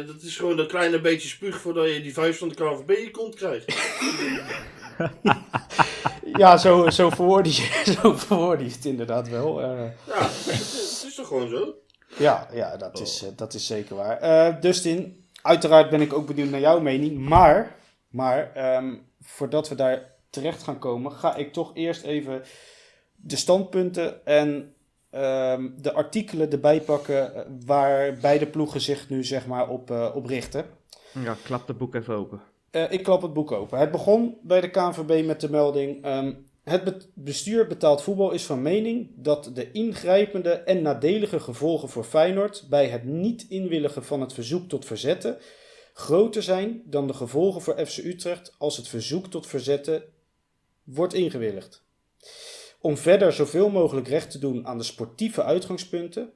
eh, 0.00 0.06
dat 0.06 0.22
is 0.22 0.36
gewoon 0.36 0.58
een 0.58 0.66
kleine 0.66 1.00
beetje 1.00 1.28
spuug 1.28 1.60
voordat 1.60 1.92
je 1.94 2.02
die 2.02 2.12
vijf 2.12 2.38
van 2.38 2.48
de 2.48 2.54
KNVB 2.54 2.90
in 2.90 3.02
je 3.02 3.10
kont 3.10 3.34
krijgt. 3.34 3.74
ja, 6.38 6.56
zo, 6.56 6.90
zo 6.90 7.10
verwoord 7.10 7.56
je, 7.56 7.82
zo 8.00 8.12
verwoord 8.12 8.60
je 8.60 8.66
het 8.66 8.84
inderdaad 8.84 9.28
wel. 9.28 9.60
eh. 9.62 9.68
Ja, 10.06 10.22
het 10.22 10.46
is, 10.46 11.00
het 11.00 11.04
is 11.08 11.14
toch 11.14 11.26
gewoon 11.26 11.48
zo? 11.48 11.74
Ja, 12.16 12.48
ja 12.52 12.76
dat, 12.76 13.00
is, 13.00 13.22
eh, 13.22 13.28
dat 13.36 13.54
is 13.54 13.66
zeker 13.66 13.96
waar. 13.96 14.18
Eh, 14.18 14.60
Dustin, 14.60 15.24
uiteraard 15.42 15.90
ben 15.90 16.00
ik 16.00 16.12
ook 16.12 16.26
benieuwd 16.26 16.50
naar 16.50 16.60
jouw 16.60 16.80
mening. 16.80 17.18
Maar, 17.18 17.76
maar 18.08 18.52
ehm, 18.54 18.94
voordat 19.22 19.68
we 19.68 19.74
daar 19.74 20.12
terecht 20.30 20.62
gaan 20.62 20.78
komen, 20.78 21.12
ga 21.12 21.34
ik 21.36 21.52
toch 21.52 21.70
eerst 21.74 22.02
even 22.02 22.42
de 23.26 23.36
standpunten 23.36 24.26
en 24.26 24.74
ehm, 25.10 25.68
de 25.80 25.92
artikelen 25.92 26.50
erbij 26.50 26.80
pakken 26.80 27.34
eh, 27.34 27.42
waar 27.66 28.14
beide 28.20 28.46
ploegen 28.46 28.80
zich 28.80 29.08
nu 29.08 29.24
zeg 29.24 29.46
maar 29.46 29.68
op, 29.68 29.90
eh, 29.90 30.10
op 30.14 30.26
richten. 30.26 30.64
Ja, 31.22 31.36
klap 31.44 31.68
het 31.68 31.78
boek 31.78 31.94
even 31.94 32.14
open. 32.14 32.40
Eh, 32.70 32.92
ik 32.92 33.02
klap 33.02 33.22
het 33.22 33.32
boek 33.32 33.52
open. 33.52 33.78
Het 33.78 33.90
begon 33.90 34.36
bij 34.42 34.60
de 34.60 34.70
KNVB 34.70 35.26
met 35.26 35.40
de 35.40 35.50
melding. 35.50 36.04
ehm, 36.04 36.32
het 36.64 36.84
be- 36.84 37.00
bestuur 37.14 37.66
betaald 37.66 38.02
voetbal 38.02 38.30
is 38.32 38.42
van 38.44 38.62
mening 38.62 39.10
dat 39.14 39.50
de 39.54 39.70
ingrijpende 39.72 40.50
en 40.50 40.82
nadelige 40.82 41.40
gevolgen 41.40 41.88
voor 41.88 42.04
Feyenoord 42.04 42.66
bij 42.70 42.88
het 42.88 43.04
niet 43.04 43.46
inwilligen 43.48 44.04
van 44.04 44.20
het 44.20 44.32
verzoek 44.32 44.68
tot 44.68 44.84
verzetten 44.84 45.38
groter 45.92 46.42
zijn 46.42 46.82
dan 46.84 47.06
de 47.06 47.12
gevolgen 47.14 47.60
voor 47.60 47.86
FC 47.86 47.98
Utrecht 47.98 48.54
als 48.58 48.76
het 48.76 48.88
verzoek 48.88 49.26
tot 49.26 49.46
verzetten 49.46 50.02
wordt 50.84 51.14
ingewilligd. 51.14 51.82
Om 52.84 52.96
verder 52.96 53.32
zoveel 53.32 53.70
mogelijk 53.70 54.08
recht 54.08 54.30
te 54.30 54.38
doen 54.38 54.66
aan 54.66 54.78
de 54.78 54.84
sportieve 54.84 55.42
uitgangspunten 55.42 56.32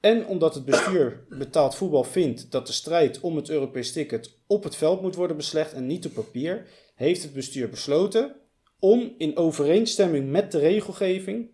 en 0.00 0.26
omdat 0.26 0.54
het 0.54 0.64
bestuur 0.64 1.24
betaald 1.28 1.74
voetbal 1.74 2.04
vindt 2.04 2.50
dat 2.50 2.66
de 2.66 2.72
strijd 2.72 3.20
om 3.20 3.36
het 3.36 3.48
Europees 3.48 3.92
ticket 3.92 4.38
op 4.46 4.64
het 4.64 4.76
veld 4.76 5.02
moet 5.02 5.14
worden 5.14 5.36
beslecht 5.36 5.72
en 5.72 5.86
niet 5.86 6.06
op 6.06 6.12
papier, 6.12 6.66
heeft 6.94 7.22
het 7.22 7.32
bestuur 7.32 7.68
besloten 7.68 8.36
om 8.78 9.14
in 9.18 9.36
overeenstemming 9.36 10.30
met 10.30 10.52
de 10.52 10.58
regelgeving, 10.58 11.50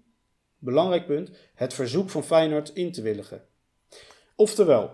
belangrijk 0.59 1.07
punt, 1.07 1.31
het 1.55 1.75
verzoek 1.75 2.11
van 2.11 2.25
Feyenoord 2.25 2.71
in 2.75 2.93
te 2.93 3.03
willigen. 3.03 3.45
Oftewel, 4.37 4.91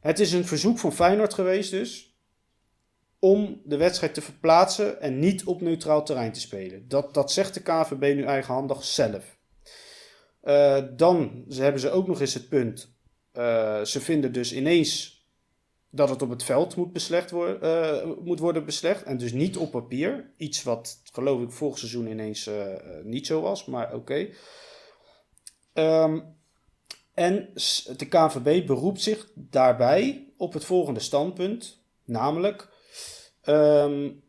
het 0.00 0.18
is 0.18 0.32
een 0.32 0.44
verzoek 0.44 0.78
van 0.78 0.92
Feyenoord 0.92 1.34
geweest 1.34 1.70
dus, 1.70 2.07
om 3.18 3.60
de 3.64 3.76
wedstrijd 3.76 4.14
te 4.14 4.20
verplaatsen 4.20 5.00
en 5.00 5.18
niet 5.18 5.44
op 5.44 5.60
neutraal 5.60 6.04
terrein 6.04 6.32
te 6.32 6.40
spelen. 6.40 6.88
Dat, 6.88 7.14
dat 7.14 7.32
zegt 7.32 7.54
de 7.54 7.62
KVB 7.62 8.14
nu 8.14 8.22
eigenhandig 8.24 8.84
zelf. 8.84 9.36
Uh, 10.42 10.78
dan 10.96 11.44
ze 11.48 11.62
hebben 11.62 11.80
ze 11.80 11.90
ook 11.90 12.06
nog 12.06 12.20
eens 12.20 12.34
het 12.34 12.48
punt. 12.48 12.96
Uh, 13.32 13.84
ze 13.84 14.00
vinden 14.00 14.32
dus 14.32 14.52
ineens 14.52 15.22
dat 15.90 16.08
het 16.08 16.22
op 16.22 16.30
het 16.30 16.42
veld 16.42 16.76
moet, 16.76 16.92
beslecht 16.92 17.30
worden, 17.30 18.04
uh, 18.04 18.24
moet 18.24 18.38
worden 18.38 18.64
beslecht. 18.64 19.02
En 19.02 19.16
dus 19.16 19.32
niet 19.32 19.56
op 19.56 19.70
papier. 19.70 20.32
Iets 20.36 20.62
wat 20.62 21.00
geloof 21.12 21.42
ik 21.42 21.50
vorig 21.50 21.78
seizoen 21.78 22.06
ineens 22.06 22.50
niet 23.02 23.26
zo 23.26 23.40
was. 23.40 23.64
Maar 23.64 23.94
oké. 23.94 24.28
Um, 25.74 26.36
en 27.14 27.50
de 27.96 28.08
KVB 28.08 28.66
beroept 28.66 29.00
zich 29.00 29.30
daarbij 29.34 30.32
op 30.36 30.52
het 30.52 30.64
volgende 30.64 31.00
standpunt. 31.00 31.82
Namelijk, 32.04 32.68
um, 33.48 34.22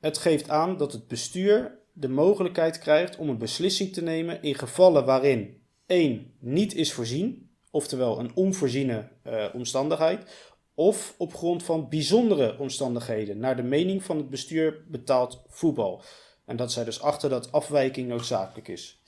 het 0.00 0.18
geeft 0.18 0.48
aan 0.48 0.76
dat 0.76 0.92
het 0.92 1.06
bestuur 1.08 1.78
de 1.92 2.08
mogelijkheid 2.08 2.78
krijgt 2.78 3.16
om 3.16 3.28
een 3.28 3.38
beslissing 3.38 3.92
te 3.92 4.02
nemen 4.02 4.42
in 4.42 4.54
gevallen 4.54 5.04
waarin 5.04 5.62
1. 5.86 6.34
niet 6.38 6.74
is 6.74 6.92
voorzien, 6.92 7.50
oftewel 7.70 8.18
een 8.18 8.30
onvoorziene 8.34 9.08
uh, 9.26 9.44
omstandigheid, 9.52 10.50
of 10.74 11.14
op 11.18 11.34
grond 11.34 11.62
van 11.62 11.88
bijzondere 11.88 12.58
omstandigheden, 12.58 13.38
naar 13.38 13.56
de 13.56 13.62
mening 13.62 14.02
van 14.02 14.16
het 14.16 14.30
bestuur 14.30 14.84
betaald 14.88 15.42
voetbal. 15.48 16.02
En 16.44 16.56
dat 16.56 16.72
zij 16.72 16.84
dus 16.84 17.00
achter 17.00 17.30
dat 17.30 17.52
afwijking 17.52 18.08
noodzakelijk 18.08 18.68
is. 18.68 19.00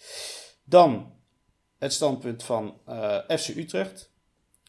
Dan 0.64 1.12
het 1.78 1.92
standpunt 1.92 2.42
van 2.42 2.74
uh, 2.88 3.14
eh, 3.28 3.38
FC 3.38 3.48
Utrecht. 3.48 4.11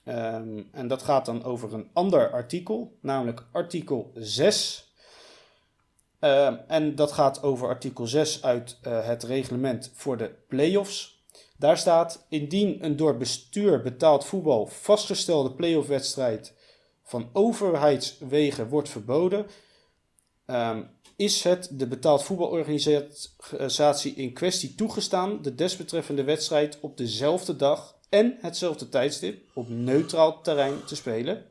Um, 0.05 0.69
en 0.71 0.87
dat 0.87 1.03
gaat 1.03 1.25
dan 1.25 1.43
over 1.43 1.73
een 1.73 1.89
ander 1.93 2.31
artikel, 2.31 2.97
namelijk 3.01 3.45
artikel 3.51 4.11
6 4.15 4.93
Uh, 6.23 6.53
en 6.67 6.95
dat 6.95 7.11
gaat 7.11 7.43
over 7.43 7.67
artikel 7.67 8.07
6 8.07 8.43
uit 8.43 8.77
uh, 8.87 9.05
het 9.05 9.23
reglement 9.23 9.91
voor 9.93 10.17
de 10.17 10.31
play-offs. 10.47 11.21
Daar 11.57 11.77
staat: 11.77 12.25
indien 12.29 12.85
een 12.85 12.95
door 12.95 13.17
bestuur 13.17 13.81
betaald 13.81 14.25
voetbal 14.25 14.65
vastgestelde 14.65 15.51
play-off 15.51 15.87
wedstrijd 15.87 16.53
van 17.03 17.29
overheidswegen 17.33 18.67
wordt 18.67 18.89
verboden, 18.89 19.45
um, 20.45 20.89
is 21.15 21.43
het 21.43 21.69
de 21.71 21.87
betaald 21.87 22.23
voetbalorganisatie 22.23 24.13
in 24.13 24.33
kwestie 24.33 24.75
toegestaan 24.75 25.41
de 25.41 25.55
desbetreffende 25.55 26.23
wedstrijd 26.23 26.79
op 26.79 26.97
dezelfde 26.97 27.55
dag 27.55 27.92
en 28.13 28.37
hetzelfde 28.39 28.89
tijdstip 28.89 29.49
op 29.53 29.69
neutraal 29.69 30.41
terrein 30.41 30.85
te 30.85 30.95
spelen. 30.95 31.45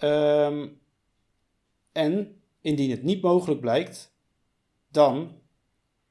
Um, 0.00 0.80
en 1.92 2.42
Indien 2.60 2.90
het 2.90 3.02
niet 3.02 3.22
mogelijk 3.22 3.60
blijkt, 3.60 4.14
dan, 4.88 5.40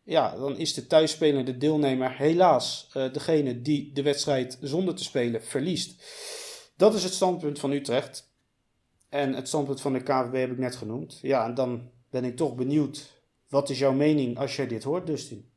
ja, 0.04 0.36
dan 0.36 0.58
is 0.58 0.74
de 0.74 0.88
thuisspelende 0.88 1.58
deelnemer 1.58 2.18
helaas 2.18 2.90
uh, 2.98 3.14
degene 3.14 3.62
die 3.62 3.94
de 3.94 4.02
wedstrijd 4.02 4.58
zonder 4.62 4.96
te 4.96 5.04
spelen 5.04 5.44
verliest. 5.44 6.04
Dat 6.78 6.94
is 6.94 7.04
het 7.04 7.14
standpunt 7.14 7.60
van 7.60 7.72
Utrecht. 7.72 8.30
En 9.10 9.34
het 9.34 9.48
standpunt 9.48 9.82
van 9.82 9.94
de 9.94 10.04
KVB 10.04 10.34
heb 10.34 10.52
ik 10.52 10.58
net 10.58 10.76
genoemd. 10.76 11.20
Ja, 11.22 11.46
en 11.46 11.54
dan 11.54 11.90
ben 12.10 12.24
ik 12.24 12.36
toch 12.36 12.56
benieuwd. 12.56 13.24
Wat 13.50 13.70
is 13.70 13.80
jouw 13.80 13.94
mening 13.94 14.38
als 14.38 14.56
jij 14.56 14.68
dit 14.68 14.84
hoort, 14.84 15.08
Dustin? 15.08 15.51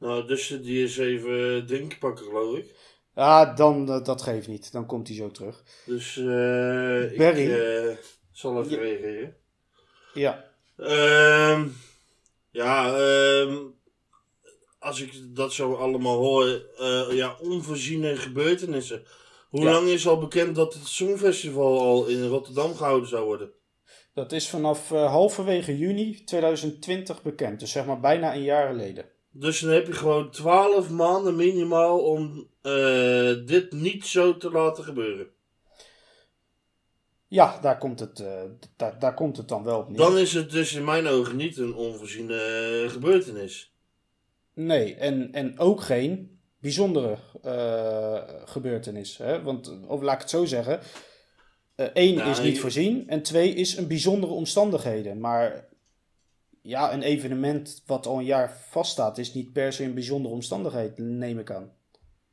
Nou, 0.00 0.26
Dustin 0.26 0.62
die 0.62 0.84
is 0.84 0.98
even 0.98 1.66
drink 1.66 1.98
pakken, 1.98 2.24
geloof 2.24 2.56
ik. 2.56 2.74
Ja, 3.14 3.54
dan, 3.54 3.84
dat, 3.84 4.06
dat 4.06 4.22
geeft 4.22 4.48
niet. 4.48 4.72
Dan 4.72 4.86
komt 4.86 5.08
hij 5.08 5.16
zo 5.16 5.30
terug. 5.30 5.62
Dus 5.86 6.16
uh, 6.16 6.26
Barry, 7.16 7.50
ik, 7.90 7.98
zal 8.32 8.64
even 8.64 8.70
ja. 8.70 8.78
reageren. 8.78 9.36
Ja. 10.14 10.44
Um, 10.76 11.76
ja, 12.50 12.98
um, 13.40 13.74
als 14.78 15.00
ik 15.00 15.36
dat 15.36 15.52
zo 15.52 15.74
allemaal 15.74 16.16
hoor, 16.16 16.62
uh, 16.80 17.06
ja, 17.10 17.36
onvoorziene 17.40 18.16
gebeurtenissen. 18.16 19.02
Hoe 19.48 19.60
ja. 19.60 19.70
lang 19.70 19.88
is 19.88 20.06
al 20.06 20.18
bekend 20.18 20.54
dat 20.54 20.74
het 20.74 20.86
Songfestival 20.86 21.80
al 21.80 22.06
in 22.06 22.26
Rotterdam 22.26 22.74
gehouden 22.74 23.08
zou 23.08 23.24
worden? 23.24 23.52
Dat 24.14 24.32
is 24.32 24.48
vanaf 24.48 24.90
uh, 24.90 25.10
halverwege 25.10 25.78
juni 25.78 26.24
2020 26.24 27.22
bekend, 27.22 27.60
dus 27.60 27.72
zeg 27.72 27.86
maar 27.86 28.00
bijna 28.00 28.34
een 28.34 28.42
jaar 28.42 28.68
geleden. 28.68 29.04
Dus 29.32 29.60
dan 29.60 29.70
heb 29.70 29.86
je 29.86 29.92
gewoon 29.92 30.30
12 30.30 30.90
maanden 30.90 31.36
minimaal 31.36 32.00
om 32.00 32.48
uh, 32.62 33.46
dit 33.46 33.72
niet 33.72 34.06
zo 34.06 34.36
te 34.36 34.50
laten 34.50 34.84
gebeuren. 34.84 35.26
Ja, 37.26 37.58
daar 37.60 37.78
komt, 37.78 38.00
het, 38.00 38.20
uh, 38.20 38.42
daar, 38.76 38.98
daar 38.98 39.14
komt 39.14 39.36
het 39.36 39.48
dan 39.48 39.64
wel 39.64 39.78
op 39.78 39.88
neer. 39.88 39.98
Dan 39.98 40.18
is 40.18 40.32
het 40.32 40.50
dus 40.50 40.74
in 40.74 40.84
mijn 40.84 41.06
ogen 41.06 41.36
niet 41.36 41.56
een 41.56 41.74
onvoorziene 41.74 42.82
uh, 42.84 42.90
gebeurtenis. 42.90 43.74
Nee, 44.54 44.94
en, 44.94 45.32
en 45.32 45.58
ook 45.58 45.80
geen 45.80 46.38
bijzondere 46.58 47.16
gebeurtenis. 48.44 49.16
Hè? 49.16 49.42
Want, 49.42 49.78
of 49.86 50.02
laat 50.02 50.14
ik 50.14 50.20
het 50.20 50.30
zo 50.30 50.44
zeggen. 50.44 50.80
één 51.92 52.14
nou, 52.14 52.30
is 52.30 52.40
niet 52.40 52.60
voorzien 52.60 53.08
en 53.08 53.22
twee 53.22 53.54
is 53.54 53.76
een 53.76 53.88
bijzondere 53.88 54.32
omstandigheden. 54.32 55.20
Maar 55.20 55.69
ja, 56.62 56.92
een 56.92 57.02
evenement 57.02 57.82
wat 57.86 58.06
al 58.06 58.18
een 58.18 58.24
jaar 58.24 58.58
vaststaat 58.68 59.18
is 59.18 59.34
niet 59.34 59.52
per 59.52 59.72
se 59.72 59.84
een 59.84 59.94
bijzondere 59.94 60.34
omstandigheid, 60.34 60.98
neem 60.98 61.38
ik 61.38 61.50
aan. 61.50 61.72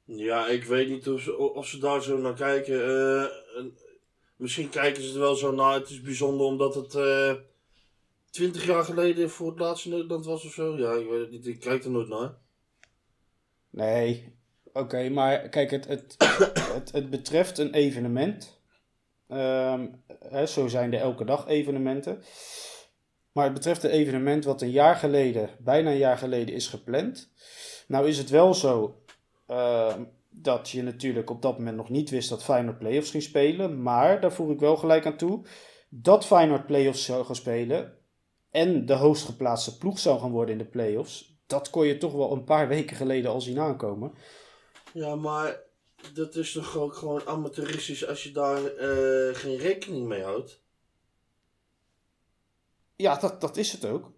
Ja, 0.06 0.48
ik 0.48 0.64
weet 0.64 0.90
niet 0.90 1.10
of 1.10 1.22
ze, 1.22 1.38
of 1.38 1.68
ze 1.68 1.80
daar 1.80 2.04
zo 2.04 2.18
naar 2.18 2.34
kijken. 2.34 3.32
Misschien 4.38 4.70
kijken 4.70 5.04
ze 5.04 5.14
er 5.14 5.20
wel 5.20 5.36
zo 5.36 5.52
naar. 5.52 5.74
Het 5.74 5.90
is 5.90 6.02
bijzonder 6.02 6.46
omdat 6.46 6.76
het 6.76 6.94
uh, 6.94 7.30
eh, 7.30 7.38
20 8.30 8.66
jaar 8.66 8.84
geleden 8.84 9.30
voor 9.30 9.50
het 9.50 9.60
laatst 9.60 9.86
in 9.86 9.92
Nederland 9.92 10.26
was 10.26 10.46
of 10.46 10.52
zo. 10.52 10.78
Ja, 10.78 10.94
ik 10.94 11.10
weet 11.10 11.20
het 11.20 11.32
niet. 11.32 11.48
Ik 11.48 11.60
kijk 11.60 11.84
er 11.84 11.92
nooit 11.92 12.08
naar. 12.08 12.36
Nee, 13.70 14.34
oké. 14.74 15.10
maar 15.10 15.50
kijk, 15.50 15.72
het, 15.72 15.88
het, 15.88 16.16
het, 16.74 16.92
het, 16.92 17.10
betreft 17.10 17.58
een 17.58 17.74
evenement. 17.74 18.60
Um, 19.32 20.04
hè, 20.20 20.46
zo 20.46 20.68
zijn 20.68 20.94
er 20.94 21.00
elke 21.00 21.26
dag 21.26 21.48
evenementen. 21.48 22.24
Maar 23.38 23.46
het 23.46 23.56
betreft 23.56 23.84
een 23.84 23.90
evenement 23.90 24.46
wat 24.46 24.62
een 24.62 24.72
jaar 24.72 24.96
geleden, 24.96 25.50
bijna 25.60 25.92
een 25.92 25.98
jaar 25.98 26.18
geleden, 26.18 26.56
is 26.56 26.68
gepland. 26.68 27.30
Nou 27.88 28.08
is 28.08 28.18
het 28.18 28.30
wel 28.30 28.54
zo. 28.54 29.02
Uh, 29.48 29.96
dat 30.30 30.70
je 30.70 30.84
natuurlijk 30.84 31.30
op 31.30 31.42
dat 31.42 31.58
moment 31.58 31.78
nog 31.78 31.90
niet 31.90 32.10
wist 32.10 32.30
dat 32.30 32.44
Feyenoord 32.44 32.78
play-offs 32.78 33.12
ging 33.12 33.24
spelen. 33.24 33.82
Maar 33.82 34.22
daar 34.22 34.32
voeg 34.32 34.50
ik 34.50 34.60
wel 34.60 34.78
gelijk 34.78 35.06
aan 35.06 35.18
toe. 35.18 35.46
Dat 35.90 36.26
Feyenoord 36.26 36.66
play-offs 36.66 37.06
zou 37.06 37.26
gaan 37.26 37.36
spelen. 37.36 37.94
En 38.52 38.86
de 38.86 38.94
hoogstgeplaatste 38.94 39.78
ploeg 39.78 40.00
zou 40.00 40.20
gaan 40.20 40.32
worden 40.32 40.52
in 40.52 40.62
de 40.62 40.70
play-offs. 40.70 41.38
Dat 41.48 41.70
kon 41.70 41.88
je 41.88 41.98
toch 41.98 42.14
wel 42.14 42.32
een 42.32 42.44
paar 42.44 42.68
weken 42.76 42.96
geleden 42.96 43.32
al 43.32 43.42
zien 43.42 43.60
aankomen. 43.60 44.14
Ja, 44.94 45.16
maar 45.16 45.60
dat 46.14 46.36
is 46.36 46.52
toch 46.52 46.78
ook 46.78 46.94
gewoon 46.94 47.22
amateuristisch 47.26 48.08
als 48.08 48.24
je 48.24 48.32
daar 48.32 48.62
uh, 48.62 49.36
geen 49.36 49.58
rekening 49.58 50.08
mee 50.08 50.24
houdt? 50.24 50.66
Ja, 52.98 53.20
dat, 53.20 53.42
dat 53.42 53.58
is 53.58 53.72
het 53.72 53.86
ook. 53.86 54.12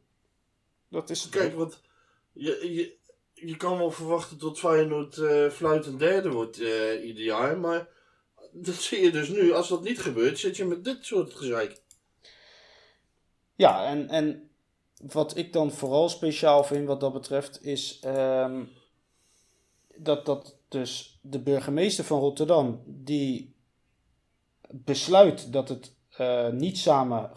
Dat 0.89 1.09
is 1.09 1.21
het 1.21 1.31
Kijk, 1.31 1.55
want 1.55 1.81
je, 2.31 2.73
je, 2.73 2.97
je 3.33 3.57
kan 3.57 3.77
wel 3.77 3.91
verwachten 3.91 4.39
dat 4.39 4.59
Feyenoord 4.59 5.17
uh, 5.17 5.49
fluitend 5.49 5.99
derde 5.99 6.29
wordt 6.29 6.59
uh, 6.59 7.05
ieder 7.05 7.23
jaar. 7.23 7.57
Maar 7.57 7.87
dat 8.51 8.75
zie 8.75 9.01
je 9.01 9.11
dus 9.11 9.29
nu. 9.29 9.53
Als 9.53 9.69
dat 9.69 9.83
niet 9.83 9.99
gebeurt, 9.99 10.39
zit 10.39 10.57
je 10.57 10.65
met 10.65 10.83
dit 10.83 11.05
soort 11.05 11.33
gezeik. 11.33 11.81
Ja, 13.55 13.85
en, 13.85 14.09
en 14.09 14.49
wat 15.01 15.37
ik 15.37 15.53
dan 15.53 15.71
vooral 15.71 16.09
speciaal 16.09 16.63
vind 16.63 16.87
wat 16.87 16.99
dat 16.99 17.13
betreft 17.13 17.63
is 17.63 18.01
um, 18.05 18.69
dat, 19.95 20.25
dat 20.25 20.57
dus 20.67 21.19
de 21.21 21.39
burgemeester 21.39 22.03
van 22.03 22.19
Rotterdam 22.19 22.83
die 22.85 23.55
besluit 24.69 25.53
dat 25.53 25.69
het 25.69 25.93
uh, 26.19 26.49
niet 26.49 26.77
samen 26.77 27.29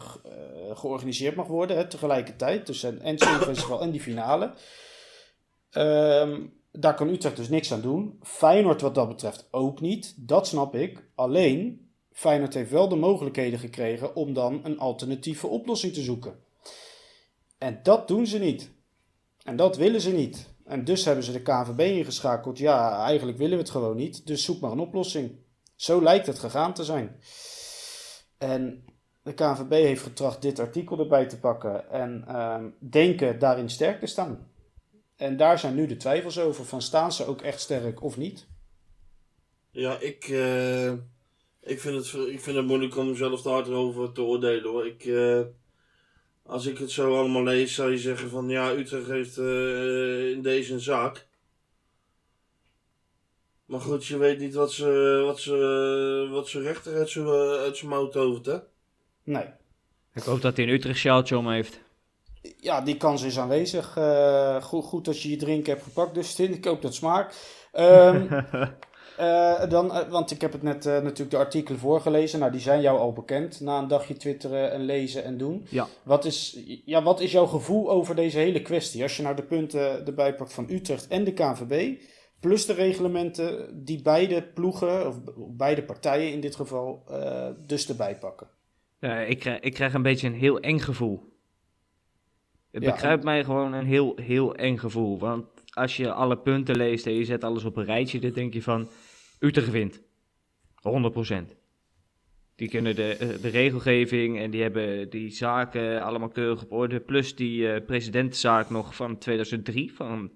georganiseerd 0.73 1.35
mag 1.35 1.47
worden 1.47 1.77
hè, 1.77 1.87
tegelijkertijd. 1.87 2.65
Dus 2.65 2.83
een 2.83 3.01
en 3.01 3.19
Festival 3.49 3.81
en 3.81 3.91
die 3.91 4.01
finale. 4.01 4.53
Um, 5.71 6.53
daar 6.71 6.95
kan 6.95 7.09
Utrecht 7.09 7.35
dus 7.35 7.49
niks 7.49 7.73
aan 7.73 7.81
doen. 7.81 8.19
Feyenoord 8.21 8.81
wat 8.81 8.95
dat 8.95 9.07
betreft 9.07 9.47
ook 9.51 9.81
niet. 9.81 10.13
Dat 10.17 10.47
snap 10.47 10.75
ik. 10.75 11.03
Alleen, 11.15 11.89
Feyenoord 12.11 12.53
heeft 12.53 12.71
wel 12.71 12.87
de 12.87 12.95
mogelijkheden 12.95 13.59
gekregen 13.59 14.15
om 14.15 14.33
dan 14.33 14.59
een 14.63 14.79
alternatieve 14.79 15.47
oplossing 15.47 15.93
te 15.93 16.01
zoeken. 16.01 16.39
En 17.57 17.79
dat 17.83 18.07
doen 18.07 18.27
ze 18.27 18.39
niet. 18.39 18.71
En 19.43 19.55
dat 19.55 19.77
willen 19.77 20.01
ze 20.01 20.11
niet. 20.11 20.49
En 20.65 20.83
dus 20.83 21.05
hebben 21.05 21.23
ze 21.23 21.31
de 21.31 21.41
KVB 21.41 21.79
ingeschakeld. 21.79 22.57
Ja, 22.57 23.05
eigenlijk 23.05 23.37
willen 23.37 23.57
we 23.57 23.63
het 23.63 23.71
gewoon 23.71 23.95
niet. 23.95 24.27
Dus 24.27 24.43
zoek 24.43 24.59
maar 24.59 24.71
een 24.71 24.79
oplossing. 24.79 25.31
Zo 25.75 26.01
lijkt 26.01 26.27
het 26.27 26.39
gegaan 26.39 26.73
te 26.73 26.83
zijn. 26.83 27.19
En 28.43 28.85
de 29.21 29.33
KVB 29.33 29.71
heeft 29.71 30.03
getracht 30.03 30.41
dit 30.41 30.59
artikel 30.59 30.99
erbij 30.99 31.25
te 31.25 31.39
pakken 31.39 31.89
en 31.89 32.25
uh, 32.27 32.63
denken 32.79 33.39
daarin 33.39 33.69
sterk 33.69 33.99
te 33.99 34.05
staan. 34.05 34.51
En 35.15 35.37
daar 35.37 35.59
zijn 35.59 35.75
nu 35.75 35.85
de 35.85 35.97
twijfels 35.97 36.39
over. 36.39 36.65
Van 36.65 36.81
staan 36.81 37.11
ze 37.11 37.25
ook 37.25 37.41
echt 37.41 37.59
sterk 37.59 38.01
of 38.01 38.17
niet? 38.17 38.47
Ja, 39.71 39.99
ik, 39.99 40.27
uh, 40.27 40.91
Ik 41.61 41.79
vind 41.79 41.95
het, 41.95 42.27
ik 42.27 42.39
vind 42.39 42.55
het 42.55 42.65
moeilijk 42.65 42.97
om 42.97 43.07
mezelf 43.07 43.41
daar 43.41 43.53
hard 43.53 43.69
over 43.69 44.11
te 44.11 44.21
oordelen 44.21 44.71
hoor. 44.71 44.85
Ik, 44.85 45.05
eh, 45.05 45.41
als 46.45 46.65
ik 46.65 46.77
het 46.77 46.91
zo 46.91 47.17
allemaal 47.17 47.43
lees, 47.43 47.75
zou 47.75 47.91
je 47.91 47.97
zeggen 47.97 48.29
van 48.29 48.49
ja, 48.49 48.71
Utrecht 48.71 49.07
heeft 49.07 49.37
eh, 49.37 50.29
in 50.29 50.41
deze 50.41 50.79
zaak. 50.79 51.27
Maar 53.65 53.79
goed, 53.79 54.05
je 54.05 54.17
weet 54.17 54.39
niet 54.39 54.53
wat 54.53 54.71
ze, 54.71 55.21
wat 55.25 55.39
ze, 55.39 56.27
wat 56.31 56.47
ze 56.47 56.61
rechter 56.61 56.95
uit 56.97 57.09
zijn, 57.09 57.27
uit 57.27 57.77
zijn 57.77 57.89
mouw 57.89 58.09
tovert, 58.09 58.45
hè? 58.45 58.57
Nee. 59.23 59.45
Ik 60.13 60.23
hoop 60.23 60.41
dat 60.41 60.57
hij 60.57 60.65
een 60.65 60.73
Utrecht 60.73 60.99
sjaaltje 60.99 61.37
om 61.37 61.49
heeft. 61.49 61.79
Ja, 62.57 62.81
die 62.81 62.97
kans 62.97 63.23
is 63.23 63.39
aanwezig. 63.39 63.97
Eh, 63.97 64.63
goed, 64.63 64.83
goed 64.83 65.05
dat 65.05 65.21
je 65.21 65.29
je 65.29 65.37
drink 65.37 65.65
hebt 65.65 65.83
gepakt, 65.83 66.13
Dustin. 66.13 66.53
Ik 66.53 66.65
hoop 66.65 66.81
dat 66.81 66.95
smaakt. 66.95 67.37
Ehm, 67.71 68.33
eh, 69.17 69.69
dan, 69.69 69.93
eh, 69.93 70.09
want 70.09 70.31
ik 70.31 70.41
heb 70.41 70.51
het 70.51 70.63
net 70.63 70.85
eh, 70.85 70.93
natuurlijk 70.93 71.31
de 71.31 71.37
artikelen 71.37 71.79
voorgelezen. 71.79 72.39
Nou, 72.39 72.51
die 72.51 72.61
zijn 72.61 72.81
jou 72.81 72.99
al 72.99 73.13
bekend 73.13 73.59
na 73.59 73.77
een 73.77 73.87
dagje 73.87 74.17
twitteren 74.17 74.71
en 74.71 74.85
lezen 74.85 75.23
en 75.23 75.37
doen. 75.37 75.65
Ja. 75.69 75.87
Wat 76.03 76.25
is, 76.25 76.59
ja, 76.85 77.03
wat 77.03 77.19
is 77.19 77.31
jouw 77.31 77.45
gevoel 77.45 77.89
over 77.89 78.15
deze 78.15 78.37
hele 78.37 78.61
kwestie? 78.61 79.03
Als 79.03 79.17
je 79.17 79.23
nou 79.23 79.35
de 79.35 79.43
punten 79.43 80.05
erbij 80.05 80.35
pakt 80.35 80.53
van 80.53 80.69
Utrecht 80.69 81.07
en 81.07 81.23
de 81.23 81.33
KNVB... 81.33 82.01
plus 82.43 82.65
de 82.65 82.73
reglementen 82.73 83.69
die 83.85 84.01
beide 84.01 84.43
ploegen, 84.43 85.07
of 85.07 85.19
beide 85.35 85.83
partijen 85.83 86.31
in 86.31 86.39
dit 86.39 86.55
geval, 86.55 87.03
eh, 87.07 87.49
dus 87.65 87.89
erbij 87.89 88.17
pakken. 88.17 88.47
Ik, 89.27 89.39
krijg, 89.39 89.59
ik 89.59 89.73
krijg 89.73 89.93
een 89.93 90.01
beetje 90.01 90.27
een 90.27 90.33
heel 90.33 90.59
eng 90.59 90.79
gevoel. 90.79 91.33
Het 92.71 92.83
Ja, 92.83 92.91
begrijpt 92.91 93.23
mij 93.23 93.43
gewoon 93.43 93.73
een 93.73 93.85
heel, 93.85 94.15
heel 94.21 94.55
eng 94.55 94.77
gevoel. 94.77 95.19
Want 95.19 95.45
als 95.73 95.97
je 95.97 96.11
alle 96.11 96.37
punten 96.37 96.75
leest 96.75 97.05
en 97.05 97.13
je 97.13 97.25
zet 97.25 97.43
alles 97.43 97.63
op 97.63 97.77
een 97.77 97.85
rijtje, 97.85 98.19
dan 98.19 98.31
denk 98.31 98.53
je 98.53 98.61
van 98.61 98.89
Utrecht 99.39 99.71
wint. 99.71 100.01
100%. 100.81 101.55
Die 102.55 102.69
kunnen 102.69 102.95
de, 102.95 103.15
eh, 103.15 103.27
de 103.41 103.49
regelgeving 103.49 104.39
en 104.39 104.51
die 104.51 104.61
hebben 104.61 105.09
die 105.09 105.29
zaken 105.29 106.01
allemaal 106.01 106.29
keurig 106.29 106.63
op 106.63 106.71
orde. 106.71 106.99
Plus 106.99 107.35
die 107.35 107.71
eh 107.71 107.85
presidentenzaak 107.85 108.69
nog 108.69 108.95
van 108.95 109.17
2003 109.17 109.93
van 109.93 110.31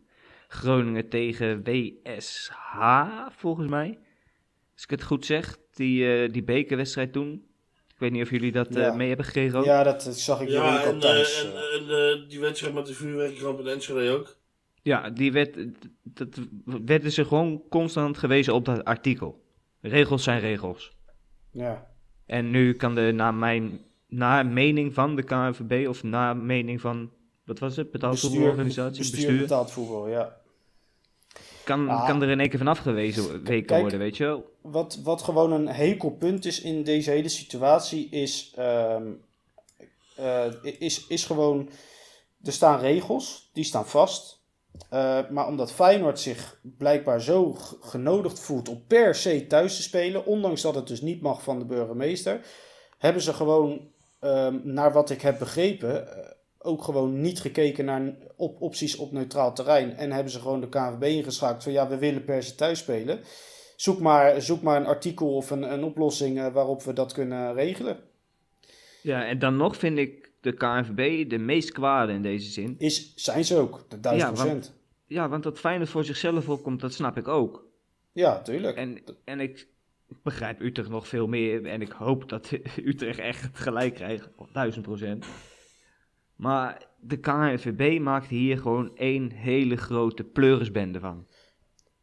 Groningen 0.48 1.10
tegen 1.10 1.64
WSH, 1.64 2.52
volgens 3.30 3.68
mij. 3.70 4.00
Als 4.74 4.84
ik 4.84 4.90
het 4.90 5.04
goed 5.04 5.26
zeg, 5.26 5.58
die, 5.74 6.14
eh, 6.24 6.32
die 6.34 6.44
bekerwedstrijd 6.44 7.14
toen. 7.14 7.46
Ik 7.88 8.04
weet 8.04 8.12
niet 8.12 8.22
of 8.24 8.30
jullie 8.30 8.52
dat 8.52 8.76
eh, 8.76 8.96
mee 8.96 9.08
hebben 9.08 9.26
gekregen 9.26 9.60
ook. 9.60 9.66
Ja, 9.66 9.84
dat 9.84 10.04
zag 10.04 10.42
ik 10.42 10.50
Ja, 10.50 10.84
en, 10.84 10.94
al 10.94 11.00
thuis. 11.00 11.44
eh, 11.44 11.50
en, 11.50 11.90
eh. 11.90 12.10
en 12.12 12.22
eh, 12.24 12.30
die 12.30 12.40
wedstrijd 12.40 12.74
met 12.74 12.86
de 12.86 12.94
vuurwerkramp 12.94 13.60
in 13.60 13.68
Enschede 13.68 14.10
ook. 14.12 14.36
Ja, 14.82 15.10
die 15.10 15.32
werd, 15.32 15.58
dat 16.04 16.40
werden 16.64 17.12
ze 17.12 17.26
gewoon 17.26 17.64
constant 17.70 18.18
gewezen 18.18 18.54
op 18.54 18.66
dat 18.66 18.84
artikel. 18.84 19.44
Regels 19.82 20.24
zijn 20.24 20.40
regels. 20.40 20.98
ja. 21.52 21.96
En 22.26 22.50
nu 22.50 22.74
kan 22.74 22.96
de, 22.96 23.12
naar 23.16 23.34
mijn, 23.34 23.80
naar 24.08 24.46
mening 24.46 24.94
van 24.94 25.16
de 25.16 25.24
KNVB, 25.24 25.88
of 25.88 26.04
naar 26.04 26.38
mening 26.38 26.82
van, 26.82 27.12
wat 27.48 27.60
was 27.60 27.76
het, 27.76 27.92
betaalvoetbalorganisatie, 27.92 28.98
bestuur, 28.98 29.20
bestuur, 29.20 29.40
betaald 29.40 29.72
voetbal, 29.72 30.08
ja. 30.08 30.36
kan, 31.64 31.90
Ah. 31.90 32.06
kan 32.08 32.22
er 32.22 32.30
in 32.30 32.40
één 32.40 32.50
keer 32.50 32.58
van 32.58 32.68
afgewezen 32.68 33.44
Kijk. 33.44 33.70
worden, 33.70 34.00
weet 34.00 34.18
je 34.18 34.24
wel. 34.24 34.46
Wat, 34.62 35.00
wat 35.04 35.22
gewoon 35.22 35.52
een 35.52 35.68
hekelpunt 35.68 36.46
is 36.46 36.62
in 36.62 36.84
deze 36.84 37.10
hele 37.12 37.30
situatie, 37.30 38.10
is, 38.10 38.54
ehm, 38.56 39.12
eh, 40.16 40.46
is, 40.80 41.08
is 41.08 41.26
gewoon. 41.26 41.70
Er 42.44 42.52
staan 42.52 42.80
regels, 42.80 43.50
die 43.54 43.64
staan 43.64 43.88
vast. 43.88 44.36
Eh, 44.90 45.20
maar 45.30 45.48
omdat 45.48 45.72
Feyenoord 45.72 46.20
zich 46.20 46.60
blijkbaar 46.78 47.22
zo 47.22 47.54
genodigd 47.82 48.40
voelt 48.40 48.70
om 48.70 48.84
per 48.88 49.16
se 49.16 49.48
thuis 49.48 49.76
te 49.76 49.82
spelen, 49.82 50.26
ondanks 50.26 50.62
dat 50.62 50.76
het 50.76 50.88
dus 50.88 51.02
niet 51.02 51.22
mag 51.22 51.44
van 51.44 51.60
de 51.60 51.66
burgemeester, 51.66 52.42
hebben 52.98 53.22
ze 53.22 53.34
gewoon, 53.34 53.92
ehm, 54.20 54.60
naar 54.64 54.94
wat 54.94 55.10
ik 55.10 55.22
heb 55.22 55.40
begrepen, 55.40 56.18
eh, 56.18 56.32
ook 56.68 56.84
gewoon 56.84 57.22
niet 57.22 57.40
gekeken 57.40 57.86
naar 57.86 58.14
op 58.36 58.62
opties 58.62 58.96
op 58.96 59.12
neutraal 59.12 59.54
terrein. 59.54 59.96
En 59.96 60.12
hebben 60.12 60.32
ze 60.32 60.40
gewoon 60.40 60.62
de 60.62 60.70
KNVB 60.70 61.04
ingeschakeld 61.04 61.64
van 61.64 61.72
ja, 61.72 61.88
we 61.88 61.98
willen 61.98 62.24
per 62.26 62.44
se 62.44 62.56
thuis 62.56 62.80
spelen. 62.80 63.20
Zoek 63.76 64.00
maar, 64.00 64.42
zoek 64.42 64.62
maar 64.62 64.80
een 64.80 64.86
artikel 64.88 65.36
of 65.36 65.50
een, 65.50 65.74
een 65.74 65.84
oplossing 65.84 66.40
eh, 66.40 66.54
waarop 66.54 66.84
we 66.84 66.94
dat 66.94 67.14
kunnen 67.14 67.54
regelen. 67.54 67.98
Ja, 69.02 69.26
en 69.26 69.40
dan 69.40 69.56
nog 69.58 69.76
vind 69.78 69.98
ik 69.98 70.32
de 70.42 70.54
KNVB 70.54 71.30
de 71.30 71.38
meest 71.38 71.72
kwade 71.72 72.14
in 72.14 72.22
deze 72.22 72.52
zin. 72.52 72.76
Is, 72.78 73.14
zijn 73.16 73.46
ze 73.46 73.56
ook, 73.58 73.86
de 73.90 74.00
duizend 74.00 74.30
Ja, 74.38 74.44
want- 74.44 74.50
procent. 74.50 74.76
Ja, 75.08 75.30
want 75.30 75.44
dat 75.44 75.60
Feyenoord 75.60 75.90
voor 75.90 76.04
zichzelf 76.04 76.50
opkomt, 76.50 76.82
dat 76.82 76.94
snap 76.94 77.18
ik 77.18 77.28
ook. 77.28 77.66
Ja, 78.12 78.42
tuurlijk. 78.42 78.78
En, 78.78 78.98
en 79.24 79.40
ik 79.40 79.68
begrijp 80.24 80.62
Utrecht 80.62 80.90
nog 80.90 81.08
veel 81.08 81.28
meer. 81.28 81.66
En 81.66 81.82
ik 81.82 81.92
hoop 81.92 82.30
dat 82.30 82.52
Utrecht 82.86 83.20
echt 83.20 83.50
gelijk 83.54 83.94
krijgt. 83.94 84.30
Op 84.36 84.54
duizend 84.54 84.86
procent. 84.86 85.26
Maar 86.38 86.86
de 87.00 87.18
KNVB 87.20 88.00
maakt 88.00 88.28
hier 88.28 88.58
gewoon 88.58 88.92
één 88.98 89.32
hele 89.32 89.76
grote 89.76 90.24
pleurisbende 90.24 91.00
van. 91.00 91.28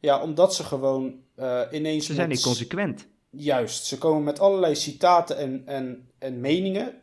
Ja, 0.00 0.22
omdat 0.22 0.54
ze 0.54 0.64
gewoon 0.64 1.14
eh, 1.34 1.60
ineens... 1.72 2.06
Ze 2.06 2.14
zijn 2.14 2.28
met- 2.28 2.36
niet 2.36 2.46
consequent. 2.46 3.06
Juist, 3.30 3.84
ze 3.84 3.98
komen 3.98 4.24
met 4.24 4.40
allerlei 4.40 4.74
citaten 4.74 5.36
en, 5.36 5.62
en, 5.66 6.08
en 6.18 6.40
meningen, 6.40 6.94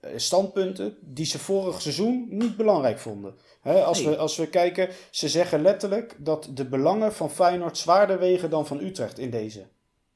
eh, 0.00 0.10
standpunten, 0.16 0.96
die 1.00 1.24
ze 1.26 1.38
vorig 1.38 1.80
seizoen 1.80 2.26
niet 2.30 2.56
belangrijk 2.56 2.98
vonden. 2.98 3.34
Als, 3.62 4.00
Nee. 4.00 4.08
we, 4.08 4.16
als 4.16 4.36
we 4.36 4.46
kijken, 4.48 4.88
ze 5.10 5.28
zeggen 5.28 5.62
letterlijk 5.62 6.16
dat 6.18 6.50
de 6.54 6.64
belangen 6.64 7.12
van 7.12 7.30
Feyenoord 7.30 7.78
zwaarder 7.78 8.18
wegen 8.18 8.50
dan 8.50 8.66
van 8.66 8.80
Utrecht 8.80 9.18
in 9.18 9.30
deze. 9.30 9.66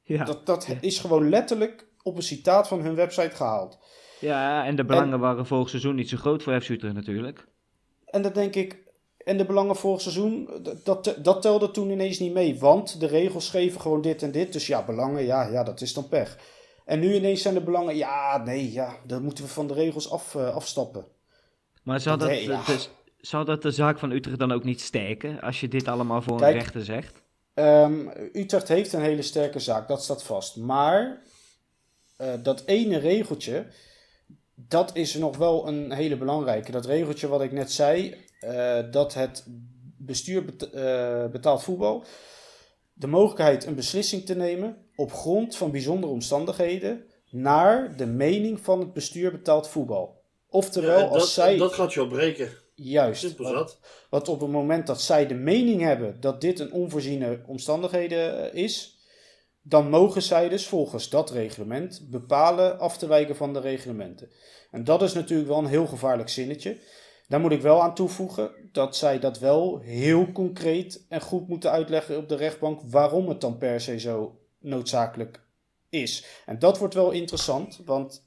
Ja, 0.03 0.23
Dat, 0.25 0.45
dat 0.45 0.65
Ja. 0.65 0.77
is 0.81 0.99
gewoon 0.99 1.29
letterlijk 1.29 1.87
op 2.03 2.15
een 2.15 2.23
citaat 2.23 2.67
van 2.67 2.81
hun 2.81 2.95
website 2.95 3.35
gehaald. 3.35 3.77
Ja 4.19 4.65
en 4.65 4.75
de 4.75 4.85
belangen 4.85 5.19
waren 5.19 5.45
vorig 5.45 5.69
seizoen 5.69 5.95
niet 5.95 6.09
zo 6.09 6.17
groot 6.17 6.43
voor 6.43 6.61
FC 6.61 6.69
Utrecht 6.69 6.93
natuurlijk. 6.93 7.47
En 8.05 8.21
dan 8.21 8.33
denk 8.33 8.55
ik, 8.55 8.77
en 9.17 9.37
de 9.37 9.45
belangen 9.45 9.75
vorig 9.75 10.01
seizoen, 10.01 10.49
dat- 10.63 10.85
dat, 10.85 11.15
dat 11.21 11.41
telde 11.41 11.71
toen 11.71 11.89
ineens 11.89 12.19
niet 12.19 12.33
mee. 12.33 12.59
Want 12.59 12.99
de 12.99 13.07
regels 13.07 13.49
geven 13.49 13.81
gewoon 13.81 14.01
dit 14.01 14.23
en 14.23 14.31
dit. 14.31 14.53
Dus 14.53 14.67
ja, 14.67 14.85
belangen, 14.85 15.23
ja, 15.25 15.47
ja, 15.47 15.63
dat 15.63 15.81
is 15.81 15.93
dan 15.93 16.07
pech. 16.09 16.37
En 16.85 16.99
nu 16.99 17.13
ineens 17.15 17.41
zijn 17.41 17.53
de 17.53 17.61
belangen, 17.63 17.95
ja, 17.95 18.37
nee, 18.37 18.71
ja, 18.71 18.95
dan 19.05 19.23
moeten 19.23 19.43
we 19.43 19.49
van 19.49 19.67
de 19.67 19.73
regels 19.73 20.11
af, 20.11 20.35
eh, 20.35 20.55
afstappen. 20.55 21.05
Maar 21.83 21.99
zou 21.99 22.17
dat, 22.17 22.27
Nee, 22.27 22.47
ja. 22.47 22.63
de, 22.65 22.85
zou 23.17 23.45
dat 23.45 23.61
de 23.61 23.71
zaak 23.71 23.99
van 23.99 24.11
Utrecht 24.11 24.39
dan 24.39 24.51
ook 24.51 24.63
niet 24.63 24.81
sterken? 24.81 25.41
Als 25.41 25.59
je 25.59 25.67
dit 25.67 25.87
allemaal 25.87 26.21
voor 26.21 26.37
Kijk, 26.37 26.53
een 26.53 26.59
rechter 26.59 26.83
zegt? 26.85 27.21
Ehm, 27.53 28.07
Utrecht 28.33 28.67
heeft 28.67 28.93
een 28.93 29.01
hele 29.01 29.21
sterke 29.21 29.59
zaak, 29.59 29.87
dat 29.87 30.03
staat 30.03 30.23
vast. 30.23 30.57
Maar 30.57 31.21
eh, 32.17 32.33
dat 32.43 32.63
ene 32.65 32.97
regeltje, 32.97 33.65
dat 34.67 34.95
is 34.95 35.13
nog 35.13 35.37
wel 35.37 35.67
een 35.67 35.91
hele 35.91 36.17
belangrijke. 36.17 36.71
Dat 36.71 36.85
regeltje 36.85 37.27
wat 37.27 37.41
ik 37.41 37.51
net 37.51 37.71
zei, 37.71 38.15
eh, 38.39 38.79
dat 38.91 39.13
het 39.13 39.45
bestuur 39.97 40.45
bet- 40.45 40.69
eh, 40.69 41.25
betaald 41.27 41.63
voetbal 41.63 42.03
de 42.93 43.07
mogelijkheid 43.07 43.65
een 43.65 43.75
beslissing 43.75 44.25
te 44.25 44.35
nemen 44.35 44.77
op 44.95 45.11
grond 45.13 45.55
van 45.55 45.71
bijzondere 45.71 46.11
omstandigheden 46.11 47.03
naar 47.31 47.97
de 47.97 48.05
mening 48.05 48.59
van 48.61 48.79
het 48.79 48.93
bestuur 48.93 49.31
betaald 49.31 49.67
voetbal. 49.67 50.21
Oftewel, 50.49 50.97
Ja, 50.99 51.03
en 51.05 51.09
als 51.09 51.19
dat, 51.19 51.29
zij... 51.29 51.57
dat 51.57 51.73
gaat 51.73 51.93
je 51.93 51.99
al 51.99 52.07
breken. 52.07 52.49
Juist. 52.75 53.21
Simpel 53.21 53.43
want- 53.43 53.55
zat. 53.69 53.79
want 54.09 54.27
op 54.27 54.39
het 54.39 54.49
moment 54.49 54.87
dat 54.87 55.01
zij 55.01 55.27
de 55.27 55.33
mening 55.33 55.81
hebben 55.81 56.19
dat 56.19 56.41
dit 56.41 56.59
een 56.59 56.71
onvoorziene 56.73 57.43
omstandigheden 57.47 58.51
eh, 58.51 58.63
is, 58.63 58.98
dan 59.61 59.89
mogen 59.89 60.21
zij 60.21 60.49
dus 60.49 60.67
volgens 60.67 61.09
dat 61.09 61.31
reglement 61.31 62.07
bepalen 62.09 62.79
af 62.79 62.97
te 62.97 63.07
wijken 63.07 63.35
van 63.35 63.53
de 63.53 63.59
reglementen. 63.59 64.29
En 64.71 64.83
dat 64.83 65.01
is 65.01 65.13
natuurlijk 65.13 65.49
wel 65.49 65.57
een 65.57 65.65
heel 65.65 65.87
gevaarlijk 65.87 66.29
zinnetje. 66.29 66.79
Daar 67.27 67.39
moet 67.39 67.51
ik 67.51 67.61
wel 67.61 67.81
aan 67.83 67.95
toevoegen 67.95 68.51
dat 68.71 68.95
zij 68.95 69.19
dat 69.19 69.39
wel 69.39 69.79
heel 69.79 70.31
concreet 70.31 71.05
en 71.09 71.21
goed 71.21 71.47
moeten 71.47 71.71
uitleggen 71.71 72.17
op 72.17 72.29
de 72.29 72.35
rechtbank 72.35 72.81
waarom 72.85 73.29
het 73.29 73.41
dan 73.41 73.57
per 73.57 73.81
se 73.81 73.99
zo 73.99 74.39
noodzakelijk 74.59 75.41
is. 75.89 76.25
En 76.45 76.59
dat 76.59 76.77
wordt 76.77 76.93
wel 76.93 77.11
interessant, 77.11 77.81
want 77.85 78.25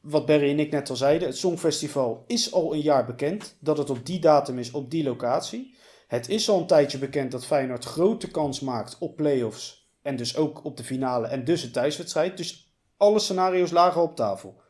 wat 0.00 0.26
Barry 0.26 0.50
en 0.50 0.58
ik 0.58 0.70
net 0.70 0.90
al 0.90 0.96
zeiden, 0.96 1.28
het 1.28 1.36
Songfestival 1.36 2.24
is 2.26 2.52
al 2.52 2.74
een 2.74 2.80
jaar 2.80 3.06
bekend 3.06 3.56
dat 3.60 3.78
het 3.78 3.90
op 3.90 4.06
die 4.06 4.18
datum 4.18 4.58
is, 4.58 4.70
op 4.70 4.90
die 4.90 5.04
locatie. 5.04 5.74
Het 6.06 6.28
is 6.28 6.48
al 6.48 6.60
een 6.60 6.66
tijdje 6.66 6.98
bekend 6.98 7.30
dat 7.30 7.46
Feyenoord 7.46 7.84
grote 7.84 8.30
kans 8.30 8.60
maakt 8.60 8.98
op 8.98 9.16
play-offs 9.16 9.83
en 10.04 10.16
dus 10.16 10.36
ook 10.36 10.64
op 10.64 10.76
de 10.76 10.84
finale 10.84 11.26
en 11.26 11.44
dus 11.44 11.62
een 11.62 11.70
thuiswedstrijd. 11.70 12.36
Dus 12.36 12.74
alle 12.96 13.18
scenario's 13.18 13.70
lagen 13.70 14.02
op 14.02 14.16
tafel. 14.16 14.60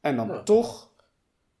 En 0.00 0.16
dan 0.16 0.28
Ja. 0.28 0.42
toch 0.42 0.90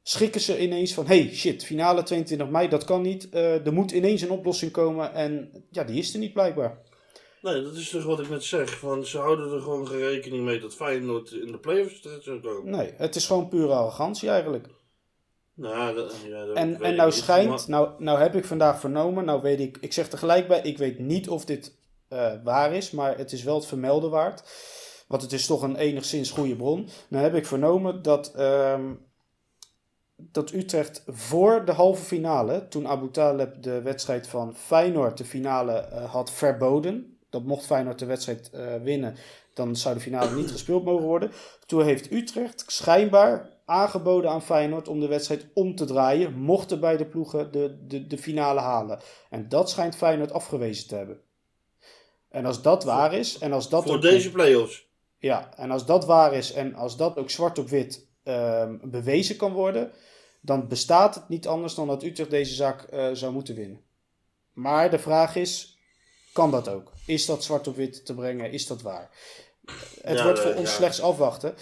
schrikken 0.02 0.40
ze 0.40 0.60
ineens 0.60 0.94
van, 0.94 1.06
hey 1.06 1.34
shit, 1.34 1.64
finale 1.64 2.02
22 2.02 2.48
mei, 2.48 2.68
dat 2.68 2.84
kan 2.84 3.02
niet. 3.02 3.28
Eh, 3.28 3.66
er 3.66 3.72
moet 3.72 3.90
ineens 3.90 4.22
een 4.22 4.30
oplossing 4.30 4.72
komen 4.72 5.14
en 5.14 5.64
ja, 5.70 5.84
die 5.84 5.98
is 5.98 6.12
er 6.12 6.18
niet 6.18 6.32
blijkbaar. 6.32 6.78
Nee, 7.42 7.62
dat 7.62 7.74
is 7.74 7.90
toch 7.90 8.04
wat 8.04 8.20
ik 8.20 8.28
net 8.28 8.44
zeg. 8.44 8.78
Van, 8.78 9.06
ze 9.06 9.18
houden 9.18 9.52
er 9.52 9.60
gewoon 9.60 9.86
geen 9.86 9.98
rekening 10.00 10.44
mee 10.44 10.60
dat 10.60 10.74
Feyenoord 10.74 11.30
in 11.30 11.52
de 11.52 11.58
play-offs 11.58 12.00
terecht 12.00 12.24
zou 12.24 12.40
komen. 12.40 12.70
Nee, 12.70 12.92
het 12.96 13.16
is 13.16 13.26
gewoon 13.26 13.48
pure 13.48 13.72
arrogantie 13.72 14.28
eigenlijk. 14.28 14.66
Nou, 15.54 15.94
dat, 15.94 16.14
ja, 16.28 16.44
dat 16.44 16.56
En, 16.56 16.82
en 16.82 16.96
nou 16.96 17.12
schijnt, 17.12 17.68
nou, 17.68 17.88
nou 18.02 18.18
heb 18.18 18.34
ik 18.34 18.44
vandaag 18.44 18.80
vernomen, 18.80 19.24
nou 19.24 19.42
weet 19.42 19.60
ik, 19.60 19.78
ik 19.80 19.92
zeg 19.92 20.12
er 20.12 20.18
gelijk 20.18 20.48
bij, 20.48 20.60
ik 20.60 20.78
weet 20.78 20.98
niet 20.98 21.28
of 21.28 21.44
dit 21.44 21.78
eh, 22.10 22.32
waar 22.44 22.74
is, 22.74 22.90
maar 22.90 23.16
het 23.16 23.32
is 23.32 23.42
wel 23.42 23.54
het 23.54 23.66
vermelden 23.66 24.10
waard. 24.10 24.42
Want 25.08 25.22
het 25.22 25.32
is 25.32 25.46
toch 25.46 25.62
een 25.62 25.76
enigszins 25.76 26.30
goede 26.30 26.56
bron. 26.56 26.88
Nou 27.08 27.24
heb 27.24 27.34
ik 27.34 27.46
vernomen 27.46 28.02
dat, 28.02 28.34
ehm, 28.34 28.92
dat 30.16 30.52
Utrecht 30.52 31.02
voor 31.06 31.64
de 31.64 31.72
halve 31.72 32.04
finale, 32.04 32.68
toen 32.68 32.88
Abu 32.88 33.10
Taleb 33.10 33.62
de 33.62 33.82
wedstrijd 33.82 34.26
van 34.26 34.56
Feyenoord, 34.56 35.18
de 35.18 35.24
finale, 35.24 35.72
eh, 35.72 36.10
had 36.10 36.30
verboden. 36.30 37.18
Dat 37.28 37.44
mocht 37.44 37.66
Feyenoord 37.66 37.98
de 37.98 38.06
wedstrijd 38.06 38.50
eh, 38.50 38.74
winnen, 38.82 39.14
dan 39.54 39.76
zou 39.76 39.94
de 39.94 40.00
finale 40.00 40.34
niet 40.34 40.50
gespeeld 40.50 40.84
mogen 40.84 41.06
worden. 41.06 41.32
Toen 41.66 41.84
heeft 41.84 42.12
Utrecht 42.12 42.64
schijnbaar 42.66 43.50
aangeboden 43.64 44.30
aan 44.30 44.42
Feyenoord 44.42 44.88
om 44.88 45.00
de 45.00 45.08
wedstrijd 45.08 45.46
om 45.54 45.74
te 45.74 45.84
draaien, 45.84 46.34
mochten 46.34 46.80
beide 46.80 47.06
ploegen 47.06 47.52
de, 47.52 47.86
de, 47.86 48.06
de 48.06 48.18
finale 48.18 48.60
halen. 48.60 48.98
En 49.30 49.48
dat 49.48 49.70
schijnt 49.70 49.96
Feyenoord 49.96 50.32
afgewezen 50.32 50.88
te 50.88 50.94
hebben. 50.94 51.20
En 52.30 52.46
als 52.46 52.62
dat 52.62 52.84
waar 52.84 53.14
is, 53.14 53.38
en 53.38 53.52
als 53.52 53.68
dat 53.68 53.82
Voor 53.84 53.94
ook- 53.94 54.02
deze 54.02 54.30
play-offs. 54.30 54.86
ja, 55.18 55.54
en 55.56 55.70
als 55.70 55.86
dat 55.86 56.04
waar 56.06 56.34
is 56.34 56.52
en 56.52 56.74
als 56.74 56.96
dat 56.96 57.16
ook 57.16 57.30
zwart 57.30 57.58
op 57.58 57.68
wit 57.68 58.08
ehm, 58.24 58.76
bewezen 58.82 59.36
kan 59.36 59.52
worden, 59.52 59.92
dan 60.40 60.68
bestaat 60.68 61.14
het 61.14 61.28
niet 61.28 61.46
anders 61.46 61.74
dan 61.74 61.86
dat 61.86 62.02
Utrecht 62.02 62.30
deze 62.30 62.54
zaak 62.54 62.82
eh, 62.82 63.08
zou 63.12 63.32
moeten 63.32 63.54
winnen. 63.54 63.80
Maar 64.52 64.90
de 64.90 64.98
vraag 64.98 65.36
is, 65.36 65.78
kan 66.32 66.50
dat 66.50 66.68
ook? 66.68 66.92
Is 67.06 67.26
dat 67.26 67.44
zwart 67.44 67.66
op 67.68 67.76
wit 67.76 68.06
te 68.06 68.14
brengen? 68.14 68.52
Is 68.52 68.66
dat 68.66 68.82
waar? 68.82 69.10
Het 70.02 70.18
Ja, 70.18 70.24
wordt 70.24 70.38
eh, 70.38 70.44
voor 70.44 70.54
ons 70.54 70.68
ja. 70.70 70.76
slechts 70.76 71.00
afwachten. 71.00 71.54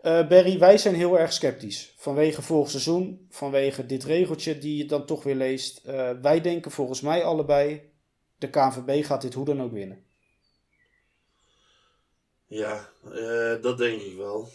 Eh 0.00 0.28
Barry, 0.28 0.58
wij 0.58 0.78
zijn 0.78 0.94
heel 0.94 1.18
erg 1.18 1.32
sceptisch. 1.32 1.94
Vanwege 1.96 2.42
volgend 2.42 2.70
seizoen, 2.70 3.26
vanwege 3.30 3.86
dit 3.86 4.04
regeltje 4.04 4.58
die 4.58 4.76
je 4.76 4.84
dan 4.84 5.06
toch 5.06 5.22
weer 5.22 5.34
leest. 5.34 5.78
Eh, 5.84 6.10
wij 6.22 6.40
denken 6.40 6.70
volgens 6.70 7.00
mij 7.00 7.24
allebei, 7.24 7.90
de 8.38 8.50
KNVB 8.50 9.04
gaat 9.04 9.22
dit 9.22 9.34
hoe 9.34 9.44
dan 9.44 9.62
ook 9.62 9.72
winnen. 9.72 10.04
Ja, 12.46 12.88
eh, 13.14 13.62
dat 13.62 13.78
denk 13.78 14.00
ik 14.00 14.16
wel. 14.16 14.48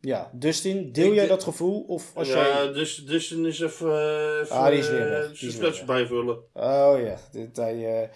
Ja, 0.00 0.30
Dustin, 0.34 0.92
deel 0.92 1.08
Ik 1.08 1.14
jij 1.14 1.22
de- 1.22 1.28
dat 1.28 1.42
gevoel? 1.42 1.80
Of 1.82 2.10
als 2.14 2.28
ja, 2.28 2.46
jij... 2.64 2.72
dus, 2.72 2.96
dus 2.96 3.28
dan 3.28 3.46
is 3.46 3.60
even, 3.60 3.92
eh, 3.92 4.38
even 4.40 4.56
Ah, 4.56 4.66
die 4.68 4.78
is 4.78 4.88
weer 4.88 5.12
eh, 5.12 5.72
zijn 5.72 5.86
bijvullen. 5.86 6.36
Oh 6.52 6.94
ja, 7.04 7.18
dit, 7.32 7.56
hij, 7.56 8.02
eh, 8.02 8.08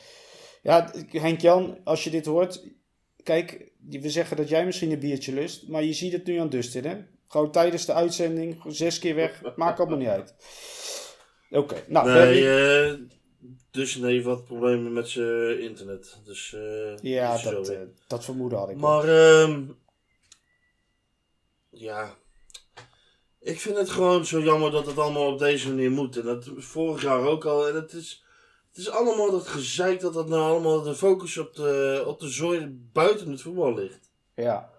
ja, 0.63 0.93
Henk-Jan, 1.11 1.79
als 1.85 2.05
je 2.05 2.11
dit 2.11 2.27
hoort, 2.27 2.65
kijk, 3.23 3.71
die- 3.79 4.01
we 4.03 4.11
zeggen 4.11 4.37
dat 4.37 4.49
jij 4.49 4.65
misschien 4.65 4.91
een 4.93 4.99
biertje 4.99 5.33
lust, 5.33 5.69
maar 5.69 5.83
je 5.85 5.93
ziet 5.93 6.13
het 6.13 6.27
nu 6.27 6.39
aan 6.39 6.49
Dustin, 6.49 6.85
hè? 6.85 6.97
Gewoon 7.29 7.51
tijdens 7.53 7.87
de 7.87 7.93
uitzending, 7.93 8.63
zes 8.67 8.99
keer 8.99 9.15
weg, 9.15 9.43
maakt 9.57 9.79
allemaal 9.81 9.99
niet 9.99 10.09
uit. 10.09 10.35
Oké, 11.51 11.85
nou. 11.89 12.09
Nee, 12.11 12.49
eh 12.51 12.95
dus 13.77 13.95
heeft 13.95 14.25
wat 14.25 14.45
problemen 14.45 14.93
met 14.93 15.09
zijn 15.09 15.61
internet. 15.61 16.19
Dus, 16.25 16.55
eh, 16.55 16.97
ja, 16.97 17.39
dat, 17.43 17.69
eh, 17.69 17.79
dat 18.07 18.25
vermoeden 18.25 18.59
had 18.59 18.71
ik. 18.71 18.77
Maar, 18.77 19.09
ehm 19.09 19.63
ja. 21.71 22.15
Ik 23.41 23.61
vind 23.61 23.77
het 23.77 23.91
gewoon 23.91 24.27
zo 24.27 24.41
jammer 24.41 24.71
dat 24.71 24.87
het 24.87 24.99
allemaal 24.99 25.33
op 25.33 25.39
deze 25.39 25.69
manier 25.69 25.91
moet. 25.91 26.17
En 26.17 26.25
dat 26.25 26.51
vorig 26.57 27.03
jaar 27.03 27.21
ook 27.21 27.45
al. 27.45 27.69
En 27.69 27.75
het 27.75 27.93
is, 27.93 28.25
het 28.69 28.77
is 28.77 28.91
allemaal 28.91 29.31
dat 29.31 29.47
gezeik 29.47 30.01
dat 30.01 30.15
dat 30.15 30.29
nou 30.29 30.43
allemaal 30.43 30.83
de 30.83 30.95
focus 30.95 31.39
op 31.39 31.55
de, 31.55 32.03
op 32.07 32.21
de 32.21 32.29
zooi 32.29 32.79
buiten 32.93 33.31
het 33.31 33.43
voetbal 33.43 33.75
ligt. 33.75 34.11
Ja, 34.35 34.71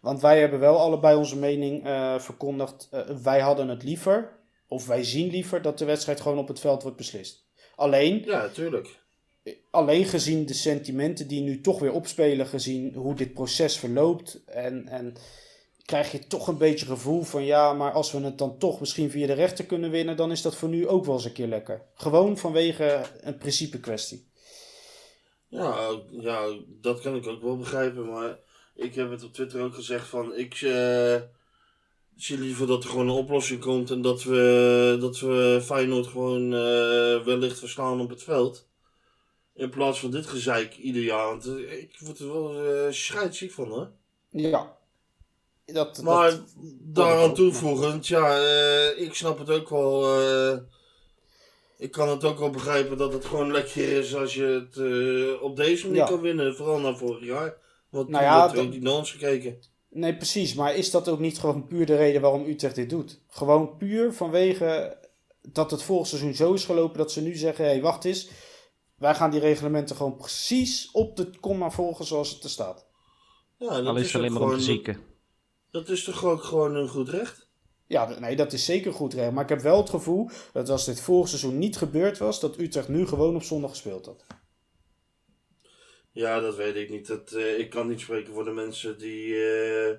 want 0.00 0.20
wij 0.20 0.40
hebben 0.40 0.60
wel 0.60 0.78
allebei 0.78 1.16
onze 1.16 1.38
mening 1.38 1.86
eh, 1.86 2.18
verkondigd. 2.18 2.88
Wij 3.22 3.40
hadden 3.40 3.68
het 3.68 3.82
liever, 3.82 4.38
of 4.68 4.86
wij 4.86 5.04
zien 5.04 5.30
liever, 5.30 5.62
dat 5.62 5.78
de 5.78 5.84
wedstrijd 5.84 6.20
gewoon 6.20 6.38
op 6.38 6.48
het 6.48 6.60
veld 6.60 6.82
wordt 6.82 6.96
beslist. 6.96 7.48
Alleen, 7.80 8.22
Ja, 8.24 8.48
tuurlijk. 8.48 8.88
alleen 9.70 10.04
gezien 10.04 10.46
de 10.46 10.54
sentimenten 10.54 11.28
die 11.28 11.40
nu 11.40 11.60
toch 11.60 11.78
weer 11.78 11.92
opspelen, 11.92 12.46
gezien 12.46 12.94
hoe 12.94 13.14
dit 13.14 13.32
proces 13.32 13.78
verloopt. 13.78 14.44
En, 14.44 14.88
en 14.88 15.14
krijg 15.84 16.12
je 16.12 16.26
toch 16.26 16.48
een 16.48 16.58
beetje 16.58 16.86
gevoel 16.86 17.22
van 17.22 17.44
ja, 17.44 17.72
maar 17.72 17.92
als 17.92 18.12
we 18.12 18.18
het 18.20 18.38
dan 18.38 18.58
toch 18.58 18.80
misschien 18.80 19.10
via 19.10 19.26
de 19.26 19.32
rechter 19.32 19.64
kunnen 19.64 19.90
winnen, 19.90 20.16
dan 20.16 20.30
is 20.30 20.42
dat 20.42 20.56
voor 20.56 20.68
nu 20.68 20.88
ook 20.88 21.04
wel 21.04 21.14
eens 21.14 21.24
een 21.24 21.32
keer 21.32 21.46
lekker. 21.46 21.82
Gewoon 21.94 22.38
vanwege 22.38 23.02
een 23.20 23.38
principe 23.38 23.80
kwestie. 23.80 24.28
Ja, 25.48 25.90
ja, 26.10 26.56
dat 26.66 27.00
kan 27.00 27.16
ik 27.16 27.26
ook 27.26 27.42
wel 27.42 27.56
begrijpen. 27.56 28.10
Maar 28.10 28.38
ik 28.74 28.94
heb 28.94 29.10
het 29.10 29.24
op 29.24 29.32
Twitter 29.32 29.62
ook 29.62 29.74
gezegd 29.74 30.08
van 30.08 30.36
ik 30.36 30.54
eh, 30.54 31.20
zie 32.22 32.38
liever 32.38 32.66
dat 32.66 32.84
er 32.84 32.90
gewoon 32.90 33.08
een 33.08 33.14
oplossing 33.14 33.60
komt 33.60 33.90
en 33.90 34.02
dat 34.02 34.22
we, 34.22 34.96
dat 35.00 35.18
we 35.18 35.60
Feyenoord 35.62 36.06
gewoon 36.06 36.44
eh, 36.54 37.24
wellicht 37.24 37.58
verslaan 37.58 38.00
op 38.00 38.10
het 38.10 38.22
veld. 38.22 38.68
In 39.54 39.70
plaats 39.70 40.00
van 40.00 40.10
dit 40.10 40.26
gezeik 40.26 40.76
ieder 40.76 41.02
jaar. 41.02 41.26
Want 41.26 41.46
eh, 41.46 41.78
ik 41.78 41.96
word 41.98 42.18
er 42.18 42.32
wel 42.32 42.54
scheidsziek 42.92 43.52
van 43.52 43.68
hoor. 43.68 43.90
Ja. 44.30 44.78
Dat, 45.64 46.02
Maar 46.02 46.30
dat, 46.30 46.42
daaraan 46.80 47.34
toevoegend, 47.34 48.06
ja, 48.06 48.36
ik 48.96 49.14
snap 49.14 49.38
het 49.38 49.50
ook 49.50 49.68
wel. 49.68 50.20
ik 51.78 51.90
kan 51.90 52.08
het 52.08 52.24
ook 52.24 52.38
wel 52.38 52.50
begrijpen 52.50 52.96
dat 52.96 53.12
het 53.12 53.24
gewoon 53.24 53.52
lekker 53.52 53.88
is 53.98 54.14
als 54.14 54.34
je 54.34 54.44
het 54.44 55.40
op 55.40 55.56
deze 55.56 55.86
manier 55.86 56.00
Ja. 56.02 56.06
kan 56.08 56.20
winnen. 56.20 56.56
Vooral 56.56 56.78
na 56.78 56.94
vorig 56.94 57.24
jaar. 57.24 57.56
Want 57.88 58.08
Nou 58.08 58.22
toen 58.24 58.56
werd 58.56 58.74
er 58.74 58.90
ook 58.90 58.96
ons 58.98 59.12
gekeken. 59.12 59.58
Nee, 59.90 60.16
precies. 60.16 60.54
Maar 60.54 60.74
is 60.74 60.90
dat 60.90 61.08
ook 61.08 61.18
niet 61.18 61.38
gewoon 61.38 61.66
puur 61.66 61.86
de 61.86 61.96
reden 61.96 62.20
waarom 62.20 62.46
Utrecht 62.46 62.74
dit 62.74 62.90
doet? 62.90 63.20
Gewoon 63.28 63.76
puur 63.76 64.12
vanwege 64.12 64.98
dat 65.42 65.70
het 65.70 65.82
vorig 65.82 66.06
seizoen 66.06 66.34
zo 66.34 66.52
is 66.52 66.64
gelopen 66.64 66.98
dat 66.98 67.12
ze 67.12 67.20
nu 67.22 67.34
zeggen: 67.34 67.64
hé, 67.64 67.70
hey, 67.70 67.80
wacht 67.80 68.04
eens. 68.04 68.28
Wij 68.96 69.14
gaan 69.14 69.30
die 69.30 69.40
reglementen 69.40 69.96
gewoon 69.96 70.16
precies 70.16 70.90
op 70.92 71.16
de 71.16 71.30
komma 71.40 71.70
volgen 71.70 72.04
zoals 72.04 72.30
het 72.30 72.44
er 72.44 72.50
staat. 72.50 72.86
Ja, 73.58 73.68
dat 73.68 73.86
Al 73.86 73.96
is 73.96 74.14
alleen 74.16 74.32
ook 74.32 74.38
maar 74.38 74.42
om 74.42 74.48
te 74.48 74.54
gewoon- 74.54 74.74
zieken. 74.74 74.98
Dat 75.70 75.88
is 75.88 76.04
toch 76.04 76.24
ook 76.24 76.42
gewoon 76.44 76.74
een 76.76 76.88
goed 76.88 77.08
recht? 77.08 77.48
Ja, 77.86 78.18
nee, 78.18 78.36
dat 78.36 78.52
is 78.52 78.64
zeker 78.64 78.92
goed 78.92 79.14
recht. 79.14 79.32
Maar 79.32 79.42
ik 79.42 79.48
heb 79.48 79.60
wel 79.60 79.76
het 79.76 79.90
gevoel 79.90 80.30
dat 80.52 80.68
als 80.68 80.84
dit 80.84 81.00
vorig 81.00 81.28
seizoen 81.28 81.58
niet 81.58 81.76
gebeurd 81.76 82.18
was, 82.18 82.40
dat 82.40 82.58
Utrecht 82.58 82.88
nu 82.88 83.06
gewoon 83.06 83.34
op 83.34 83.42
zondag 83.42 83.70
gespeeld 83.70 84.06
had. 84.06 84.24
Ja, 86.20 86.40
dat 86.40 86.56
weet 86.56 86.76
ik 86.76 86.90
niet. 86.90 87.06
Dat, 87.06 87.32
eh, 87.32 87.58
ik 87.58 87.70
kan 87.70 87.88
niet 87.88 88.00
spreken 88.00 88.32
voor 88.34 88.44
de 88.44 88.50
mensen 88.50 88.98
die. 88.98 89.34
eh, 89.34 89.96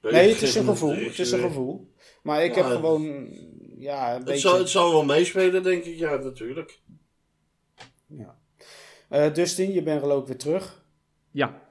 Nee, 0.00 0.28
het 0.32 0.42
is 0.42 0.54
een 0.54 0.64
gevoel. 0.64 0.94
Het 0.94 1.18
is 1.18 1.30
een 1.32 1.40
gevoel. 1.40 1.92
Maar 2.22 2.44
ik 2.44 2.54
Ja, 2.54 2.62
heb 2.62 2.76
gewoon, 2.76 3.28
ja, 3.78 4.08
een 4.10 4.14
Het 4.16 4.24
beetje... 4.24 4.40
zal, 4.40 4.58
het 4.58 4.68
zal 4.68 4.90
wel 4.90 5.04
meespelen, 5.04 5.62
denk 5.62 5.84
ik. 5.84 5.96
Ja, 5.98 6.16
natuurlijk. 6.16 6.80
Ja. 8.06 8.38
Eh, 9.08 9.34
Dustin, 9.34 9.72
je 9.72 9.82
bent 9.82 10.00
geloof 10.00 10.20
ik 10.20 10.26
weer 10.28 10.36
terug. 10.38 10.84
Ja, 11.30 11.62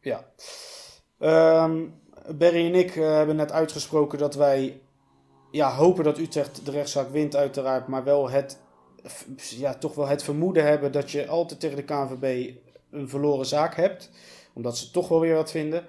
Ja. 0.00 0.32
Ehm 1.18 1.84
Barry 2.38 2.66
en 2.66 2.74
ik 2.74 2.90
hebben 2.94 3.36
net 3.36 3.52
uitgesproken 3.52 4.18
dat 4.18 4.34
wij 4.34 4.80
ja, 5.50 5.74
hopen 5.74 6.04
dat 6.04 6.18
Utrecht 6.18 6.64
de 6.64 6.70
rechtszaak 6.70 7.10
wint, 7.10 7.36
uiteraard. 7.36 7.88
Maar 7.88 8.04
wel 8.04 8.30
het, 8.30 8.58
ja, 9.36 9.74
toch 9.74 9.94
wel 9.94 10.06
het 10.06 10.22
vermoeden 10.22 10.64
hebben 10.64 10.92
dat 10.92 11.10
je 11.10 11.26
altijd 11.26 11.60
tegen 11.60 11.76
de 11.76 11.84
KNVB 11.84 12.54
een 12.96 13.08
verloren 13.08 13.46
zaak 13.46 13.74
hebt. 13.74 14.10
Omdat 14.52 14.78
ze 14.78 14.90
toch 14.90 15.08
wel 15.08 15.20
weer 15.20 15.34
wat 15.34 15.50
vinden. 15.50 15.84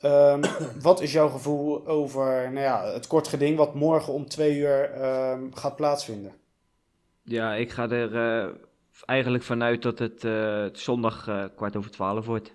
Ehm, 0.00 0.42
wat 0.88 1.00
is 1.00 1.12
jouw 1.12 1.28
gevoel 1.28 1.86
over 1.86 2.52
nou 2.52 2.64
ja, 2.64 2.92
het 2.92 3.06
kort 3.06 3.28
geding 3.28 3.56
wat 3.56 3.74
morgen 3.74 4.12
om 4.12 4.28
twee 4.28 4.56
uur 4.58 4.90
ehm, 4.90 5.52
gaat 5.52 5.76
plaatsvinden? 5.76 6.32
ja 7.24 7.54
ik 7.54 7.70
ga 7.70 7.90
er 7.90 8.16
eh, 8.16 8.50
eigenlijk 9.06 9.44
vanuit 9.44 9.82
dat 9.82 9.98
het 9.98 10.24
eh, 10.24 10.64
zondag 10.72 11.28
eh, 11.28 11.44
kwart 11.56 11.76
over 11.76 11.90
twaalf 11.90 12.26
wordt. 12.26 12.52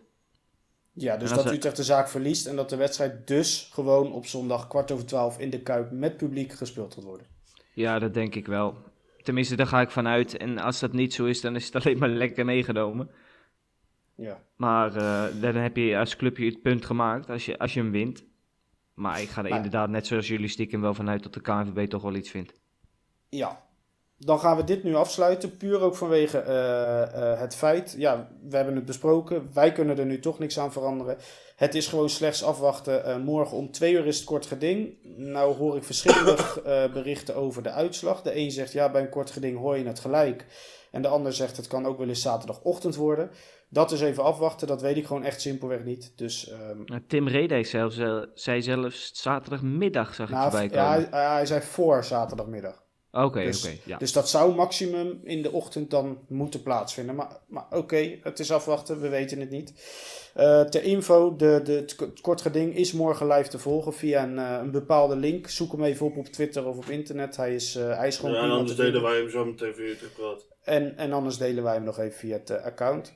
Ja, 0.93 1.17
dus 1.17 1.29
dat 1.29 1.45
er- 1.45 1.53
Utrecht 1.53 1.75
de 1.75 1.83
zaak 1.83 2.09
verliest 2.09 2.47
en 2.47 2.55
dat 2.55 2.69
de 2.69 2.75
wedstrijd 2.75 3.27
dus 3.27 3.69
gewoon 3.73 4.13
op 4.13 4.25
zondag 4.25 4.67
kwart 4.67 4.91
over 4.91 5.05
twaalf 5.05 5.39
in 5.39 5.49
de 5.49 5.61
Kuip 5.61 5.91
met 5.91 6.17
publiek 6.17 6.53
gespeeld 6.53 6.93
gaat 6.93 7.03
worden. 7.03 7.27
Ja, 7.73 7.99
dat 7.99 8.13
denk 8.13 8.35
ik 8.35 8.47
wel. 8.47 8.77
Tenminste, 9.21 9.55
daar 9.55 9.67
ga 9.67 9.81
ik 9.81 9.91
vanuit. 9.91 10.37
En 10.37 10.57
als 10.57 10.79
dat 10.79 10.93
niet 10.93 11.13
zo 11.13 11.25
is, 11.25 11.41
dan 11.41 11.55
is 11.55 11.65
het 11.65 11.75
alleen 11.85 11.97
maar 11.97 12.09
lekker 12.09 12.45
meegenomen. 12.45 13.09
Ja. 14.18 14.41
Maar 14.55 14.95
eh, 14.95 15.41
dan 15.41 15.55
heb 15.55 15.76
je 15.76 15.97
als 15.97 16.15
clubje 16.15 16.45
het 16.45 16.61
punt 16.61 16.86
gemaakt 16.86 17.30
als 17.30 17.45
je, 17.45 17.57
als 17.59 17.74
je 17.74 17.80
hem 17.80 17.91
wint. 17.91 18.24
Maar 18.93 19.22
ik 19.22 19.30
ga 19.30 19.43
er 19.43 19.47
Maar- 19.49 19.57
inderdaad, 19.57 19.89
net 19.89 20.07
zoals 20.07 20.28
jullie 20.28 20.47
stiekem, 20.47 20.82
wel 20.82 20.93
vanuit 20.93 21.24
dat 21.24 21.34
de 21.34 21.41
KNVB 21.41 21.89
toch 21.89 22.01
wel 22.01 22.15
iets 22.15 22.30
vindt. 22.30 22.53
Ja. 23.30 23.65
Dan 24.20 24.39
gaan 24.39 24.57
we 24.57 24.63
dit 24.63 24.84
nu 24.84 24.95
afsluiten, 24.95 25.57
puur 25.57 25.82
ook 25.82 25.95
vanwege 25.95 26.38
eh, 26.39 27.32
eh, 27.32 27.39
het 27.39 27.55
feit, 27.55 27.95
ja, 27.97 28.30
we 28.49 28.55
hebben 28.55 28.76
het 28.76 28.86
besproken, 28.86 29.49
wij 29.53 29.72
kunnen 29.72 29.97
er 29.99 30.05
nu 30.05 30.20
toch 30.20 30.39
niks 30.39 30.59
aan 30.59 30.72
veranderen. 30.72 31.18
Het 31.55 31.76
is 31.76 31.88
gewoon 31.88 32.09
slechts 32.09 32.43
afwachten. 32.43 33.22
Morgen 33.22 33.57
om 33.57 33.72
twee 33.72 33.93
uur 33.93 34.05
is 34.05 34.15
het 34.18 34.26
kort 34.26 34.45
geding. 34.45 34.97
Nou 35.18 35.55
hoor 35.55 35.76
ik 35.78 35.84
verschillende 35.84 36.38
berichten 36.93 37.36
over 37.36 37.63
de 37.63 37.72
uitslag. 37.72 38.22
De 38.22 38.36
een 38.36 38.51
zegt, 38.51 38.72
ja, 38.72 38.91
bij 38.91 39.01
een 39.01 39.09
kort 39.09 39.32
geding 39.32 39.57
hoor 39.57 39.78
je 39.78 39.86
het 39.86 39.99
gelijk. 39.99 40.45
En 40.97 41.03
de 41.03 41.09
ander 41.09 41.33
zegt, 41.33 41.57
het 41.57 41.67
kan 41.67 41.85
ook 41.85 41.97
wel 41.97 42.07
eens 42.07 42.21
zaterdagochtend 42.21 42.95
worden. 42.95 43.29
Dat 43.69 43.91
is 43.91 44.01
even 44.01 44.23
afwachten, 44.23 44.67
dat 44.67 44.81
weet 44.81 44.97
ik 44.97 45.05
gewoon 45.05 45.23
echt 45.23 45.41
simpelweg 45.41 45.83
niet. 45.83 46.13
Dus 46.15 46.49
ehm, 46.49 46.83
Nou, 46.85 47.01
Tim 47.07 47.27
Redijk 47.27 47.65
zelfs, 47.65 47.97
eh, 47.97 48.19
zei 48.33 48.61
zelfs 48.61 49.11
zaterdagmiddag, 49.13 50.13
zag 50.13 50.27
ik 50.29 50.35
nou, 50.35 50.51
voorbij 50.51 50.69
ja, 50.71 50.93
komen. 50.93 51.09
hij, 51.11 51.29
hij 51.31 51.45
zei 51.45 51.61
voor 51.61 52.03
zaterdagmiddag. 52.03 52.83
Oké, 53.11 53.43
Dus- 53.43 53.65
oké. 53.65 53.75
ja. 53.85 53.97
Dus 53.97 54.13
dat 54.13 54.29
zou 54.29 54.55
maximum 54.55 55.19
in 55.23 55.41
de 55.41 55.51
ochtend 55.51 55.89
dan 55.89 56.17
moeten 56.27 56.63
plaatsvinden. 56.63 57.15
Maar, 57.15 57.37
maar 57.47 57.65
oké, 57.69 58.17
het 58.21 58.39
is 58.39 58.51
afwachten, 58.51 59.01
we 59.01 59.09
weten 59.09 59.39
het 59.39 59.49
niet. 59.49 59.73
Eh, 60.33 60.61
ter 60.61 60.83
info, 60.83 61.35
de, 61.35 61.61
de, 61.63 61.73
het 61.73 62.21
kort 62.21 62.41
geding 62.41 62.75
is 62.75 62.91
morgen 62.93 63.27
live 63.27 63.49
te 63.49 63.59
volgen 63.59 63.93
via 63.93 64.23
een, 64.23 64.37
eh, 64.37 64.57
een 64.61 64.71
bepaalde 64.71 65.15
link. 65.15 65.47
Zoek 65.49 65.71
hem 65.71 65.83
even 65.83 66.05
op 66.05 66.17
op 66.17 66.25
Twitter 66.25 66.65
of 66.65 66.77
op 66.77 66.85
internet. 66.85 67.35
Hij 67.37 67.55
is, 67.55 67.75
eh, 67.75 67.97
hij 67.97 68.07
is 68.07 68.17
gewoon 68.17 68.35
Ja, 68.35 68.49
anders 68.49 68.77
deden 68.77 69.01
wij 69.01 69.17
hem 69.17 69.29
zo 69.29 69.45
meteen 69.45 69.73
via 69.73 69.93
Praat. 70.15 70.45
En, 70.68 70.97
en 70.97 71.13
anders 71.13 71.38
delen 71.38 71.63
wij 71.63 71.74
hem 71.74 71.84
nog 71.84 71.99
even 71.99 72.18
via 72.18 72.34
het 72.34 72.49
eh, 72.49 72.63
account. 72.63 73.13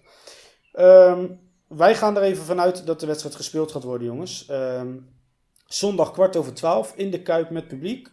Ehm, 0.71 1.27
wij 1.67 1.95
gaan 1.95 2.17
er 2.17 2.23
even 2.23 2.43
vanuit 2.43 2.85
dat 2.85 2.99
de 2.99 3.05
wedstrijd 3.05 3.35
gespeeld 3.35 3.71
gaat 3.71 3.83
worden, 3.83 4.07
jongens. 4.07 4.45
Ehm, 4.47 4.97
zondag 5.65 6.11
kwart 6.11 6.35
over 6.35 6.53
twaalf 6.53 6.93
in 6.95 7.11
de 7.11 7.21
Kuip 7.21 7.49
met 7.49 7.67
publiek. 7.67 8.11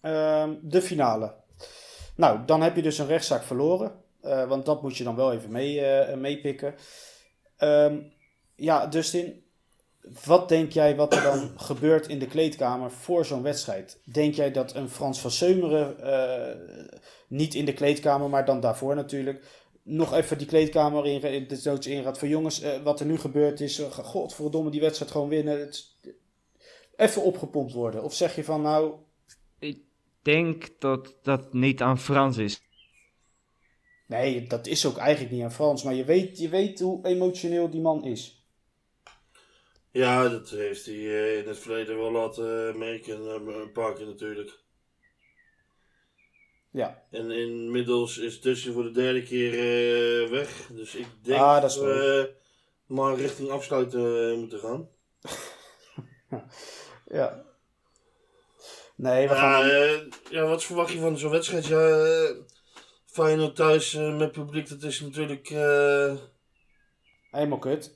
Ehm, 0.00 0.54
de 0.62 0.82
finale. 0.82 1.34
Nou, 2.16 2.44
dan 2.46 2.62
heb 2.62 2.76
je 2.76 2.82
dus 2.82 2.98
een 2.98 3.06
rechtszaak 3.06 3.42
verloren. 3.42 3.92
Eh, 4.20 4.48
want 4.48 4.66
dat 4.66 4.82
moet 4.82 4.96
je 4.96 5.04
dan 5.04 5.16
wel 5.16 5.32
even 5.32 5.54
eh, 5.54 6.16
meepikken. 6.16 6.74
Ja, 8.56 8.86
Dustin. 8.86 9.45
Wat 10.24 10.48
denk 10.48 10.72
jij 10.72 10.96
wat 10.96 11.14
er 11.14 11.22
dan 11.22 11.50
gebeurt 11.68 12.08
in 12.08 12.18
de 12.18 12.26
kleedkamer 12.26 12.90
voor 12.90 13.24
zo'n 13.24 13.42
wedstrijd? 13.42 14.00
Denk 14.04 14.34
jij 14.34 14.52
dat 14.52 14.74
een 14.74 14.88
Frans 14.88 15.20
van 15.20 15.30
Seumeren, 15.30 16.00
eh, 16.00 16.56
niet 17.28 17.54
in 17.54 17.64
de 17.64 17.72
kleedkamer, 17.72 18.28
maar 18.28 18.44
dan 18.44 18.60
daarvoor 18.60 18.94
natuurlijk, 18.94 19.44
nog 19.82 20.14
even 20.14 20.38
die 20.38 20.46
kleedkamer 20.46 21.06
in, 21.06 21.22
in 21.22 21.46
de 21.48 21.60
noods 21.64 21.86
ingaat 21.86 22.18
van 22.18 22.28
jongens, 22.28 22.60
eh, 22.60 22.82
wat 22.82 23.00
er 23.00 23.06
nu 23.06 23.18
gebeurd 23.18 23.60
is, 23.60 23.80
uh, 23.80 23.86
godverdomme 23.86 24.70
die 24.70 24.80
wedstrijd 24.80 25.10
gewoon 25.10 25.28
winnen. 25.28 25.60
Het, 25.60 25.94
even 26.96 27.22
opgepompt 27.22 27.72
worden. 27.72 28.02
Of 28.02 28.14
zeg 28.14 28.36
je 28.36 28.44
van 28.44 28.62
nou, 28.62 28.94
Ik 29.58 29.78
denk 30.22 30.68
dat 30.78 31.14
dat 31.22 31.52
niet 31.52 31.82
aan 31.82 31.98
Frans 31.98 32.36
is. 32.36 32.60
nee, 34.06 34.46
dat 34.46 34.66
is 34.66 34.86
ook 34.86 34.96
eigenlijk 34.96 35.34
niet 35.34 35.42
aan 35.42 35.52
Frans, 35.52 35.82
maar 35.82 35.94
je 35.94 36.04
weet, 36.04 36.38
je 36.38 36.48
weet 36.48 36.80
hoe 36.80 37.06
emotioneel 37.06 37.70
die 37.70 37.80
man 37.80 38.04
is. 38.04 38.35
Ja, 39.96 40.28
dat 40.28 40.50
heeft 40.50 40.86
hij 40.86 40.94
eh, 40.94 41.38
in 41.38 41.48
het 41.48 41.58
verleden 41.58 41.96
wel 41.96 42.10
laten 42.12 42.78
merken. 42.78 43.18
eh, 43.28 43.54
Een 43.56 43.72
paar 43.72 43.94
keer 43.94 44.06
natuurlijk. 44.06 44.58
Ja, 46.70 47.02
En 47.10 47.30
inmiddels 47.30 48.18
is 48.18 48.40
Dustin 48.40 48.72
voor 48.72 48.82
de 48.82 48.90
derde 48.90 49.22
keer 49.22 49.52
eh, 49.52 50.30
weg. 50.30 50.66
Dus 50.72 50.94
ik 50.94 51.06
denk 51.22 51.40
Ah, 51.40 51.60
dat 51.62 51.74
we 51.76 52.34
maar 52.86 53.16
richting 53.16 53.50
afsluiten 53.50 54.38
moeten 54.38 54.58
gaan. 54.60 54.88
ja. 57.18 57.44
Nee, 58.96 59.28
we 59.28 59.34
Ja, 59.34 59.40
gaan... 59.40 60.10
ja, 60.30 60.46
wat 60.46 60.64
verwacht 60.64 60.92
je 60.92 60.98
van 61.00 61.18
zo'n 61.18 61.30
wedstrijd? 61.30 61.66
Ja, 61.66 62.34
Feyenoord 63.06 63.56
thuis 63.56 63.92
met 63.94 64.32
publiek, 64.32 64.68
dat 64.68 64.82
is 64.82 65.00
natuurlijk... 65.00 65.48
Helemaal 67.30 67.58
kut. 67.58 67.95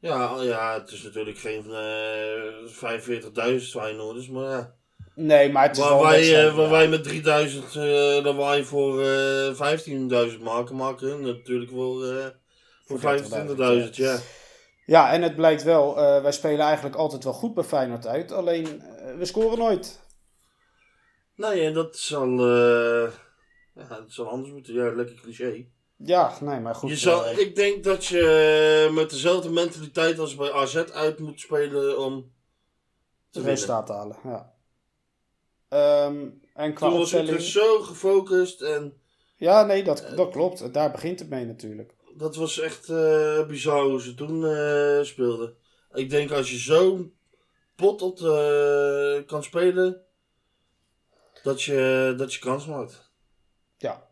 Ja, 0.00 0.42
ja, 0.42 0.74
het 0.78 0.90
is 0.90 1.02
natuurlijk 1.02 1.38
geen 1.38 1.70
eh 1.70 3.60
45.000 3.60 3.70
Feyenoorders, 3.70 4.28
maar 4.28 4.50
ja. 4.50 4.76
Nee, 5.14 5.52
maar 5.52 5.66
het 5.66 5.76
is 5.76 5.82
Waar 5.82 5.92
wel 5.92 6.02
wij, 6.02 6.18
wedstrijd, 6.18 6.48
eh, 6.48 6.56
waar 6.56 6.64
ja. 6.64 6.70
wij 6.70 6.88
met 6.88 7.04
3000 7.04 7.76
eh 7.76 8.24
dan 8.24 8.36
wij 8.36 8.64
voor 8.64 9.02
eh 9.02 9.54
15.000 10.32 10.40
maken, 10.42 10.76
maken 10.76 11.22
natuurlijk 11.22 11.70
voor, 11.70 12.06
eh 12.06 12.26
voor 12.84 13.00
Voor 13.00 13.18
25.000, 13.80 13.90
ja. 13.90 14.18
Ja, 14.86 15.12
en 15.12 15.22
het 15.22 15.36
blijkt 15.36 15.62
wel, 15.62 15.94
wij 15.94 16.32
spelen 16.32 16.66
eigenlijk 16.66 16.96
altijd 16.96 17.24
wel 17.24 17.32
goed 17.32 17.54
bij 17.54 17.64
Feyenoord 17.64 18.06
uit. 18.06 18.32
Alleen, 18.32 18.82
we 19.18 19.24
scoren 19.24 19.58
nooit. 19.58 20.00
Nee, 21.34 21.64
en 21.64 21.72
dat 21.72 21.96
zal, 21.96 22.48
ja, 23.74 23.88
dat 23.88 24.04
zal 24.06 24.28
anders 24.28 24.52
moeten. 24.52 24.74
Ja, 24.74 24.94
lekker 24.94 25.14
cliché. 25.14 25.66
Ja, 26.04 26.36
nee, 26.40 26.60
maar 26.60 26.74
goed. 26.74 26.90
je 26.90 26.96
zal, 26.96 27.26
eh, 27.26 27.38
ik 27.38 27.54
denk 27.54 27.84
dat 27.84 28.04
je 28.06 28.90
met 28.92 29.10
dezelfde 29.10 29.50
mentaliteit 29.50 30.18
als 30.18 30.34
bij 30.34 30.52
AZ 30.52 30.76
uit 30.76 31.18
moet 31.18 31.40
spelen 31.40 31.98
om 31.98 32.32
te 33.30 33.42
resultaat 33.42 33.86
te 33.86 33.92
halen, 33.92 34.16
ja. 34.24 34.54
Ehm, 35.68 36.28
en 36.54 36.74
qua 36.74 36.88
Toen 36.88 36.98
was 36.98 37.00
opstelling... 37.00 37.28
Utrecht 37.28 37.50
zo 37.50 37.80
gefocust 37.80 38.60
en 38.60 39.00
Ja, 39.36 39.62
nee, 39.64 39.84
dat, 39.84 40.06
dat 40.16 40.30
klopt. 40.30 40.74
Daar 40.74 40.90
begint 40.90 41.18
het 41.18 41.28
mee 41.28 41.44
natuurlijk. 41.44 41.94
dat 42.14 42.36
was 42.36 42.58
echt 42.58 42.88
eh, 42.88 43.46
bizar 43.46 43.84
hoe 43.84 44.00
ze 44.00 44.14
toen 44.14 44.46
eh, 44.46 45.02
speelden. 45.02 45.56
Ik 45.92 46.10
denk 46.10 46.30
als 46.30 46.50
je 46.50 46.58
zo 46.58 47.10
pottelt 47.74 48.20
eh 48.20 49.26
kan 49.26 49.42
spelen, 49.42 50.02
dat 51.42 51.62
je, 51.62 52.14
dat 52.16 52.34
je 52.34 52.40
kans 52.40 52.66
maakt. 52.66 53.10
Ja, 53.76 54.07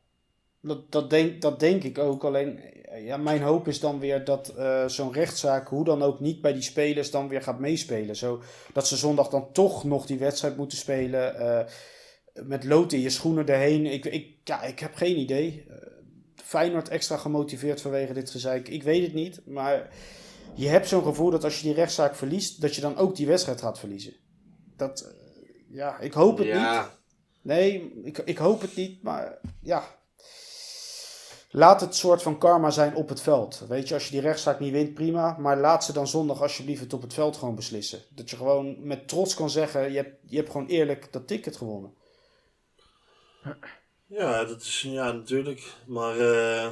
dat, 0.66 0.92
dat, 0.92 1.10
denk, 1.10 1.42
dat 1.42 1.60
denk 1.60 1.82
ik 1.82 1.98
ook. 1.98 2.24
Alleen, 2.24 2.60
ja, 3.04 3.16
mijn 3.16 3.42
hoop 3.42 3.68
is 3.68 3.80
dan 3.80 3.98
weer 3.98 4.24
dat 4.24 4.48
eh, 4.48 4.88
zo'n 4.88 5.12
rechtszaak, 5.12 5.68
hoe 5.68 5.84
dan 5.84 6.02
ook, 6.02 6.20
niet 6.20 6.40
bij 6.40 6.52
die 6.52 6.62
spelers 6.62 7.10
dan 7.10 7.28
weer 7.28 7.42
gaat 7.42 7.58
meespelen. 7.58 8.16
Zo, 8.16 8.42
dat 8.72 8.86
ze 8.86 8.96
zondag 8.96 9.28
dan 9.28 9.52
toch 9.52 9.84
nog 9.84 10.06
die 10.06 10.18
wedstrijd 10.18 10.56
moeten 10.56 10.78
spelen. 10.78 11.36
eh, 11.38 11.72
met 12.44 12.64
lood 12.64 12.92
in 12.92 13.00
je 13.00 13.10
schoenen 13.10 13.46
erheen. 13.46 13.86
Ik, 13.86 14.04
ik, 14.04 14.28
ja, 14.44 14.62
ik 14.62 14.78
heb 14.78 14.94
geen 14.94 15.18
idee. 15.18 15.66
Eh, 15.68 15.76
Feyenoord 16.34 16.88
extra 16.88 17.16
gemotiveerd 17.16 17.80
vanwege 17.80 18.12
dit 18.12 18.30
gezeik. 18.30 18.68
Ik 18.68 18.82
weet 18.82 19.02
het 19.02 19.14
niet. 19.14 19.40
Maar 19.46 19.88
je 20.54 20.68
hebt 20.68 20.88
zo'n 20.88 21.02
gevoel 21.02 21.30
dat 21.30 21.44
als 21.44 21.58
je 21.58 21.66
die 21.66 21.74
rechtszaak 21.74 22.14
verliest, 22.14 22.60
dat 22.60 22.74
je 22.74 22.80
dan 22.80 22.96
ook 22.96 23.16
die 23.16 23.26
wedstrijd 23.26 23.60
gaat 23.60 23.78
verliezen. 23.78 24.14
Dat, 24.76 25.14
ja, 25.68 25.98
ik 25.98 26.12
hoop 26.12 26.38
het 26.38 26.46
niet. 26.46 26.56
Ja, 26.56 26.96
Nee, 27.46 27.92
ik, 28.04 28.18
ik 28.18 28.38
hoop 28.38 28.60
het 28.60 28.76
niet, 28.76 29.02
maar 29.02 29.38
ja. 29.62 29.95
Laat 31.50 31.80
het 31.80 31.94
soort 31.96 32.22
van 32.22 32.38
karma 32.38 32.70
zijn 32.70 32.94
op 32.94 33.08
het 33.08 33.20
veld. 33.20 33.64
Weet 33.68 33.88
je, 33.88 33.94
als 33.94 34.04
je 34.04 34.10
die 34.10 34.20
rechtszaak 34.20 34.60
niet 34.60 34.72
wint, 34.72 34.94
prima. 34.94 35.36
Maar 35.38 35.56
laat 35.58 35.84
ze 35.84 35.92
dan 35.92 36.06
zondag 36.08 36.42
alsjeblieft 36.42 36.80
het 36.80 36.92
op 36.92 37.02
het 37.02 37.14
veld 37.14 37.36
gewoon 37.36 37.54
beslissen. 37.54 38.00
Dat 38.08 38.30
je 38.30 38.36
gewoon 38.36 38.86
met 38.86 39.08
trots 39.08 39.34
kan 39.34 39.50
zeggen, 39.50 39.90
je 39.90 39.96
hebt, 39.96 40.16
je 40.30 40.36
hebt 40.36 40.50
gewoon 40.50 40.66
eerlijk 40.66 41.12
dat 41.12 41.26
ticket 41.26 41.56
gewonnen. 41.56 41.94
ja, 44.06 44.44
dat 44.44 44.60
is 44.62 44.80
ja, 44.82 45.12
natuurlijk. 45.12 45.62
Maar 45.86 46.18
eh 46.18 46.70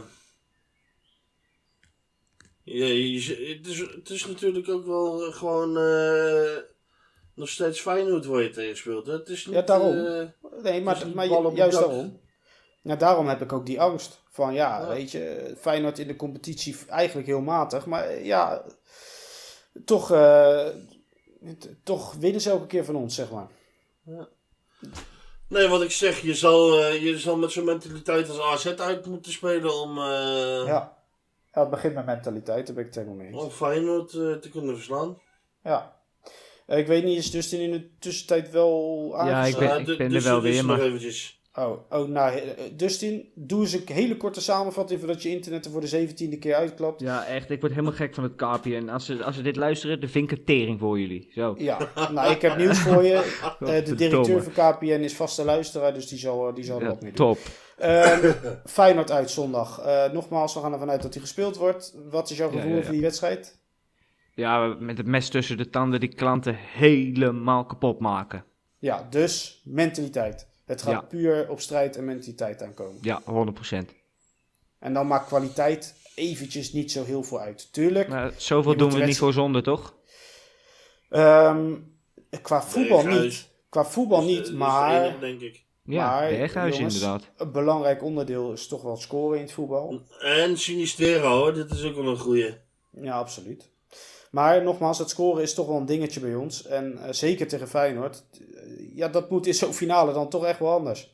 je- 2.63 3.57
het, 3.59 3.67
is, 3.67 3.79
het 3.79 4.11
is 4.11 4.27
natuurlijk 4.27 4.69
ook 4.69 4.87
wel 4.87 5.25
eh, 5.27 5.35
gewoon 5.35 5.77
eh, 5.79 6.57
nog 7.35 7.49
steeds 7.49 7.81
Feyenoord 7.81 8.25
waar 8.25 8.43
je 8.43 8.51
tegen 8.51 8.77
speelt. 8.77 9.07
Het 9.07 9.29
is 9.29 9.47
niet, 9.47 9.55
Ja, 9.55 9.63
daarom. 9.63 9.95
Nee, 10.63 10.83
maar, 10.83 11.07
maar 11.15 11.27
juist 11.55 11.79
daarom. 11.79 12.21
Ja, 12.85 12.97
daarom 12.97 13.29
heb 13.29 13.41
ik 13.43 13.53
ook 13.53 13.67
die 13.67 13.81
angst. 13.81 14.23
Van 14.31 14.55
ja, 14.55 14.81
Ja. 14.81 14.89
weet 14.89 15.11
je, 15.11 15.55
Feyenoord 15.61 15.99
in 15.99 16.07
de 16.07 16.17
competitie 16.17 16.77
eigenlijk 16.89 17.27
heel 17.27 17.41
matig. 17.41 17.87
Maar 17.87 18.05
eh, 18.05 18.25
ja, 18.25 18.65
toch, 19.85 20.11
eh, 20.11 20.67
toch 21.85 22.15
winnen 22.15 22.41
ze 22.41 22.51
elke 22.51 22.67
keer 22.67 22.85
van 22.85 22.97
ons, 22.97 23.15
zeg 23.15 23.31
maar. 23.31 23.49
Nee, 25.49 25.69
wat 25.69 25.83
ik 25.83 25.91
zeg, 25.91 26.21
je 26.21 26.35
zal, 26.35 26.79
eh, 26.83 27.03
je 27.03 27.19
zal 27.19 27.37
met 27.37 27.53
zo'n 27.53 27.65
mentaliteit 27.65 28.29
als 28.29 28.41
AZ 28.41 28.67
uit 28.67 29.07
moeten 29.07 29.33
spelen 29.33 29.81
om, 29.83 29.99
eh, 29.99 30.67
Ja. 30.67 30.97
ja, 31.53 31.61
het 31.61 31.71
begint 31.71 31.95
met 31.95 32.07
mentaliteit, 32.07 32.67
daar 32.67 32.75
ben 32.75 32.85
ik 32.85 32.95
het 32.95 33.05
helemaal 33.05 33.25
mee 33.25 33.33
eens. 33.33 33.43
om 33.43 33.51
Feyenoord 33.51 34.13
eh, 34.15 34.33
te 34.33 34.49
kunnen 34.51 34.77
verslaan. 34.77 35.19
Ja. 35.63 35.97
Ik 36.67 36.87
weet 36.87 37.05
niet, 37.05 37.19
is 37.19 37.31
Dustin 37.31 37.61
in 37.61 37.71
de 37.73 37.91
tussentijd 37.99 38.51
wel 38.51 39.09
Ja, 39.13 39.19
aangesloten? 39.19 39.63
ik 39.63 39.75
ben- 39.75 39.87
Ja, 39.87 39.93
ik 39.93 39.99
ben 39.99 40.07
er 40.07 40.13
dus 40.13 40.25
wel 40.25 40.37
is 40.37 40.43
weer, 40.43 40.65
nog 40.65 40.77
maar- 40.77 40.87
eventjes. 40.87 41.43
Oh, 41.59 41.91
oh, 41.91 42.09
nou, 42.09 42.39
eh, 42.39 42.43
Dustin, 42.73 43.29
doe 43.35 43.61
eens 43.61 43.73
een 43.73 43.83
hele 43.87 44.17
korte 44.17 44.41
samenvatting 44.41 44.99
voordat 45.01 45.23
je 45.23 45.29
internet 45.29 45.65
er 45.65 45.71
voor 45.71 45.81
de 45.81 45.87
zeventiende 45.87 46.39
keer 46.39 46.55
uitklapt. 46.55 47.01
Ja, 47.01 47.25
echt. 47.25 47.51
Ik 47.51 47.61
word 47.61 47.73
helemaal 47.73 47.93
gek 47.93 48.15
van 48.15 48.25
het 48.25 48.35
KPN. 48.35 48.89
Als 48.89 49.07
ze, 49.07 49.25
als 49.25 49.37
ze 49.37 49.43
dit 49.43 49.57
luisteren, 49.57 50.01
de 50.01 50.09
vind 50.09 50.31
ik 50.31 50.39
een 50.39 50.45
tering 50.45 50.81
voor 50.81 51.01
jullie. 51.01 51.29
Zo. 51.33 51.55
Ja, 51.59 51.79
nou, 52.13 52.33
ik 52.33 52.43
heb 52.43 52.57
nieuws 52.57 52.79
voor 52.79 53.05
je. 53.05 53.13
Eh, 53.61 53.85
de 53.85 53.95
directeur 53.95 54.43
van 54.43 54.53
KPN 54.53 54.87
is 54.87 55.15
vaste 55.15 55.45
luisteraar, 55.45 55.95
dus 55.95 56.09
die 56.09 56.19
zal, 56.19 56.49
eh, 56.49 56.55
die 56.55 56.65
zal 56.65 56.81
Ja, 56.81 56.87
wat 56.87 57.03
mee 57.03 57.13
doen. 57.13 57.27
top. 57.27 57.39
Ehm, 57.79 58.33
Feyenoord 58.65 59.11
uit 59.11 59.31
zondag. 59.31 59.83
Nogmaals, 60.13 60.55
we 60.55 60.61
gaan 60.61 60.73
ervan 60.73 60.91
uit 60.91 61.03
dat 61.03 61.13
hij 61.15 61.23
gespeeld 61.23 61.57
wordt. 61.57 61.95
Wat 62.11 62.31
is 62.31 62.37
jouw 62.37 62.51
gevoel 62.51 62.69
ja, 62.69 62.75
ja. 62.75 62.79
over 62.81 62.93
die 62.93 63.01
wedstrijd? 63.01 63.59
Ja, 64.35 64.77
met 64.79 64.99
het 64.99 65.07
mes 65.07 65.29
tussen 65.29 65.57
de 65.57 65.71
tanden 65.71 66.01
die 66.01 66.15
klanten 66.15 66.55
helemaal 66.59 67.65
kapot 67.65 67.99
maken. 68.01 68.45
Ja, 68.79 69.07
dus 69.11 69.63
mentaliteit. 69.65 70.49
Het 70.65 70.83
gaat 70.83 70.93
Ja. 70.93 71.01
puur 71.01 71.51
op 71.51 71.61
strijd 71.61 71.97
en 71.97 72.05
mentaliteit 72.05 72.63
aankomen. 72.63 72.99
Ja, 73.03 73.21
100%. 73.25 73.93
En 74.79 74.95
dan 74.95 75.07
maakt 75.07 75.27
kwaliteit 75.27 75.95
eventjes 76.15 76.73
niet 76.73 76.93
zo 76.93 77.05
heel 77.05 77.23
veel 77.23 77.41
uit. 77.41 77.73
Tuurlijk, 77.73 78.09
Maar 78.09 78.33
zoveel 78.37 78.77
doen 78.77 78.93
we 78.93 79.05
niet 79.05 79.19
voor 79.19 79.33
zonde, 79.33 79.63
toch? 79.63 79.95
Ehm, 81.11 81.73
qua 82.43 82.63
voetbal 82.63 83.03
Berghuis. 83.03 83.23
niet. 83.23 83.49
Qua 83.69 83.85
voetbal 83.85 84.21
Dus, 84.21 84.29
eh, 84.31 84.35
niet, 84.37 84.47
dus 84.47 84.55
maar 84.55 85.03
enige, 85.05 85.19
denk 85.19 85.41
ik. 85.41 85.63
Ja, 85.85 86.07
Maar, 86.11 86.29
Berghuis 86.31 86.77
jongens, 86.77 86.95
inderdaad. 86.95 87.31
een 87.37 87.53
belangrijk 87.53 88.03
onderdeel 88.03 88.53
is 88.53 88.67
toch 88.67 88.83
wel 88.83 88.93
het 88.93 89.01
scoren 89.01 89.37
in 89.39 89.45
het 89.45 89.53
voetbal. 89.53 90.01
En 90.21 90.59
Sinistero, 90.59 91.29
hoor. 91.39 91.55
dit 91.55 91.71
is 91.71 91.85
ook 91.85 91.95
wel 91.95 92.07
een 92.07 92.19
goeie. 92.19 92.57
Ja, 92.91 93.17
absoluut. 93.19 93.71
Maar 94.31 94.63
nogmaals, 94.63 94.99
het 94.99 95.11
scoren 95.11 95.43
is 95.43 95.55
toch 95.55 95.67
wel 95.67 95.77
een 95.77 95.87
dingetje 95.87 96.21
bij 96.21 96.35
ons. 96.35 96.67
En 96.67 96.99
eh, 96.99 97.13
zeker 97.13 97.49
tegen 97.49 97.69
Feyenoord. 97.69 98.25
Eh, 98.95 98.99
ja, 98.99 99.09
dat 99.09 99.31
moet 99.31 99.47
in 99.47 99.55
zo'n 99.55 99.75
finale 99.75 100.13
dan 100.13 100.29
toch 100.29 100.45
echt 100.45 100.59
wel 100.59 100.71
anders. 100.73 101.13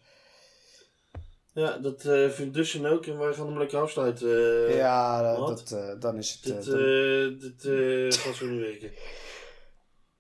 Ja, 1.55 1.79
dat 1.79 2.05
eh 2.05 2.29
vindt 2.29 2.55
Dustin 2.55 2.87
ook 2.87 3.07
en 3.07 3.19
wij 3.19 3.33
gaan 3.35 3.47
hem 3.47 3.59
lekker 3.59 3.79
afsluiten. 3.81 4.29
eh. 4.69 4.77
ja, 4.77 5.37
wat? 5.39 5.49
dat, 5.49 5.71
eh, 5.73 6.01
dan 6.01 6.17
is 6.17 6.33
het... 6.33 6.43
Dit, 6.43 6.67
eh, 6.67 6.73
dan- 6.73 6.79
eh, 6.81 7.41
dit 7.41 7.65
eh, 7.65 8.21
gaat 8.21 8.35
zo 8.35 8.47
niet 8.47 8.61
werken. 8.61 8.91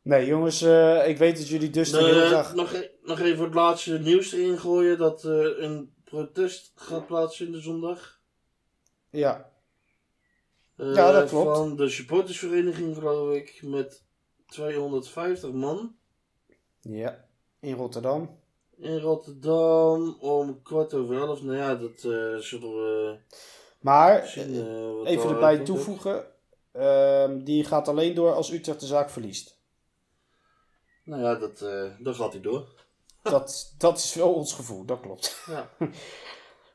Nee, 0.02 0.26
jongens, 0.26 0.62
eh, 0.62 1.08
ik 1.08 1.18
weet 1.18 1.36
dat 1.36 1.48
jullie 1.48 1.70
dus 1.70 1.90
Nou, 1.90 2.04
heel 2.04 2.20
eh, 2.22 2.26
graag... 2.28 2.54
nog, 2.54 2.72
e- 2.72 2.90
nog 3.02 3.20
even 3.20 3.44
het 3.44 3.54
laatste 3.54 3.98
nieuws 3.98 4.32
erin 4.32 4.58
gooien 4.58 4.98
dat 4.98 5.24
eh, 5.24 5.32
een 5.56 5.94
protest 6.04 6.72
gaat 6.74 7.06
plaatsvinden 7.06 7.62
zondag. 7.62 8.20
Ja, 9.10 9.50
Eh, 10.76 10.94
Ja, 10.94 11.12
dat 11.12 11.28
klopt. 11.28 11.56
Van 11.56 11.76
de 11.76 11.88
supportersvereniging 11.88 12.96
geloof 12.96 13.34
ik 13.34 13.60
met 13.62 14.04
250 14.46 15.50
man 15.52 15.94
ja, 16.80 17.28
in 17.60 17.74
Rotterdam. 17.74 18.38
in 18.78 18.98
Rotterdam 18.98 20.16
om 20.20 20.62
kwart 20.62 20.94
over 20.94 21.16
elf. 21.16 21.42
Nou 21.42 21.56
ja, 21.56 21.74
dat 21.74 21.96
eh, 21.96 22.36
zullen 22.36 22.70
we 22.74 23.18
Maar, 23.80 24.26
zien. 24.26 24.54
eh, 24.54 24.88
eh, 24.88 25.10
even 25.10 25.30
erbij 25.30 25.58
toevoegen, 25.58 26.24
ehm, 26.72 27.44
die 27.44 27.64
gaat 27.64 27.88
alleen 27.88 28.14
door 28.14 28.34
als 28.34 28.50
Utrecht 28.50 28.80
de 28.80 28.86
zaak 28.86 29.10
verliest. 29.10 29.58
Nou 31.04 31.22
ja, 31.22 31.34
dat, 31.34 31.58
dan 31.98 32.14
gaat 32.14 32.32
hij 32.32 32.40
door. 32.42 32.66
Dat, 33.22 33.74
dat 33.78 33.98
is 33.98 34.14
wel 34.14 34.32
ons 34.34 34.52
gevoel, 34.52 34.84
dat 34.84 35.00
klopt. 35.00 35.42
Ja. 35.46 35.70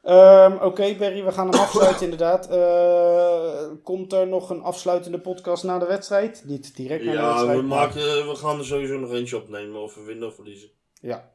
Ehm, 0.06 0.58
Oké, 0.62 0.96
Berry, 0.96 1.24
we 1.24 1.32
gaan 1.32 1.50
hem 1.50 1.60
afsluiten 1.60 2.04
inderdaad. 2.10 2.50
Eh, 2.50 3.68
komt 3.84 4.14
er 4.14 4.28
nog 4.28 4.50
een 4.50 4.62
afsluitende 4.62 5.20
podcast 5.20 5.64
na 5.64 5.80
de 5.80 5.86
wedstrijd? 5.86 6.44
Niet 6.46 6.76
direct 6.76 7.04
na 7.04 7.12
de 7.12 7.18
Ja, 7.18 7.28
wedstrijd. 7.28 7.58
we, 7.60 7.64
maar- 7.66 7.78
maken, 7.80 8.28
we 8.28 8.36
gaan 8.36 8.58
er 8.60 8.66
sowieso 8.66 8.98
nog 9.00 9.12
eentje 9.14 9.38
opnemen 9.38 9.82
of 9.82 9.96
we 9.96 10.02
winnen 10.04 10.28
of 10.28 10.36
verliezen. 10.36 10.70
Ja, 11.02 11.32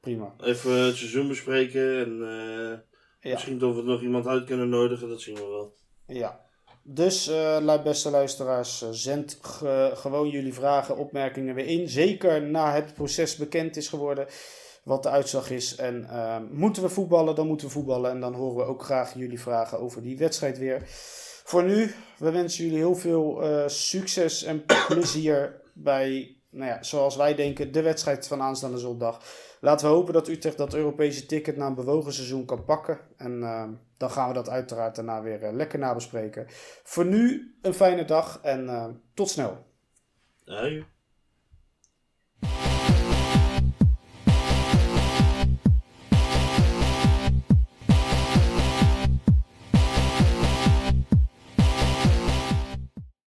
prima. 0.00 0.34
Even 0.40 0.72
het 0.72 0.96
seizoen 0.96 1.28
bespreken 1.28 1.98
en 2.04 2.22
eh, 2.22 2.78
Ja. 3.20 3.32
misschien 3.32 3.58
dat 3.58 3.74
we 3.74 3.82
nog 3.82 4.02
iemand 4.02 4.26
uit 4.26 4.44
kunnen 4.44 4.68
nodigen, 4.68 5.08
dat 5.08 5.20
zien 5.20 5.34
we 5.34 5.46
wel. 5.46 5.74
Ja. 6.06 6.40
Dus, 6.84 7.28
eh, 7.28 7.82
beste 7.82 8.10
luisteraars, 8.10 8.84
zend 8.90 9.38
ge- 9.42 9.92
gewoon 9.94 10.28
jullie 10.28 10.54
vragen, 10.54 10.96
opmerkingen 10.96 11.54
weer 11.54 11.66
in. 11.66 11.88
Zeker 11.88 12.42
na 12.42 12.72
het 12.74 12.94
proces 12.94 13.36
bekend 13.36 13.76
is 13.76 13.88
geworden 13.88 14.26
wat 14.82 15.02
de 15.02 15.08
uitslag 15.08 15.50
is. 15.50 15.76
En 15.76 16.08
eh, 16.08 16.36
moeten 16.50 16.82
we 16.82 16.88
voetballen, 16.88 17.34
dan 17.34 17.46
moeten 17.46 17.66
we 17.66 17.72
voetballen. 17.72 18.10
En 18.10 18.20
dan 18.20 18.34
horen 18.34 18.56
we 18.56 18.70
ook 18.70 18.82
graag 18.82 19.14
jullie 19.14 19.40
vragen 19.40 19.80
over 19.80 20.02
die 20.02 20.18
wedstrijd 20.18 20.58
weer. 20.58 20.82
Voor 21.44 21.64
nu, 21.64 21.94
we 22.18 22.30
wensen 22.30 22.64
jullie 22.64 22.78
heel 22.78 22.94
veel 22.94 23.42
eh, 23.42 23.68
succes 23.68 24.42
en 24.42 24.64
plezier 24.88 25.60
bij, 25.74 26.36
nou 26.50 26.70
ja, 26.70 26.82
zoals 26.82 27.16
wij 27.16 27.34
denken, 27.34 27.72
de 27.72 27.82
wedstrijd 27.82 28.26
van 28.26 28.42
aanstaande 28.42 28.78
zondag. 28.78 29.20
Laten 29.64 29.86
we 29.86 29.92
hopen 29.94 30.12
dat 30.12 30.28
Utrecht 30.28 30.56
dat 30.56 30.74
Europese 30.74 31.26
ticket 31.26 31.56
na 31.56 31.66
een 31.66 31.74
bewogen 31.74 32.12
seizoen 32.12 32.44
kan 32.44 32.64
pakken. 32.64 32.98
En 33.16 33.42
eh, 33.42 33.68
dan 33.96 34.10
gaan 34.10 34.28
we 34.28 34.34
dat 34.34 34.48
uiteraard 34.48 34.94
daarna 34.94 35.22
weer 35.22 35.42
eh, 35.42 35.52
lekker 35.52 35.78
nabespreken. 35.78 36.46
Voor 36.82 37.04
nu 37.04 37.54
een 37.60 37.74
fijne 37.74 38.04
dag 38.04 38.40
en 38.42 38.68
eh, 38.68 38.88
tot 39.14 39.30
snel. 39.30 39.66
Joh. 40.44 40.84